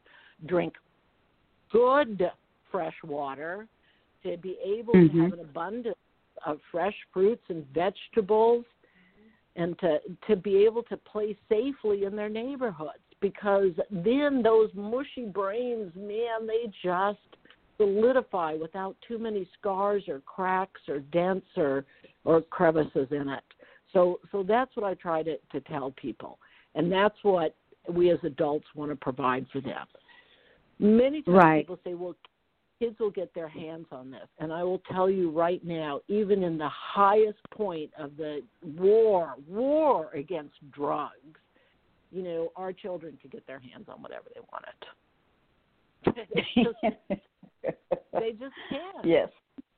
[0.46, 0.74] drink
[1.70, 2.30] good
[2.70, 3.66] fresh water,
[4.22, 5.16] to be able mm-hmm.
[5.16, 5.96] to have an abundance
[6.44, 8.64] of fresh fruits and vegetables,
[9.56, 12.98] and to to be able to play safely in their neighborhoods.
[13.20, 17.18] Because then those mushy brains, man, they just
[17.76, 21.84] solidify without too many scars or cracks or dents or
[22.24, 23.44] or crevices in it.
[23.92, 26.38] So so that's what I try to, to tell people.
[26.74, 27.54] And that's what
[27.88, 29.86] we as adults want to provide for them.
[30.78, 31.62] Many times right.
[31.62, 32.14] people say, Well,
[32.78, 34.28] kids will get their hands on this.
[34.38, 39.34] And I will tell you right now, even in the highest point of the war,
[39.48, 41.40] war against drugs,
[42.12, 44.74] you know, our children could get their hands on whatever they wanted.
[48.12, 49.04] they just can't.
[49.04, 49.28] Yes.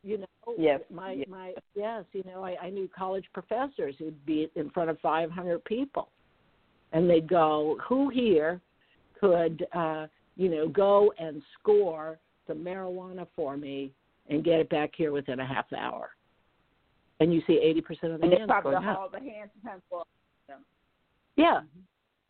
[0.02, 0.80] You know, yes.
[0.92, 1.28] my yes.
[1.28, 5.64] my yes, you know, I, I knew college professors who'd be in front of 500
[5.64, 6.08] people,
[6.92, 8.60] and they'd go, "Who here
[9.20, 10.06] could, uh,
[10.36, 13.92] you know, go and score some marijuana for me
[14.28, 16.10] and get it back here within a half hour?"
[17.20, 20.06] And you see 80% of the and hands probably going all the hands sometimes fall.
[21.36, 21.60] Yeah,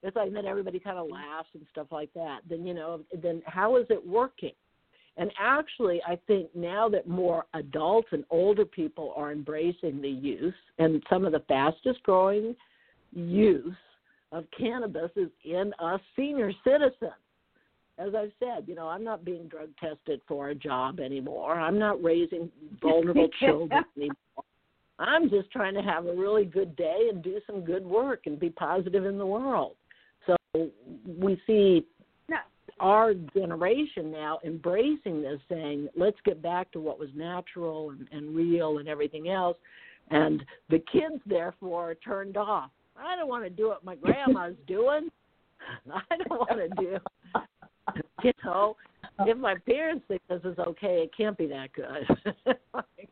[0.02, 2.40] it's like then everybody kind of laughs and stuff like that.
[2.48, 4.52] Then you know, then how is it working?
[5.18, 10.54] And actually, I think now that more adults and older people are embracing the use,
[10.78, 12.54] and some of the fastest growing
[13.12, 13.74] use
[14.30, 17.12] of cannabis is in us senior citizens.
[17.98, 21.58] as I've said, you know, I'm not being drug tested for a job anymore.
[21.58, 22.48] I'm not raising
[22.80, 24.44] vulnerable children anymore.
[25.00, 28.38] I'm just trying to have a really good day and do some good work and
[28.38, 29.74] be positive in the world.
[30.26, 30.36] So
[31.06, 31.84] we see
[32.80, 38.34] our generation now embracing this, saying, let's get back to what was natural and, and
[38.34, 39.56] real and everything else.
[40.10, 42.70] And the kids, therefore, are turned off.
[42.96, 45.10] I don't want to do what my grandma's doing.
[45.92, 46.98] I don't want to do,
[48.22, 48.76] you know,
[49.20, 52.06] if my parents think this is okay, it can't be that good.
[52.74, 53.08] like,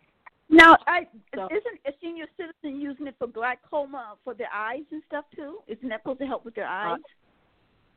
[0.49, 5.03] now, I, so, isn't a senior citizen using it for glaucoma for their eyes and
[5.07, 5.59] stuff too?
[5.67, 7.01] Isn't that supposed to help with their uh, eyes?
[7.01, 7.26] Uh,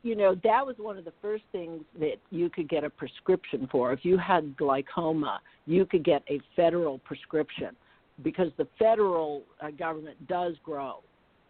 [0.02, 3.68] you know, that was one of the first things that you could get a prescription
[3.72, 3.92] for.
[3.92, 7.76] If you had glaucoma, you could get a federal prescription
[8.24, 11.02] because the federal uh, government does grow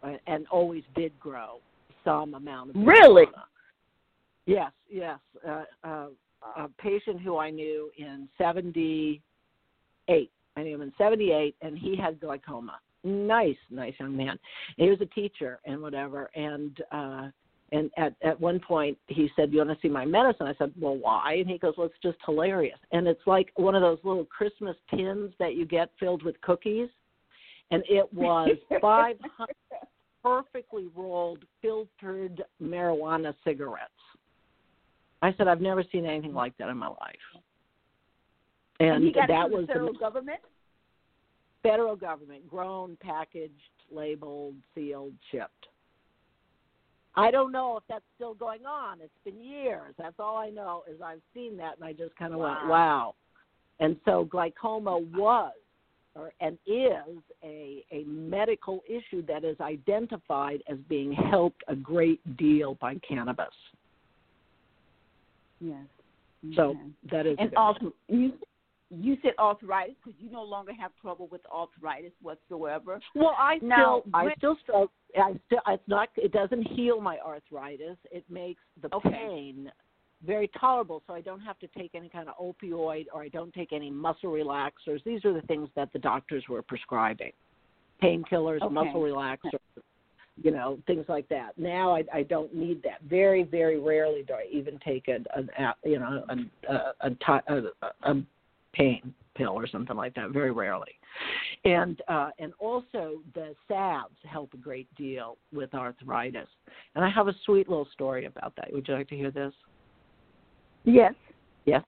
[0.02, 1.58] uh, and always did grow
[2.04, 2.90] some amount of glaucoma.
[3.00, 3.24] really.
[4.46, 5.18] Yes, yes.
[5.46, 6.06] Uh, uh,
[6.56, 9.20] a patient who I knew in '78.
[10.56, 12.78] I knew him in '78, and he had glaucoma.
[13.04, 14.38] Nice, nice young man.
[14.76, 17.28] he was a teacher and whatever, and uh
[17.72, 20.72] and at at one point he said, "You want to see my medicine?" I said,
[20.78, 23.98] "Well, why?" And he goes, "Well, it's just hilarious." And it's like one of those
[24.02, 26.88] little Christmas tins that you get filled with cookies,
[27.70, 29.56] and it was five hundred
[30.22, 33.92] perfectly rolled filtered marijuana cigarettes.
[35.22, 37.42] I said, "I've never seen anything like that in my life."
[38.80, 40.40] And, and that was the federal government.
[41.62, 43.52] Federal government, grown, packaged,
[43.92, 45.66] labeled, sealed, shipped.
[47.16, 49.00] I don't know if that's still going on.
[49.00, 49.94] It's been years.
[49.98, 52.56] That's all I know is I've seen that and I just kind of wow.
[52.58, 53.14] went, wow.
[53.80, 55.52] And so glaucoma was
[56.14, 62.20] or, and is a, a medical issue that is identified as being helped a great
[62.36, 63.46] deal by cannabis.
[65.60, 65.84] Yes.
[66.56, 66.74] So
[67.10, 68.32] that is and also you
[68.90, 73.00] you said arthritis because you no longer have trouble with arthritis whatsoever.
[73.14, 74.90] Well, I now, still I still struggle.
[75.16, 77.96] I still it's not it doesn't heal my arthritis.
[78.10, 79.10] It makes the okay.
[79.10, 79.70] pain
[80.26, 83.54] very tolerable, so I don't have to take any kind of opioid or I don't
[83.54, 85.02] take any muscle relaxers.
[85.04, 87.32] These are the things that the doctors were prescribing:
[88.02, 88.74] painkillers, okay.
[88.74, 89.60] muscle relaxers,
[90.42, 91.56] you know, things like that.
[91.56, 93.02] Now I, I don't need that.
[93.08, 98.10] Very, very rarely do I even take a, a, you know, a, a, a, a,
[98.10, 98.22] a
[98.72, 100.30] pain pill or something like that.
[100.30, 100.92] Very rarely,
[101.64, 106.48] and uh, and also the salves help a great deal with arthritis.
[106.94, 108.72] And I have a sweet little story about that.
[108.72, 109.52] Would you like to hear this?
[110.84, 111.14] Yes.
[111.64, 111.84] Yes.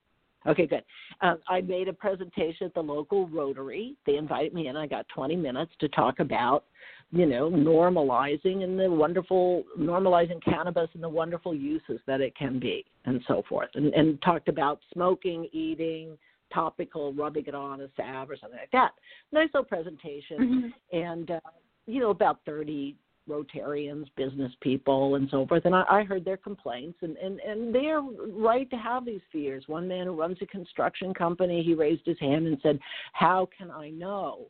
[0.47, 0.83] Okay, good.
[1.21, 3.97] Um, I made a presentation at the local Rotary.
[4.07, 4.77] They invited me in.
[4.77, 6.65] I got 20 minutes to talk about,
[7.13, 12.59] you know, normalizing and the wonderful normalizing cannabis and the wonderful uses that it can
[12.59, 13.69] be, and so forth.
[13.75, 16.19] And, and talked about smoking, eating,
[16.53, 18.93] topical, rubbing it on a salve or something like that.
[19.33, 20.97] Nice little presentation, mm-hmm.
[20.97, 21.41] and uh,
[21.87, 22.97] you know about thirty
[23.29, 25.65] Rotarians, business people, and so forth.
[25.65, 29.65] And I, I heard their complaints, and, and and they're right to have these fears.
[29.69, 32.79] One man who runs a construction company, he raised his hand and said,
[33.13, 34.47] "How can I know?"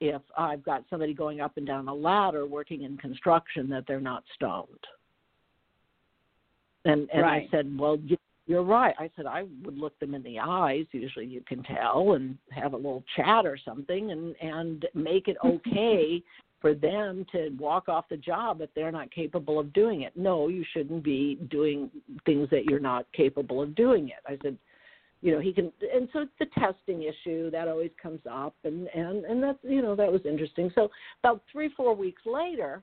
[0.00, 4.00] If I've got somebody going up and down a ladder working in construction that they're
[4.00, 4.68] not stoned.
[6.84, 7.48] And and right.
[7.48, 8.94] I said, well, you you're right.
[8.98, 10.84] I said I would look them in the eyes.
[10.92, 15.36] Usually, you can tell and have a little chat or something, and and make it
[15.44, 16.22] okay
[16.60, 20.16] for them to walk off the job if they're not capable of doing it.
[20.16, 21.90] No, you shouldn't be doing
[22.24, 24.22] things that you're not capable of doing it.
[24.26, 24.56] I said,
[25.20, 28.88] you know, he can, and so it's the testing issue that always comes up, and
[28.88, 30.70] and and that's you know that was interesting.
[30.74, 30.90] So
[31.22, 32.82] about three four weeks later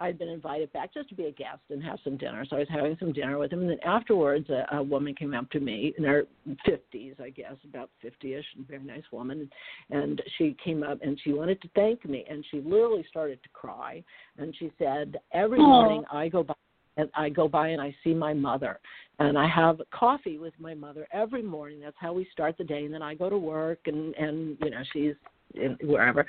[0.00, 2.44] I'd been invited back just to be a guest and have some dinner.
[2.48, 5.34] So I was having some dinner with him, and then afterwards, a, a woman came
[5.34, 6.24] up to me in her
[6.64, 9.50] fifties, I guess, about fifty-ish, a very nice woman,
[9.90, 13.48] and she came up and she wanted to thank me, and she literally started to
[13.50, 14.02] cry,
[14.38, 15.66] and she said, "Every Aww.
[15.66, 16.54] morning I go by."
[16.96, 18.80] And I go by and I see my mother,
[19.20, 21.80] and I have coffee with my mother every morning.
[21.80, 22.84] That's how we start the day.
[22.84, 25.14] And then I go to work, and and you know she's
[25.54, 26.26] in, wherever.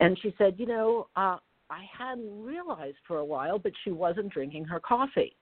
[0.00, 1.38] And she said, you know, uh,
[1.70, 5.36] I hadn't realized for a while, but she wasn't drinking her coffee.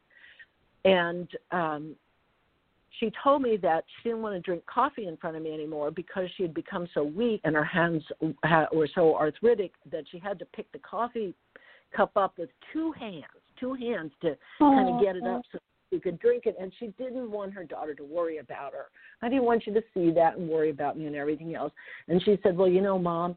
[0.84, 1.96] And um,
[3.00, 5.90] she told me that she didn't want to drink coffee in front of me anymore
[5.90, 8.02] because she had become so weak and her hands
[8.72, 11.34] were so arthritic that she had to pick the coffee
[11.94, 13.24] cup up with two hands,
[13.58, 15.58] two hands to kind of get it up so
[15.90, 16.56] she could drink it.
[16.60, 18.86] And she didn't want her daughter to worry about her.
[19.22, 21.72] I didn't want you to see that and worry about me and everything else.
[22.08, 23.36] And she said, Well, you know, mom,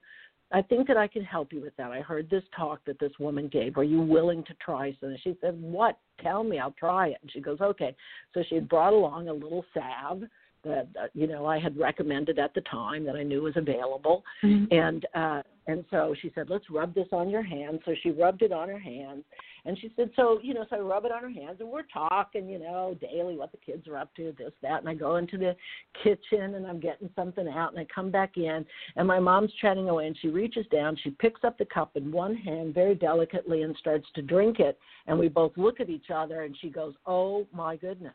[0.52, 1.91] I think that I can help you with that.
[1.91, 3.78] I heard this talk that this woman gave.
[3.78, 5.18] Are you willing to try something?
[5.24, 5.99] She said, What?
[6.22, 7.18] Tell me, I'll try it.
[7.22, 7.95] And she goes, Okay.
[8.34, 10.24] So she had brought along a little salve
[10.68, 14.23] that uh, you know I had recommended at the time that I knew was available,
[14.44, 14.73] mm-hmm.
[14.73, 17.81] and uh, and so she said, let's rub this on your hands.
[17.85, 19.26] So she rubbed it on her hands,
[19.65, 21.84] and she said, so you know, so I rub it on her hands, and we're
[21.94, 25.18] talking, you know, daily what the kids are up to, this that, and I go
[25.18, 25.56] into the
[26.03, 28.65] kitchen and I'm getting something out, and I come back in,
[28.95, 32.11] and my mom's chatting away, and she reaches down, she picks up the cup in
[32.11, 36.11] one hand very delicately and starts to drink it, and we both look at each
[36.14, 38.14] other, and she goes, oh my goodness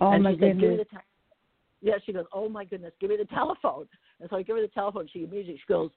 [0.00, 0.86] Oh and my she said, goodness.
[0.90, 0.96] Te-.
[1.80, 3.86] Yeah, she goes, Oh my goodness, give me the telephone.
[4.20, 5.08] And so I give her the telephone.
[5.12, 5.90] She immediately she goes,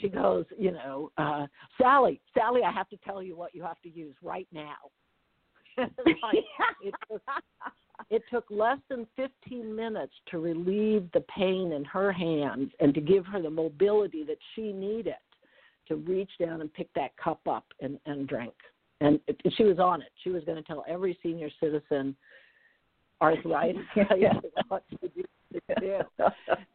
[0.00, 1.46] she goes, you know, uh,
[1.80, 4.76] Sally, Sally, I have to tell you what you have to use right now.
[5.78, 5.88] like,
[6.82, 7.22] it, took,
[8.10, 13.00] it took less than 15 minutes to relieve the pain in her hands and to
[13.00, 15.14] give her the mobility that she needed
[15.88, 18.54] to reach down and pick that cup up and, and drink.
[19.00, 20.08] And it, she was on it.
[20.22, 22.14] She was going to tell every senior citizen
[23.22, 23.82] arthritis.
[23.96, 25.24] yeah, to do.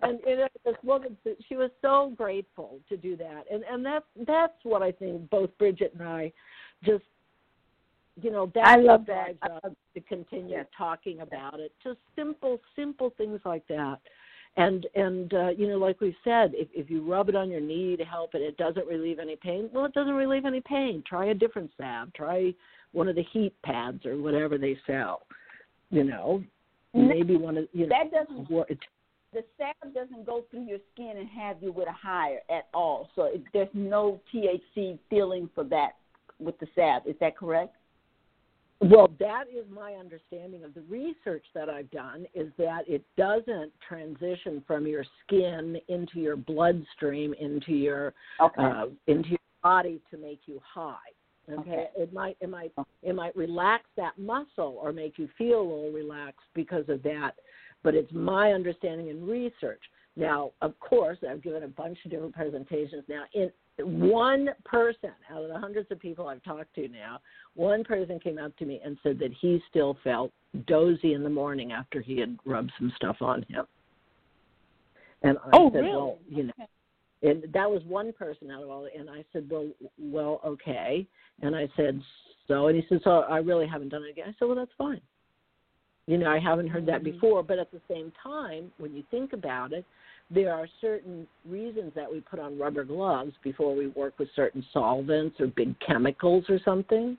[0.01, 1.17] and you know, this woman,
[1.47, 5.49] she was so grateful to do that, and and that's that's what I think both
[5.59, 6.31] Bridgette and I
[6.83, 7.03] just
[8.21, 9.35] you know that's I love that
[9.93, 10.65] to continue yes.
[10.77, 11.71] talking about it.
[11.83, 13.97] Just simple, simple things like that.
[14.55, 17.61] And and uh, you know, like we said, if if you rub it on your
[17.61, 19.69] knee to help it, it doesn't relieve any pain.
[19.73, 21.03] Well, it doesn't relieve any pain.
[21.07, 22.13] Try a different salve.
[22.13, 22.53] Try
[22.93, 25.23] one of the heat pads or whatever they sell
[25.89, 26.43] you know,
[26.93, 28.69] maybe one of you know that doesn't work.
[29.33, 33.09] The salve doesn't go through your skin and have you with a higher at all.
[33.15, 35.91] So it, there's no THC feeling for that
[36.39, 37.05] with the salve.
[37.05, 37.75] Is that correct?
[38.79, 43.71] Well, that is my understanding of the research that I've done is that it doesn't
[43.87, 48.61] transition from your skin into your bloodstream into your okay.
[48.61, 50.95] uh, into your body to make you high.
[51.51, 51.59] Okay?
[51.59, 52.85] okay, it might it might oh.
[53.03, 57.31] it might relax that muscle or make you feel a little relaxed because of that,
[57.83, 59.81] but it's my understanding and research.
[60.17, 63.23] Now, of course, I've given a bunch of different presentations now.
[63.33, 67.19] In one person out of the hundreds of people I've talked to now,
[67.53, 70.31] one person came up to me and said that he still felt
[70.65, 73.65] dozy in the morning after he had rubbed some stuff on him.
[75.21, 75.91] And I oh, said, really?
[75.91, 76.53] well, you know,
[77.23, 79.67] and that was one person out of all and i said well
[79.99, 81.05] well okay.
[81.41, 82.01] And i said
[82.47, 84.25] so and he said so i really haven't done it again.
[84.29, 85.01] I said well that's fine.
[86.05, 87.11] You know i haven't heard that mm-hmm.
[87.11, 89.85] before but at the same time when you think about it
[90.29, 94.65] there are certain reasons that we put on rubber gloves before we work with certain
[94.73, 97.17] solvents or big chemicals or something.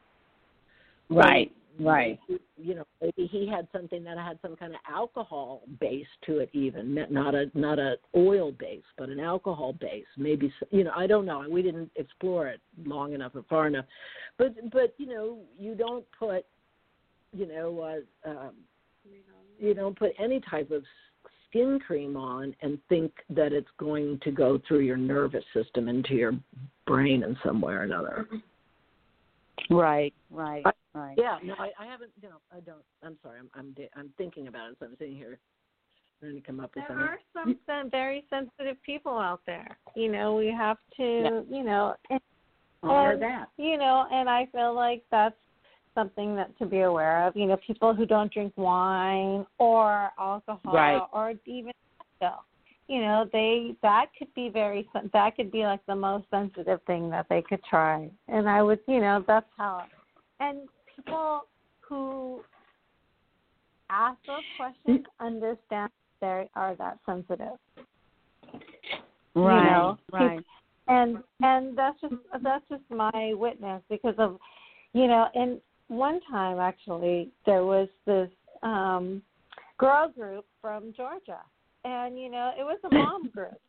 [1.08, 2.18] Right Right.
[2.56, 6.50] You know, maybe he had something that had some kind of alcohol base to it,
[6.52, 10.06] even not a not a oil base, but an alcohol base.
[10.16, 11.44] Maybe you know, I don't know.
[11.48, 13.84] We didn't explore it long enough or far enough,
[14.38, 16.44] but but you know, you don't put,
[17.32, 18.50] you know, uh, um,
[19.60, 20.82] you don't put any type of
[21.48, 26.14] skin cream on and think that it's going to go through your nervous system into
[26.14, 26.32] your
[26.86, 28.26] brain in some way or another.
[29.70, 30.64] Right, right,
[30.98, 31.14] right.
[31.16, 32.10] Yeah, no, I, I haven't.
[32.20, 32.82] You know, I don't.
[33.02, 33.38] I'm sorry.
[33.38, 34.76] I'm I'm I'm thinking about it.
[34.78, 35.38] So I'm sitting here
[36.20, 37.56] trying to come up with there something.
[37.66, 39.78] There are some very sensitive people out there.
[39.94, 41.02] You know, we have to.
[41.02, 41.56] Yeah.
[41.56, 42.20] You know, and,
[42.82, 43.48] and that.
[43.56, 45.34] you know, and I feel like that's
[45.94, 47.36] something that to be aware of.
[47.36, 51.02] You know, people who don't drink wine or alcohol right.
[51.12, 51.72] or even
[52.20, 52.44] alcohol
[52.88, 57.10] you know they that could be very that could be like the most sensitive thing
[57.10, 59.84] that they could try and i would you know that's how
[60.40, 60.68] and
[60.98, 61.42] people
[61.80, 62.40] who
[63.90, 67.58] ask those questions understand they are that sensitive.
[69.34, 69.98] Right you know?
[70.12, 70.44] right.
[70.88, 74.38] and and that's just that's just my witness because of
[74.94, 78.28] you know and one time actually there was this
[78.62, 79.22] um
[79.78, 81.40] girl group from georgia.
[81.84, 83.60] And you know it was a mom group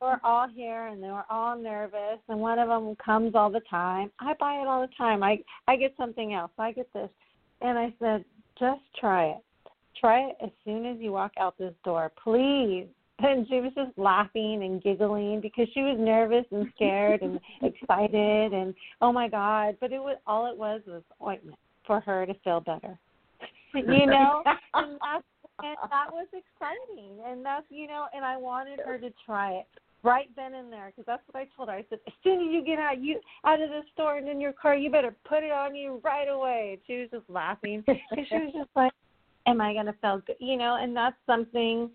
[0.00, 3.60] were all here and they were all nervous and one of them comes all the
[3.70, 4.10] time.
[4.20, 5.22] I buy it all the time.
[5.22, 6.50] I i get something else.
[6.58, 7.08] I get this.
[7.60, 8.24] And i said
[8.58, 9.42] just try it.
[9.98, 12.86] Try it as soon as you walk out this door please.
[13.18, 18.52] And she was just laughing and giggling because she was nervous and scared and excited
[18.52, 19.78] and oh my god.
[19.80, 21.56] But it was all it was was ointment
[21.86, 22.98] for her to feel better.
[23.74, 24.42] You know?
[24.74, 25.24] And that's
[25.62, 27.16] and that was exciting.
[27.26, 29.66] And that's you know, and I wanted her to try it
[30.06, 31.74] right then and there because that's what I told her.
[31.74, 34.40] I said, as soon as you get out you out of the store and in
[34.40, 36.70] your car, you better put it on you right away.
[36.74, 38.92] And she was just laughing because she was just like,
[39.46, 41.90] "Am I gonna feel good?" You know, and that's something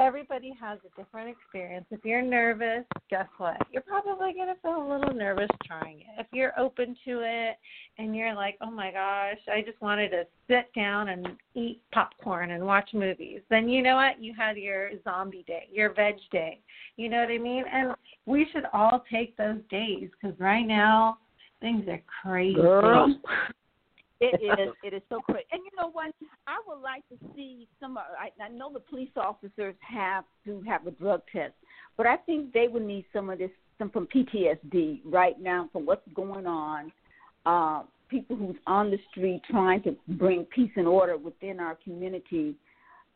[0.00, 1.86] everybody has a different experience.
[1.90, 3.56] If you're nervous, guess what?
[3.72, 6.06] You're probably going to feel a little nervous trying it.
[6.18, 7.56] If you're open to it
[7.98, 12.52] and you're like, oh my gosh, I just wanted to sit down and eat popcorn
[12.52, 14.22] and watch movies, then you know what?
[14.22, 16.60] You had your zombie day, your veg day.
[16.96, 17.64] You know what I mean?
[17.72, 17.94] And
[18.26, 21.18] we should all take those days because right now
[21.60, 22.54] things are crazy.
[22.54, 23.14] Girl.
[24.20, 24.74] It is.
[24.82, 25.44] It is so great.
[25.52, 26.12] And you know what?
[26.46, 27.96] I would like to see some.
[27.96, 31.54] I, I know the police officers have to have a drug test,
[31.96, 35.86] but I think they would need some of this, some from PTSD right now from
[35.86, 36.92] what's going on.
[37.46, 42.56] Uh, people who's on the street trying to bring peace and order within our community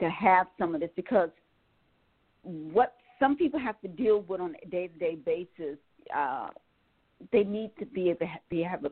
[0.01, 1.31] to have some of this because
[2.45, 5.79] what some people have to deal with on a day to day basis,
[6.17, 6.49] uh,
[7.33, 8.91] they need to be able to have a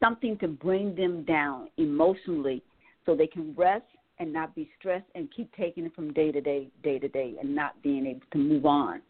[0.00, 2.62] something to bring them down emotionally
[3.06, 3.84] so they can rest
[4.18, 7.34] and not be stressed and keep taking it from day to day, day to day,
[7.40, 9.00] and not being able to move on.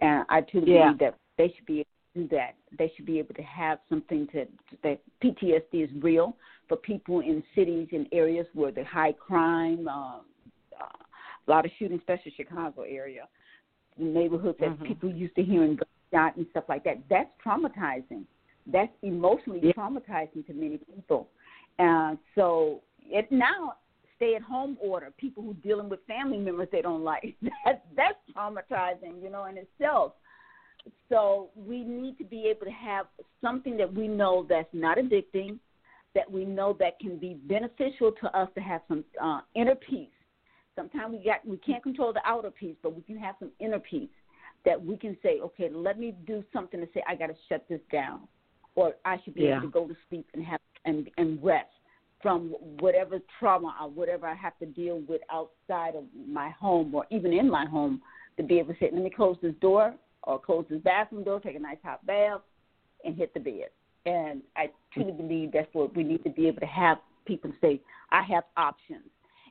[0.00, 0.92] And I truly yeah.
[0.92, 2.54] believe that they should be able to do that.
[2.78, 4.46] They should be able to have something to
[4.82, 6.36] that PTSD is real
[6.68, 10.86] for people in cities and areas where the high crime, uh, uh,
[11.46, 13.28] a lot of shooting, especially Chicago area,
[13.98, 14.84] neighborhoods that mm-hmm.
[14.84, 15.78] people used to hear hearing
[16.12, 16.98] gunshot and stuff like that.
[17.08, 18.24] That's traumatizing
[18.66, 19.72] that's emotionally yeah.
[19.72, 21.28] traumatizing to many people.
[21.78, 23.74] And so it now
[24.16, 27.34] stay at home order, people who dealing with family members they don't like.
[27.64, 30.12] That that's traumatizing, you know, in itself.
[31.08, 33.06] So we need to be able to have
[33.40, 35.58] something that we know that's not addicting,
[36.14, 40.08] that we know that can be beneficial to us to have some uh, inner peace.
[40.74, 43.78] Sometimes we got we can't control the outer peace, but we can have some inner
[43.78, 44.08] peace
[44.64, 47.64] that we can say, okay, let me do something to say I got to shut
[47.68, 48.20] this down
[48.74, 49.58] or I should be yeah.
[49.58, 51.68] able to go to sleep and have and and rest
[52.22, 57.04] from whatever trauma or whatever I have to deal with outside of my home or
[57.10, 58.00] even in my home
[58.36, 61.40] to be able to say, let me close this door or close this bathroom door,
[61.40, 62.40] take a nice hot bath,
[63.04, 63.68] and hit the bed.
[64.06, 67.80] And I truly believe that's what we need to be able to have people say,
[68.10, 69.04] I have options.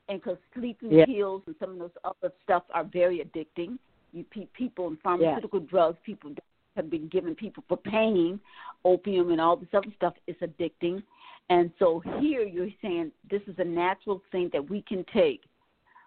[0.08, 1.04] And because sleeping yeah.
[1.06, 3.78] pills and some of those other stuff are very addicting.
[4.12, 4.24] You
[4.54, 5.66] people in pharmaceutical yeah.
[5.70, 6.32] drugs, people
[6.76, 8.40] have been giving people for pain,
[8.84, 11.02] opium and all this other stuff is addicting.
[11.50, 15.42] And so here you're saying this is a natural thing that we can take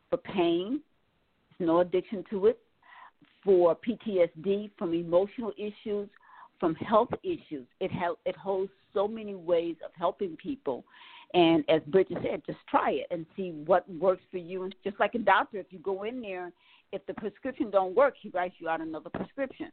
[0.09, 0.81] for pain,
[1.57, 2.59] there's no addiction to it,
[3.43, 6.09] for PTSD, from emotional issues,
[6.59, 7.67] from health issues.
[7.79, 10.83] It ha- it holds so many ways of helping people.
[11.33, 14.63] And as Bridgette said, just try it and see what works for you.
[14.63, 16.51] And just like a doctor, if you go in there,
[16.91, 19.71] if the prescription don't work, he writes you out another prescription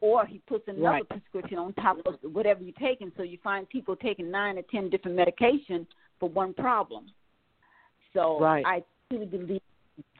[0.00, 1.08] or he puts another right.
[1.08, 3.12] prescription on top of whatever you're taking.
[3.16, 5.86] So you find people taking nine or ten different medications
[6.18, 7.06] for one problem.
[8.14, 8.64] So right.
[8.66, 9.60] I truly believe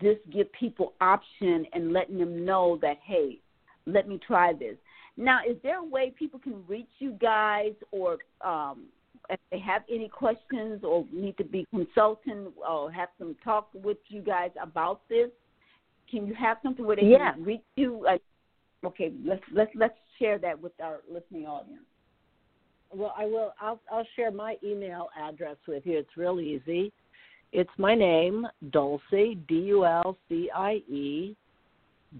[0.02, 3.38] this give people option and letting them know that hey,
[3.86, 4.76] let me try this.
[5.16, 8.84] Now, is there a way people can reach you guys, or um,
[9.28, 13.98] if they have any questions or need to be consulting or have some talk with
[14.08, 15.30] you guys about this?
[16.10, 17.32] Can you have something where they yeah.
[17.32, 18.06] can reach you?
[18.08, 18.18] Uh,
[18.84, 21.84] okay, let's let's let's share that with our listening audience.
[22.92, 23.52] Well, I will.
[23.60, 25.98] I'll I'll share my email address with you.
[25.98, 26.92] It's real easy.
[27.52, 31.36] It's my name, Dulcie, D U L C I E,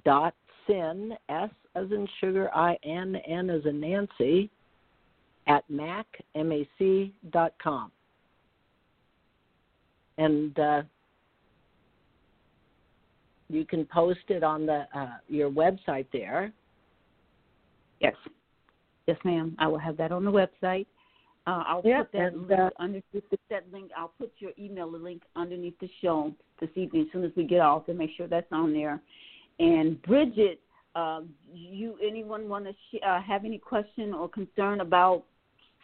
[0.04, 0.34] dot
[0.66, 4.50] Sinn, S as in sugar, I N N as in Nancy,
[5.46, 7.90] at mac m a c dot com.
[10.18, 10.82] And uh,
[13.50, 16.52] you can post it on the uh, your website there.
[18.00, 18.14] Yes,
[19.06, 19.56] yes, ma'am.
[19.58, 20.86] I will have that on the website.
[21.46, 23.90] Uh, I'll yeah, put that and, link uh, underneath that link.
[23.96, 27.60] I'll put your email link underneath the show this evening as soon as we get
[27.60, 29.00] off to make sure that's on there.
[29.58, 30.58] And Bridgette,
[30.94, 31.22] uh,
[31.52, 35.24] you anyone want to sh- uh, have any question or concern about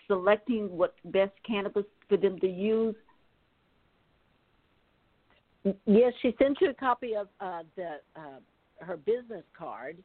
[0.06, 2.94] selecting what best cannabis for them to use?
[5.86, 8.38] Yes, she sent you a copy of uh, the uh,
[8.80, 9.97] her business card.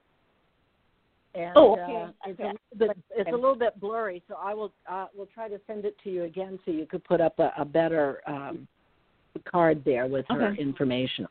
[1.33, 2.03] And, oh, okay.
[2.03, 5.29] Uh, it's, a little bit, it's a little bit blurry, so I will uh, will
[5.33, 8.21] try to send it to you again so you could put up a, a better
[8.27, 8.67] um,
[9.49, 10.61] card there with her okay.
[10.61, 11.27] information.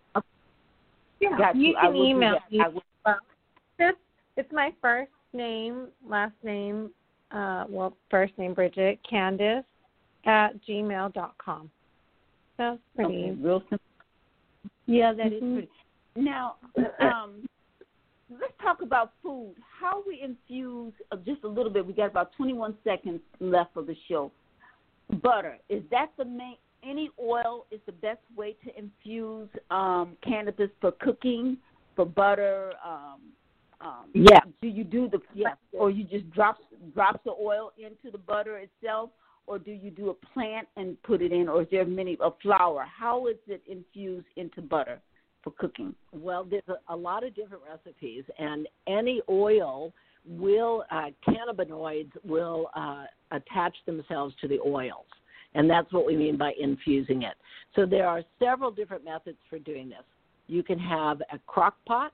[1.20, 1.77] Yeah, Got you, you.
[1.81, 2.61] Can email me.
[2.61, 3.15] I
[3.78, 3.93] This
[4.36, 6.90] it's my first name, last name,
[7.31, 9.65] uh, well, first name Bridgette Candice
[10.24, 11.70] at gmail dot com.
[12.57, 13.12] That's pretty.
[13.12, 13.81] Okay, real simple.
[14.91, 15.55] Yeah, that is Mhm.
[15.55, 15.71] pretty.
[16.17, 16.57] Now,
[16.99, 17.49] um,
[18.29, 19.55] let's talk about food.
[19.61, 21.87] How we infuse uh, just a little bit.
[21.87, 24.33] We got about 21 seconds left of the show.
[25.23, 26.57] Butter is that the main?
[26.83, 31.59] Any oil is the best way to infuse um, cannabis for cooking,
[31.95, 32.73] for butter?
[32.85, 33.21] Um,
[33.81, 34.41] um, yeah.
[34.62, 36.59] Do you do the yes, or you just drop
[36.95, 39.11] drop the oil into the butter itself,
[39.47, 42.31] or do you do a plant and put it in, or is there many a
[42.43, 42.85] flour?
[42.85, 45.01] How is it infused into butter
[45.43, 45.95] for cooking?
[46.12, 49.93] Well, there's a, a lot of different recipes, and any oil
[50.29, 55.07] will uh, cannabinoids will uh, attach themselves to the oils,
[55.55, 57.35] and that's what we mean by infusing it.
[57.75, 60.05] So there are several different methods for doing this.
[60.47, 62.12] You can have a crock pot.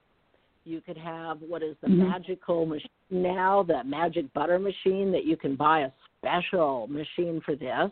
[0.63, 2.09] You could have what is the Mhm.
[2.09, 7.55] magical machine now, the magic butter machine that you can buy a special machine for
[7.55, 7.91] this.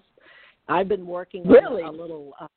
[0.68, 1.84] I've been working Really?
[1.84, 2.47] on a little uh,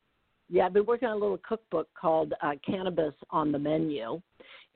[0.50, 4.20] yeah, I've been working on a little cookbook called uh, Cannabis on the Menu,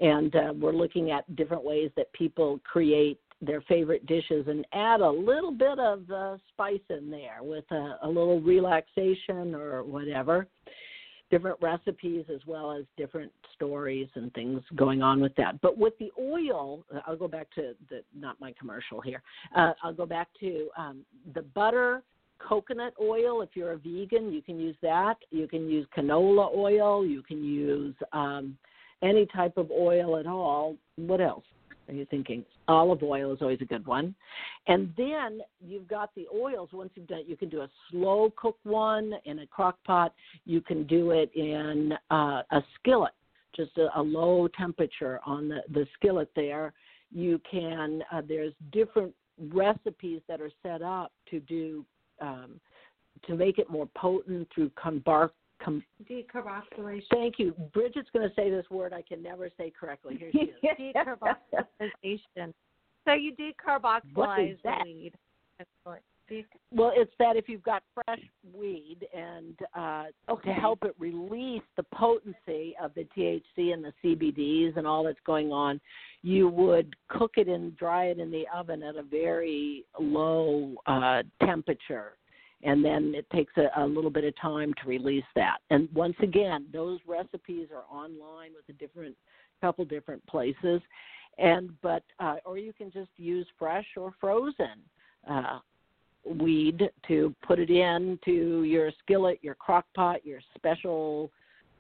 [0.01, 5.01] and uh, we're looking at different ways that people create their favorite dishes and add
[5.01, 10.47] a little bit of uh, spice in there with a, a little relaxation or whatever.
[11.33, 15.61] Different recipes as well as different stories and things going on with that.
[15.63, 19.23] But with the oil, I'll go back to the not my commercial here.
[19.57, 21.05] Uh, I'll go back to um,
[21.35, 22.03] the butter
[22.39, 23.43] coconut oil.
[23.43, 25.17] If you're a vegan you can use that.
[25.31, 27.05] You can use canola oil.
[27.05, 28.57] You can use um
[29.03, 30.77] any type of oil at all.
[30.97, 31.45] What else
[31.89, 32.45] are you thinking?
[32.69, 34.15] Olive oil is always a good one.
[34.67, 36.71] And then you've got the oils.
[36.73, 40.15] Once you've done it you can do a slow cook one in a crock pot.
[40.45, 43.13] You can do it in uh, a skillet
[43.57, 46.73] just a, a low temperature on the the skillet there.
[47.11, 49.15] You can uh, there's different
[49.53, 51.85] recipes that are set up to do
[52.21, 52.61] um,
[53.27, 55.31] to make it more potent through combar-
[55.65, 57.03] com- Decarboxylation.
[57.11, 57.55] Thank you.
[57.75, 60.17] Bridgette's going to say this word I can never say correctly.
[60.19, 60.95] Here she is.
[60.95, 62.53] Decarboxylation.
[63.05, 64.83] So you What decarboxylize is that?
[64.85, 65.13] the weed.
[66.71, 68.21] Well, it's that if you've got fresh
[68.57, 70.05] weed and uh,
[70.43, 75.19] to help it release the potency of the THC and the CBDs and all that's
[75.27, 75.81] going on,
[76.23, 81.23] you would cook it and dry it in the oven at a very low uh,
[81.45, 82.13] temperature.
[82.63, 85.59] And then it takes a, a little bit of time to release that.
[85.71, 89.17] And once again, those recipes are online with a different
[89.61, 90.81] couple different places.
[91.39, 94.81] And but uh, or you can just use fresh or frozen.
[95.29, 95.59] Uh,
[96.25, 101.31] weed to put it in to your skillet, your crock pot, your special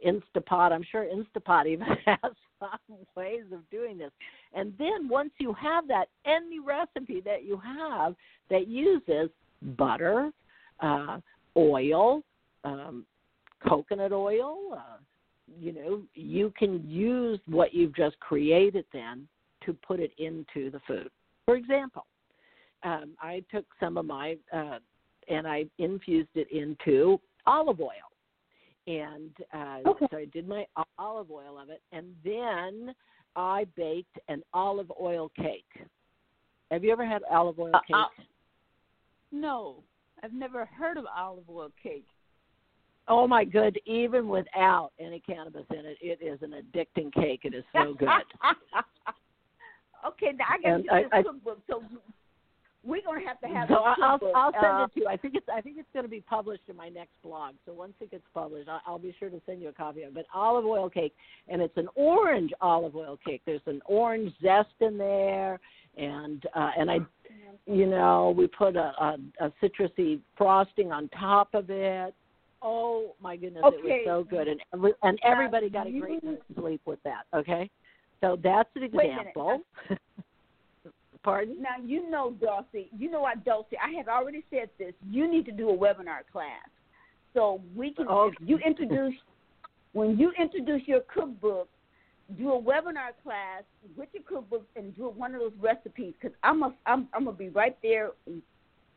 [0.06, 0.72] Instapot.
[0.72, 4.10] I'm sure Instapot even has some ways of doing this.
[4.54, 8.14] And then once you have that, any recipe that you have
[8.50, 9.30] that uses
[9.76, 10.30] butter,
[10.82, 11.18] uh,
[11.56, 12.22] oil,
[12.64, 13.06] um,
[13.66, 14.98] coconut oil, uh,
[15.58, 19.26] you know, you can use what you've just created then
[19.64, 21.10] to put it into the food.
[21.46, 22.06] For example,
[22.82, 24.78] um, I took some of my uh,
[25.28, 27.90] and I infused it into olive oil,
[28.86, 30.06] and uh, Okay.
[30.10, 30.66] so I did my
[30.98, 32.94] olive oil of it, and then
[33.36, 35.64] I baked an olive oil cake.
[36.72, 37.96] Have you ever had olive oil Uh, cake?
[37.96, 38.06] uh,
[39.30, 39.76] No,
[40.22, 42.06] I've never heard of olive oil cake.
[43.08, 43.78] oh my good!
[43.86, 47.40] Even without any cannabis in it, it is an addicting cake.
[47.44, 48.08] It is so good.
[50.06, 51.58] okay, now I got And to I- get this cookbook.
[51.68, 51.82] So
[52.84, 54.18] we're gonna have to have so I'll.
[54.34, 55.06] I'll send uh, it to you.
[55.08, 57.54] I think it's I think it's going to be published in my next blog.
[57.64, 60.08] So once it gets published, I'll, I'll be sure to send you a copy of
[60.08, 60.14] it.
[60.14, 61.14] But olive oil cake,
[61.48, 63.42] and it's an orange olive oil cake.
[63.46, 65.60] There's an orange zest in there,
[65.96, 66.98] and uh, and I,
[67.66, 72.14] you know, we put a, a, a citrusy frosting on top of it.
[72.62, 76.42] Oh my goodness, it was so good, and every, and everybody got a great night's
[76.58, 77.24] sleep with that.
[77.34, 77.70] Okay,
[78.20, 79.60] so that's an example.
[81.22, 81.62] Pardon?
[81.62, 82.88] Now you know, Dulcie.
[82.96, 83.76] You know what, Dulcie?
[83.82, 84.92] I have already said this.
[85.08, 86.68] You need to do a webinar class,
[87.34, 88.06] so we can.
[88.08, 88.36] Oh, okay.
[88.44, 89.14] You introduce
[89.92, 91.68] when you introduce your cookbook,
[92.38, 93.62] do a webinar class
[93.96, 96.14] with your cookbook and do one of those recipes.
[96.20, 98.10] Because I'm a, I'm I'm gonna be right there.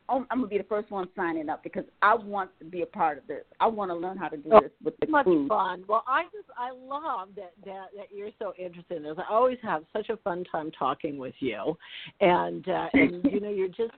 [0.07, 2.85] I'm, I'm gonna be the first one signing up because I want to be a
[2.85, 3.43] part of this.
[3.59, 5.47] I want to learn how to do Oh, this with the much food.
[5.47, 5.83] fun.
[5.87, 9.17] Well, I just I love that that that you're so interested in this.
[9.17, 11.77] I always have such a fun time talking with you,
[12.21, 13.93] and uh, and you know you're just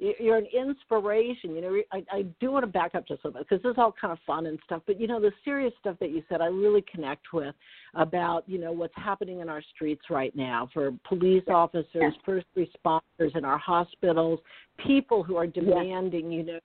[0.00, 1.54] you're an inspiration.
[1.54, 3.72] You know, I, I do want to back up just a little bit because this
[3.72, 4.82] is all kind of fun and stuff.
[4.86, 7.54] But you know, the serious stuff that you said, I really connect with
[7.94, 13.36] about you know what's happening in our streets right now for police officers, first responders
[13.36, 14.40] in our hospitals,
[14.86, 16.58] people who are demanding you know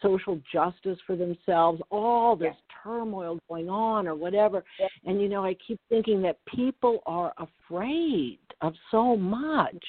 [0.00, 4.62] social justice for themselves, all this turmoil going on or whatever.
[4.78, 4.86] Yeah.
[5.04, 9.84] And you know, I keep thinking that people are afraid of so much.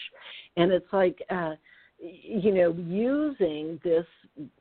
[0.57, 1.53] And it's like uh
[1.99, 4.05] you know, using this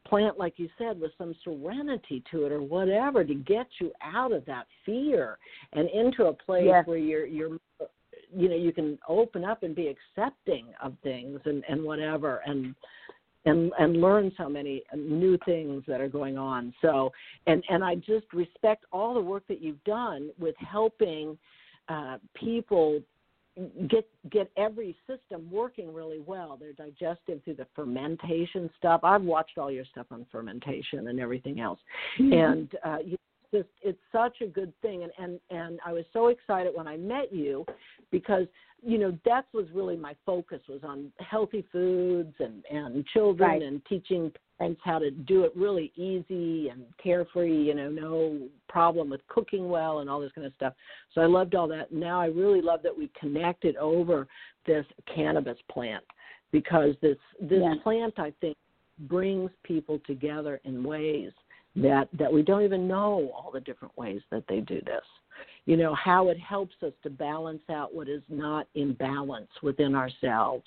[0.07, 4.33] plant, like you said, with some serenity to it or whatever to get you out
[4.33, 5.39] of that fear
[5.73, 6.87] and into a place yes.
[6.87, 7.59] where you're you're
[8.35, 12.75] you know you can open up and be accepting of things and and whatever and
[13.47, 17.11] and and learn so many new things that are going on so
[17.47, 21.39] and and i just respect all the work that you've done with helping
[21.89, 23.01] uh people
[23.89, 26.59] get get every system working really well.
[26.59, 29.01] They're digestive through the fermentation stuff.
[29.03, 31.81] I've watched all your stuff on fermentation and everything else,
[32.21, 32.33] mm-hmm.
[32.33, 33.17] and uh, you
[33.53, 35.03] just it's such a good thing.
[35.05, 37.65] And and and I was so excited when I met you
[38.11, 38.47] because
[38.83, 43.63] you know that was really my focus was on healthy foods and and children right.
[43.63, 49.11] and teaching parents how to do it really easy and carefree you know no problem
[49.11, 50.75] with cooking well and all this kind of stuff.
[51.15, 51.93] So i loved all that.
[51.93, 54.27] Now i really love that we connected over
[54.67, 56.05] this cannabis plant
[56.53, 58.57] because this this plant i think
[59.01, 61.31] brings people together in ways
[61.77, 65.05] that that we don't even know all the different ways that they do this.
[65.67, 69.95] You know how it helps us to balance out what is not in balance within
[69.95, 70.67] ourselves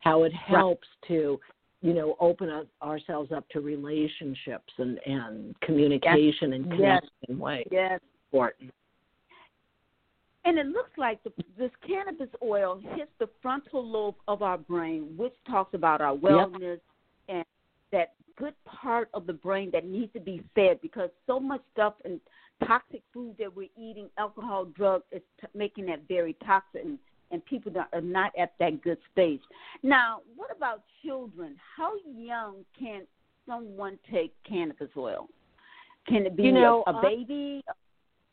[0.00, 1.08] how it helps right.
[1.08, 1.40] to
[1.80, 6.52] you know open up ourselves up to relationships and and communication yes.
[6.52, 7.38] and connection yes.
[7.38, 8.00] ways yes
[8.32, 8.72] important
[10.48, 15.12] and it looks like the, this cannabis oil hits the frontal lobe of our brain,
[15.14, 16.80] which talks about our wellness yep.
[17.28, 17.44] and
[17.92, 21.94] that good part of the brain that needs to be fed because so much stuff
[22.06, 22.18] and
[22.66, 26.98] toxic food that we're eating, alcohol, drugs, is t- making that very toxic, and,
[27.30, 29.40] and people that are not at that good stage.
[29.82, 31.56] Now, what about children?
[31.76, 33.02] How young can
[33.46, 35.28] someone take cannabis oil?
[36.06, 37.62] Can it be you know, a, a baby?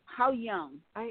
[0.06, 0.78] How young?
[0.94, 1.10] I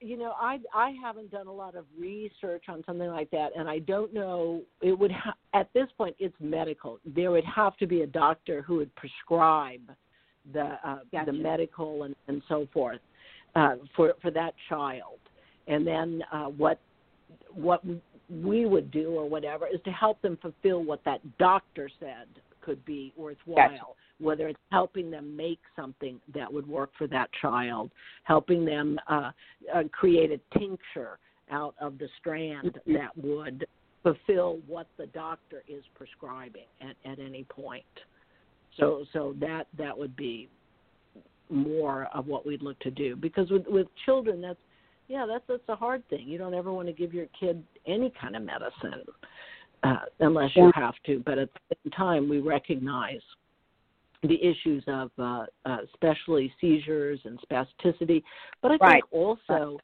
[0.00, 3.68] you know i i haven't done a lot of research on something like that and
[3.68, 7.86] i don't know it would ha- at this point it's medical there would have to
[7.86, 9.80] be a doctor who would prescribe
[10.52, 11.30] the uh, gotcha.
[11.30, 13.00] the medical and and so forth
[13.54, 15.19] uh for for that child
[15.70, 16.78] and then uh what
[17.54, 17.82] what
[18.28, 22.26] we would do or whatever is to help them fulfill what that doctor said
[22.60, 23.84] could be worthwhile gotcha
[24.20, 27.90] whether it's helping them make something that would work for that child,
[28.24, 29.30] helping them uh,
[29.74, 31.18] uh, create a tincture
[31.50, 32.92] out of the strand mm-hmm.
[32.92, 33.66] that would
[34.02, 37.84] fulfill what the doctor is prescribing at, at any point.
[38.78, 40.48] So so that that would be
[41.48, 44.60] more of what we'd look to do because with with children that's
[45.10, 46.26] yeah that's that's a hard thing.
[46.26, 49.04] You don't ever want to give your kid any kind of medicine
[49.82, 51.20] uh, unless you have to.
[51.24, 53.20] But at the same time, we recognize
[54.22, 58.22] the issues of uh, uh, especially seizures and spasticity,
[58.62, 59.78] but I think also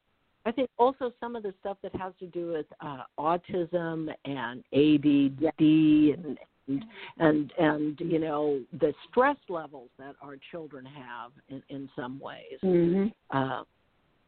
[0.44, 4.62] I think also some of the stuff that has to do with uh, autism and
[4.72, 6.14] ADD yeah.
[6.14, 6.38] and,
[6.68, 6.84] and
[7.18, 12.58] and and you know the stress levels that our children have in, in some ways,
[12.62, 13.06] mm-hmm.
[13.36, 13.62] uh,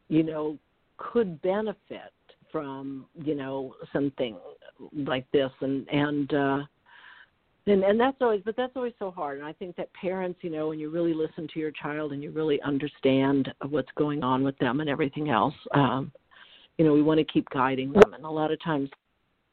[0.08, 0.58] you know,
[0.98, 2.12] could benefit
[2.52, 4.36] from you know something
[4.92, 5.50] like this.
[5.60, 6.58] And and uh,
[7.66, 9.38] and and that's always but that's always so hard.
[9.38, 12.22] And i think that parents you know when you really listen to your child and
[12.22, 16.12] you really understand what's going on with them and everything else um
[16.78, 18.14] you know we want to keep guiding them.
[18.14, 18.90] And a lot of times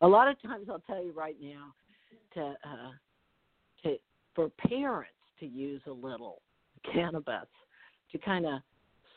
[0.01, 1.73] a lot of times i'll tell you right now
[2.34, 2.91] to uh
[3.84, 3.97] to
[4.34, 6.41] for parents to use a little
[6.93, 7.47] cannabis
[8.11, 8.59] to kind of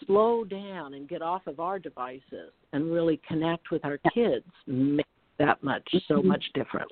[0.06, 5.06] slow down and get off of our devices and really connect with our kids make
[5.38, 6.28] that much so mm-hmm.
[6.28, 6.90] much different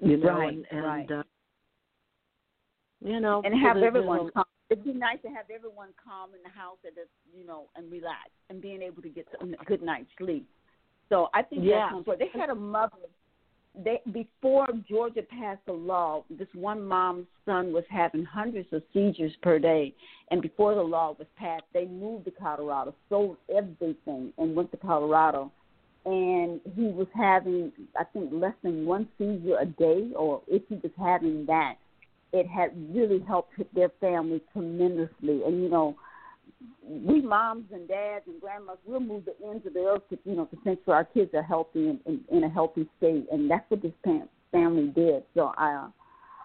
[0.00, 1.10] you know, right, and, and right.
[1.10, 1.22] Uh,
[3.04, 4.44] you know, and have so everyone calm.
[4.68, 7.90] It'd be nice to have everyone calm in the house and just, you know, and
[7.90, 10.48] relax and being able to get some good night's sleep.
[11.08, 11.86] So I think yeah.
[11.86, 12.30] that's important.
[12.32, 12.96] They had a mother.
[13.84, 19.32] They before Georgia passed a law, this one mom's son was having hundreds of seizures
[19.42, 19.94] per day,
[20.30, 24.76] and before the law was passed, they moved to Colorado, sold everything, and went to
[24.78, 25.52] Colorado
[26.06, 30.76] and he was having I think less than one seizure a day, or if he
[30.76, 31.74] was having that,
[32.32, 35.42] it had really helped their family tremendously.
[35.44, 35.96] And you know,
[36.82, 40.36] we moms and dads and grandmas, we'll move the ends of the earth to you
[40.36, 43.68] know to make sure our kids are healthy and in, a healthy state, and that's
[43.68, 43.92] what this
[44.52, 45.22] family did.
[45.34, 45.74] So I.
[45.74, 45.88] Uh,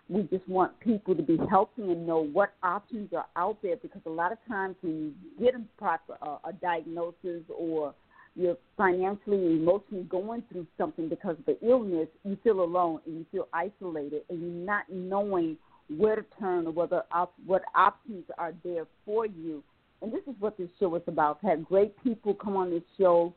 [0.10, 4.02] we just want people to be healthy and know what options are out there because
[4.06, 5.14] a lot of times when you
[5.45, 7.93] get a proper uh, a diagnosis or
[8.35, 13.26] you're financially emotionally going through something because of the illness, you feel alone and you
[13.31, 15.57] feel isolated and you're not knowing
[15.98, 19.64] where to turn or whether op- what options are there for you.
[20.02, 21.40] And this is what this show is about.
[21.44, 23.34] Have great people come on this show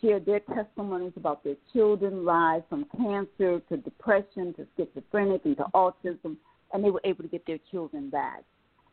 [0.00, 5.64] share their testimonies about their children's lives from cancer to depression to schizophrenic and to
[5.74, 6.36] autism,
[6.72, 8.42] and they were able to get their children back.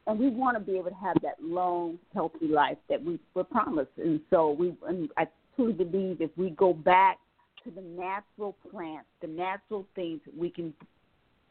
[0.07, 3.43] And we want to be able to have that long, healthy life that we were
[3.43, 3.91] promised.
[3.97, 7.18] And so we, and I truly believe if we go back
[7.64, 10.73] to the natural plants, the natural things we can,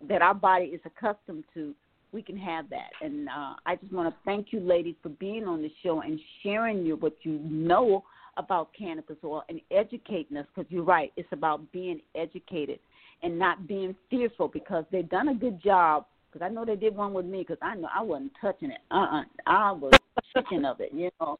[0.08, 1.74] that our body is accustomed to,
[2.14, 2.90] we can have that.
[3.02, 6.18] And uh, I just want to thank you, ladies, for being on the show and
[6.42, 8.04] sharing your, what you know
[8.36, 10.46] about cannabis oil and educating us.
[10.54, 12.78] Because you're right, it's about being educated
[13.22, 14.48] and not being fearful.
[14.48, 16.06] Because they've done a good job.
[16.32, 17.40] Because I know they did one with me.
[17.40, 18.80] Because I know I wasn't touching it.
[18.90, 19.22] Uh, uh-uh.
[19.46, 19.92] I was
[20.34, 20.90] chicken of it.
[20.94, 21.38] You know.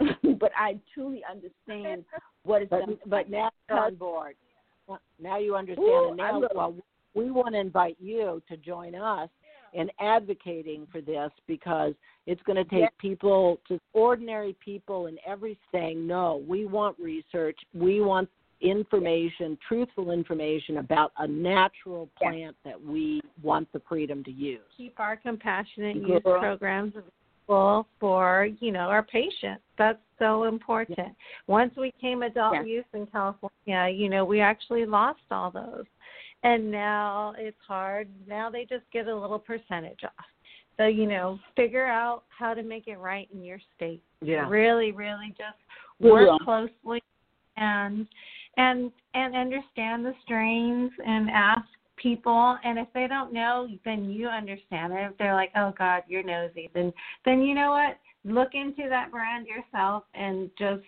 [0.40, 2.04] but I truly understand
[2.42, 2.98] what it's but, done.
[3.06, 4.34] But now you're on board.
[5.20, 5.86] Now you understand.
[5.86, 6.74] Ooh, and now, well,
[7.14, 9.30] we want to invite you to join us
[9.74, 11.92] in advocating for this because
[12.26, 12.88] it's going to take yeah.
[12.98, 18.28] people, just ordinary people in every saying, no, we want research, we want
[18.60, 22.72] information, truthful information about a natural plant yeah.
[22.72, 24.60] that we want the freedom to use.
[24.76, 29.62] Keep our compassionate use programs available for, you know, our patients.
[29.76, 30.98] That's so important.
[30.98, 31.08] Yeah.
[31.46, 35.84] Once we came adult use in California, you know, we actually lost all those
[36.44, 38.08] and now it's hard.
[38.28, 40.12] Now they just get a little percentage off.
[40.76, 44.02] So, you know, figure out how to make it right in your state.
[44.20, 44.48] Yeah.
[44.48, 45.58] Really, really just
[46.00, 46.44] work yeah.
[46.44, 47.02] closely
[47.56, 48.06] and
[48.56, 51.62] and and understand the strains and ask
[51.96, 56.02] people and if they don't know then you understand it if they're like oh god
[56.08, 56.92] you're nosy then
[57.24, 60.82] then you know what look into that brand yourself and just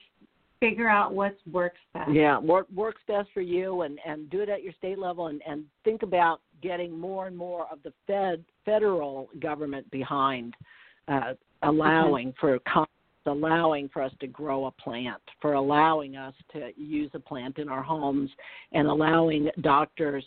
[0.61, 2.12] figure out what works best.
[2.12, 5.43] Yeah, what works best for you, and and do it at your state level, and
[5.47, 10.55] and think about getting more and more of the Fed federal government behind
[11.09, 12.59] uh, allowing for.
[13.28, 17.69] allowing for us to grow a plant, for allowing us to use a plant in
[17.69, 18.31] our homes,
[18.70, 20.24] and allowing doctors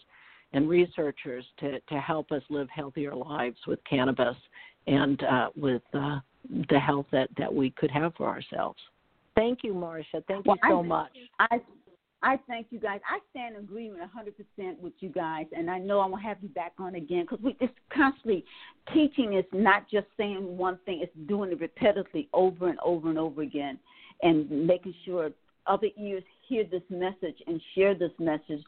[0.52, 4.36] and researchers to, to help us live healthier lives with cannabis
[4.88, 6.20] and uh, with uh,
[6.70, 8.80] the health that, that we could have for ourselves.
[9.40, 10.24] Thank you, Marsha.
[10.28, 11.12] Thank you well, so I, much.
[11.40, 11.60] I
[12.22, 13.00] I thank you guys.
[13.10, 14.02] I stand in agreement
[14.60, 17.42] 100% with you guys, and I know I'm gonna have you back on again because
[17.42, 18.44] we just constantly
[18.94, 23.18] teaching is not just saying one thing; it's doing it repetitively over and over and
[23.18, 23.80] over again,
[24.22, 25.32] and making sure
[25.68, 28.62] other ears hear this message and share this message,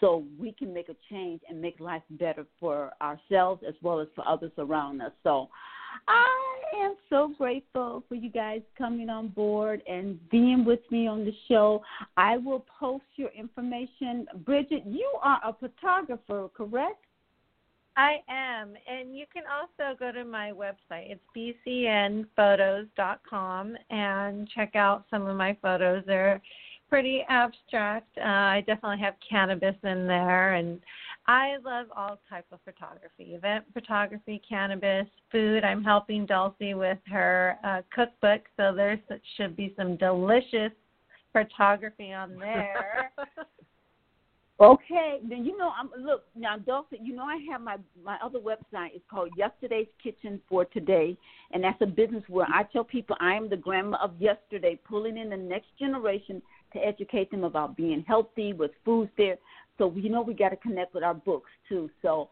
[0.00, 4.08] so we can make a change and make life better for ourselves as well as
[4.14, 5.12] for others around us.
[5.22, 5.50] So,
[6.08, 11.24] I am so grateful for you guys coming on board and being with me on
[11.24, 11.80] the show.
[12.16, 14.26] I will post your information.
[14.44, 17.02] Bridgette, you are a photographer, correct?
[17.96, 18.74] I am.
[18.86, 21.10] And you can also go to my website.
[21.10, 26.04] It's bcnphotos.com and check out some of my photos.
[26.06, 26.40] They're
[26.88, 28.16] pretty abstract.
[28.18, 30.80] Uh, I definitely have cannabis in there and
[31.28, 35.64] I love all type of photography, event photography, cannabis, food.
[35.64, 39.00] I'm helping Dulcie with her uh, cookbook, so there
[39.36, 40.70] should be some delicious
[41.32, 43.10] photography on there.
[44.60, 47.00] okay, then you know I'm look now, Dulcie.
[47.02, 48.90] You know I have my my other website.
[48.94, 51.16] It's called Yesterday's Kitchen for Today,
[51.50, 55.18] and that's a business where I tell people I am the grandma of yesterday, pulling
[55.18, 56.40] in the next generation
[56.72, 59.38] to educate them about being healthy with foods there.
[59.78, 61.90] So you know we got to connect with our books too.
[62.02, 62.28] So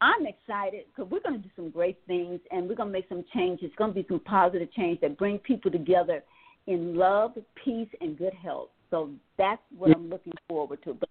[0.00, 3.08] I'm excited because we're going to do some great things and we're going to make
[3.08, 3.66] some changes.
[3.66, 6.22] It's going to be some positive change that bring people together
[6.66, 7.32] in love,
[7.64, 8.68] peace, and good health.
[8.90, 10.94] So that's what I'm looking forward to.
[10.94, 11.08] But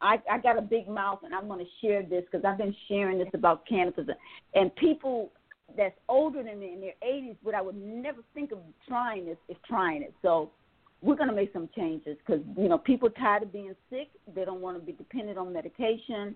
[0.00, 2.74] I, I got a big mouth and I'm going to share this because I've been
[2.88, 4.06] sharing this about cannabis
[4.54, 5.30] and people
[5.76, 9.38] that's older than me in their 80s, but I would never think of trying this
[9.48, 10.12] is trying it.
[10.20, 10.50] So
[11.02, 14.08] we're going to make some changes because you know people tired of being sick.
[14.34, 16.34] They don't want to be dependent on medication.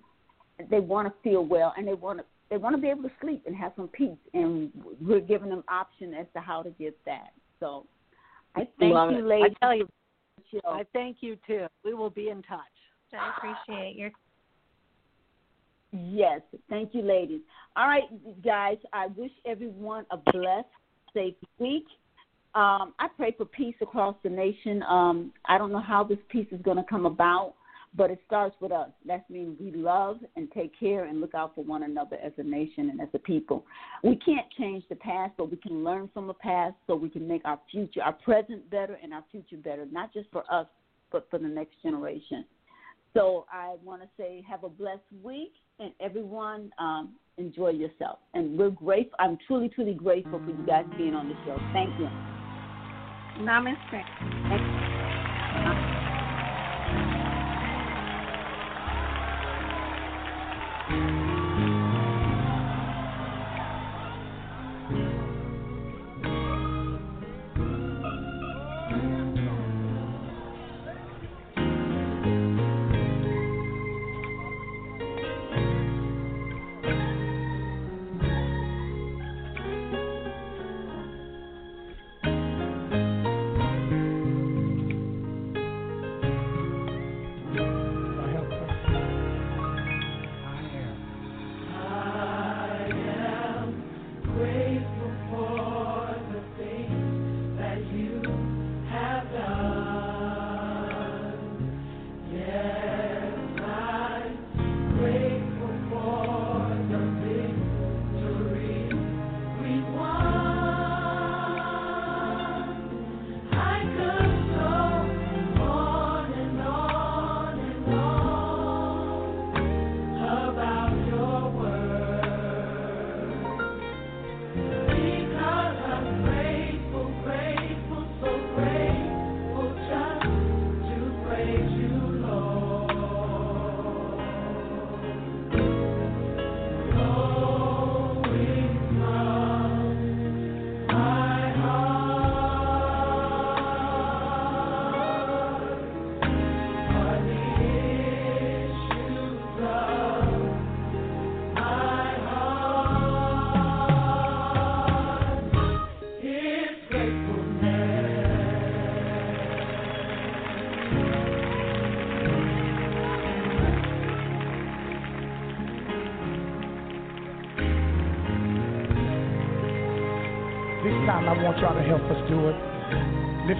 [0.71, 3.11] They want to feel well, and they want to they want to be able to
[3.21, 4.19] sleep and have some peace.
[4.35, 4.71] And
[5.01, 7.31] we're giving them option as to how to get that.
[7.61, 7.87] So
[8.55, 9.55] I thank Love you, ladies.
[9.61, 9.89] I tell you,
[10.65, 11.67] I thank you too.
[11.85, 12.61] We will be in touch.
[13.13, 14.11] I appreciate your.
[15.93, 17.41] Yes, thank you, ladies.
[17.77, 18.03] All right,
[18.45, 18.77] guys.
[18.93, 20.67] I wish everyone a blessed,
[21.15, 21.87] safe week.
[22.57, 24.83] Um, I pray for peace across the nation.
[24.85, 27.53] Um, I don't know how this peace is going to come about,
[27.95, 28.89] but it starts with us.
[29.05, 32.43] That means we love and take care and look out for one another as a
[32.43, 33.67] nation and as a people.
[34.03, 37.29] We can't change the past, but we can learn from the past so we can
[37.29, 40.67] make our future, our present better and our future better, not just for us,
[41.13, 42.47] but for the next generation.
[43.13, 48.21] So I want to say have a blessed week and everyone um, enjoy yourself.
[48.33, 49.17] And we're grateful.
[49.19, 51.59] I'm truly, truly grateful for you guys being on the show.
[51.75, 52.36] Thank you.
[53.41, 54.05] Namaste.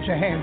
[0.07, 0.36] your hand.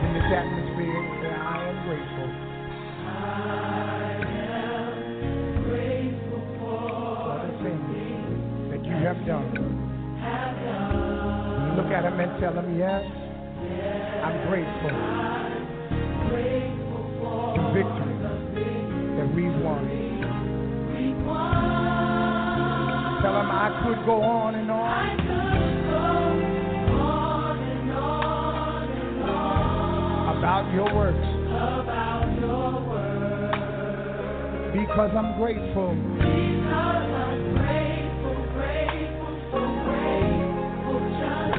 [35.38, 35.97] Grateful.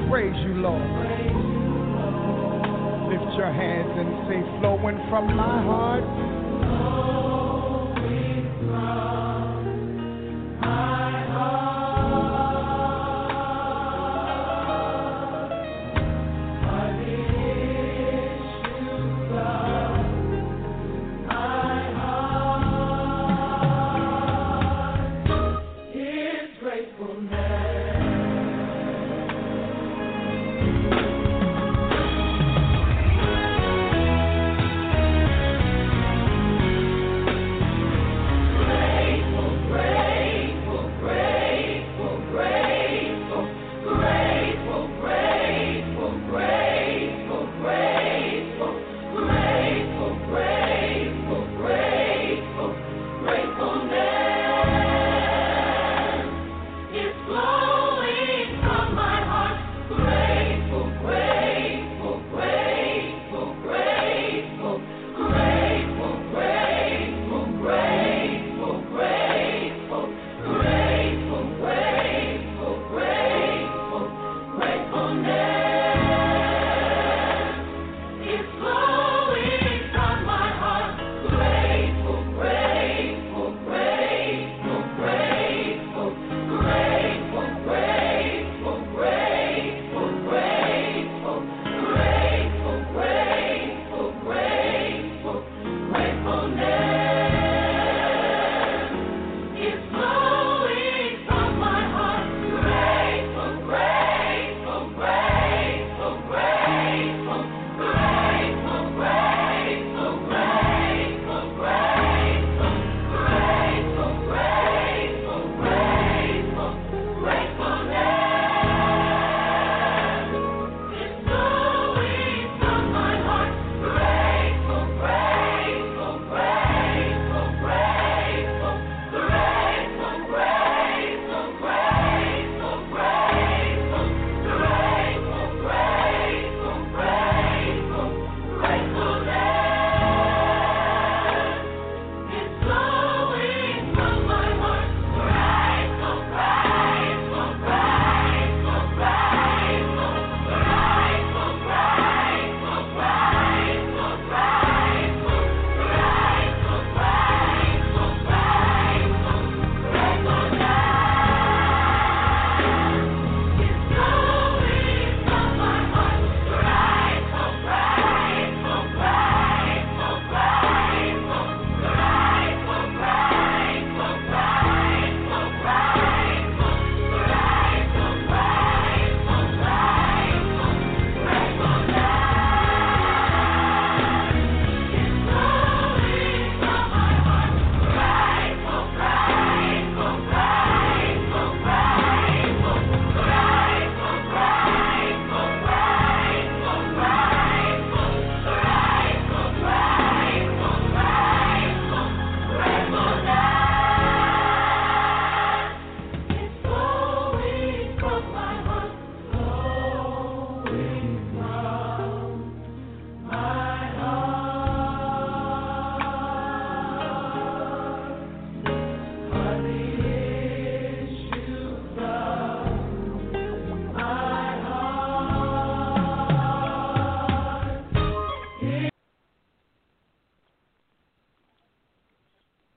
[0.09, 0.81] Praise you, Lord.
[3.11, 6.24] Lift your hands and say, flowing from my heart.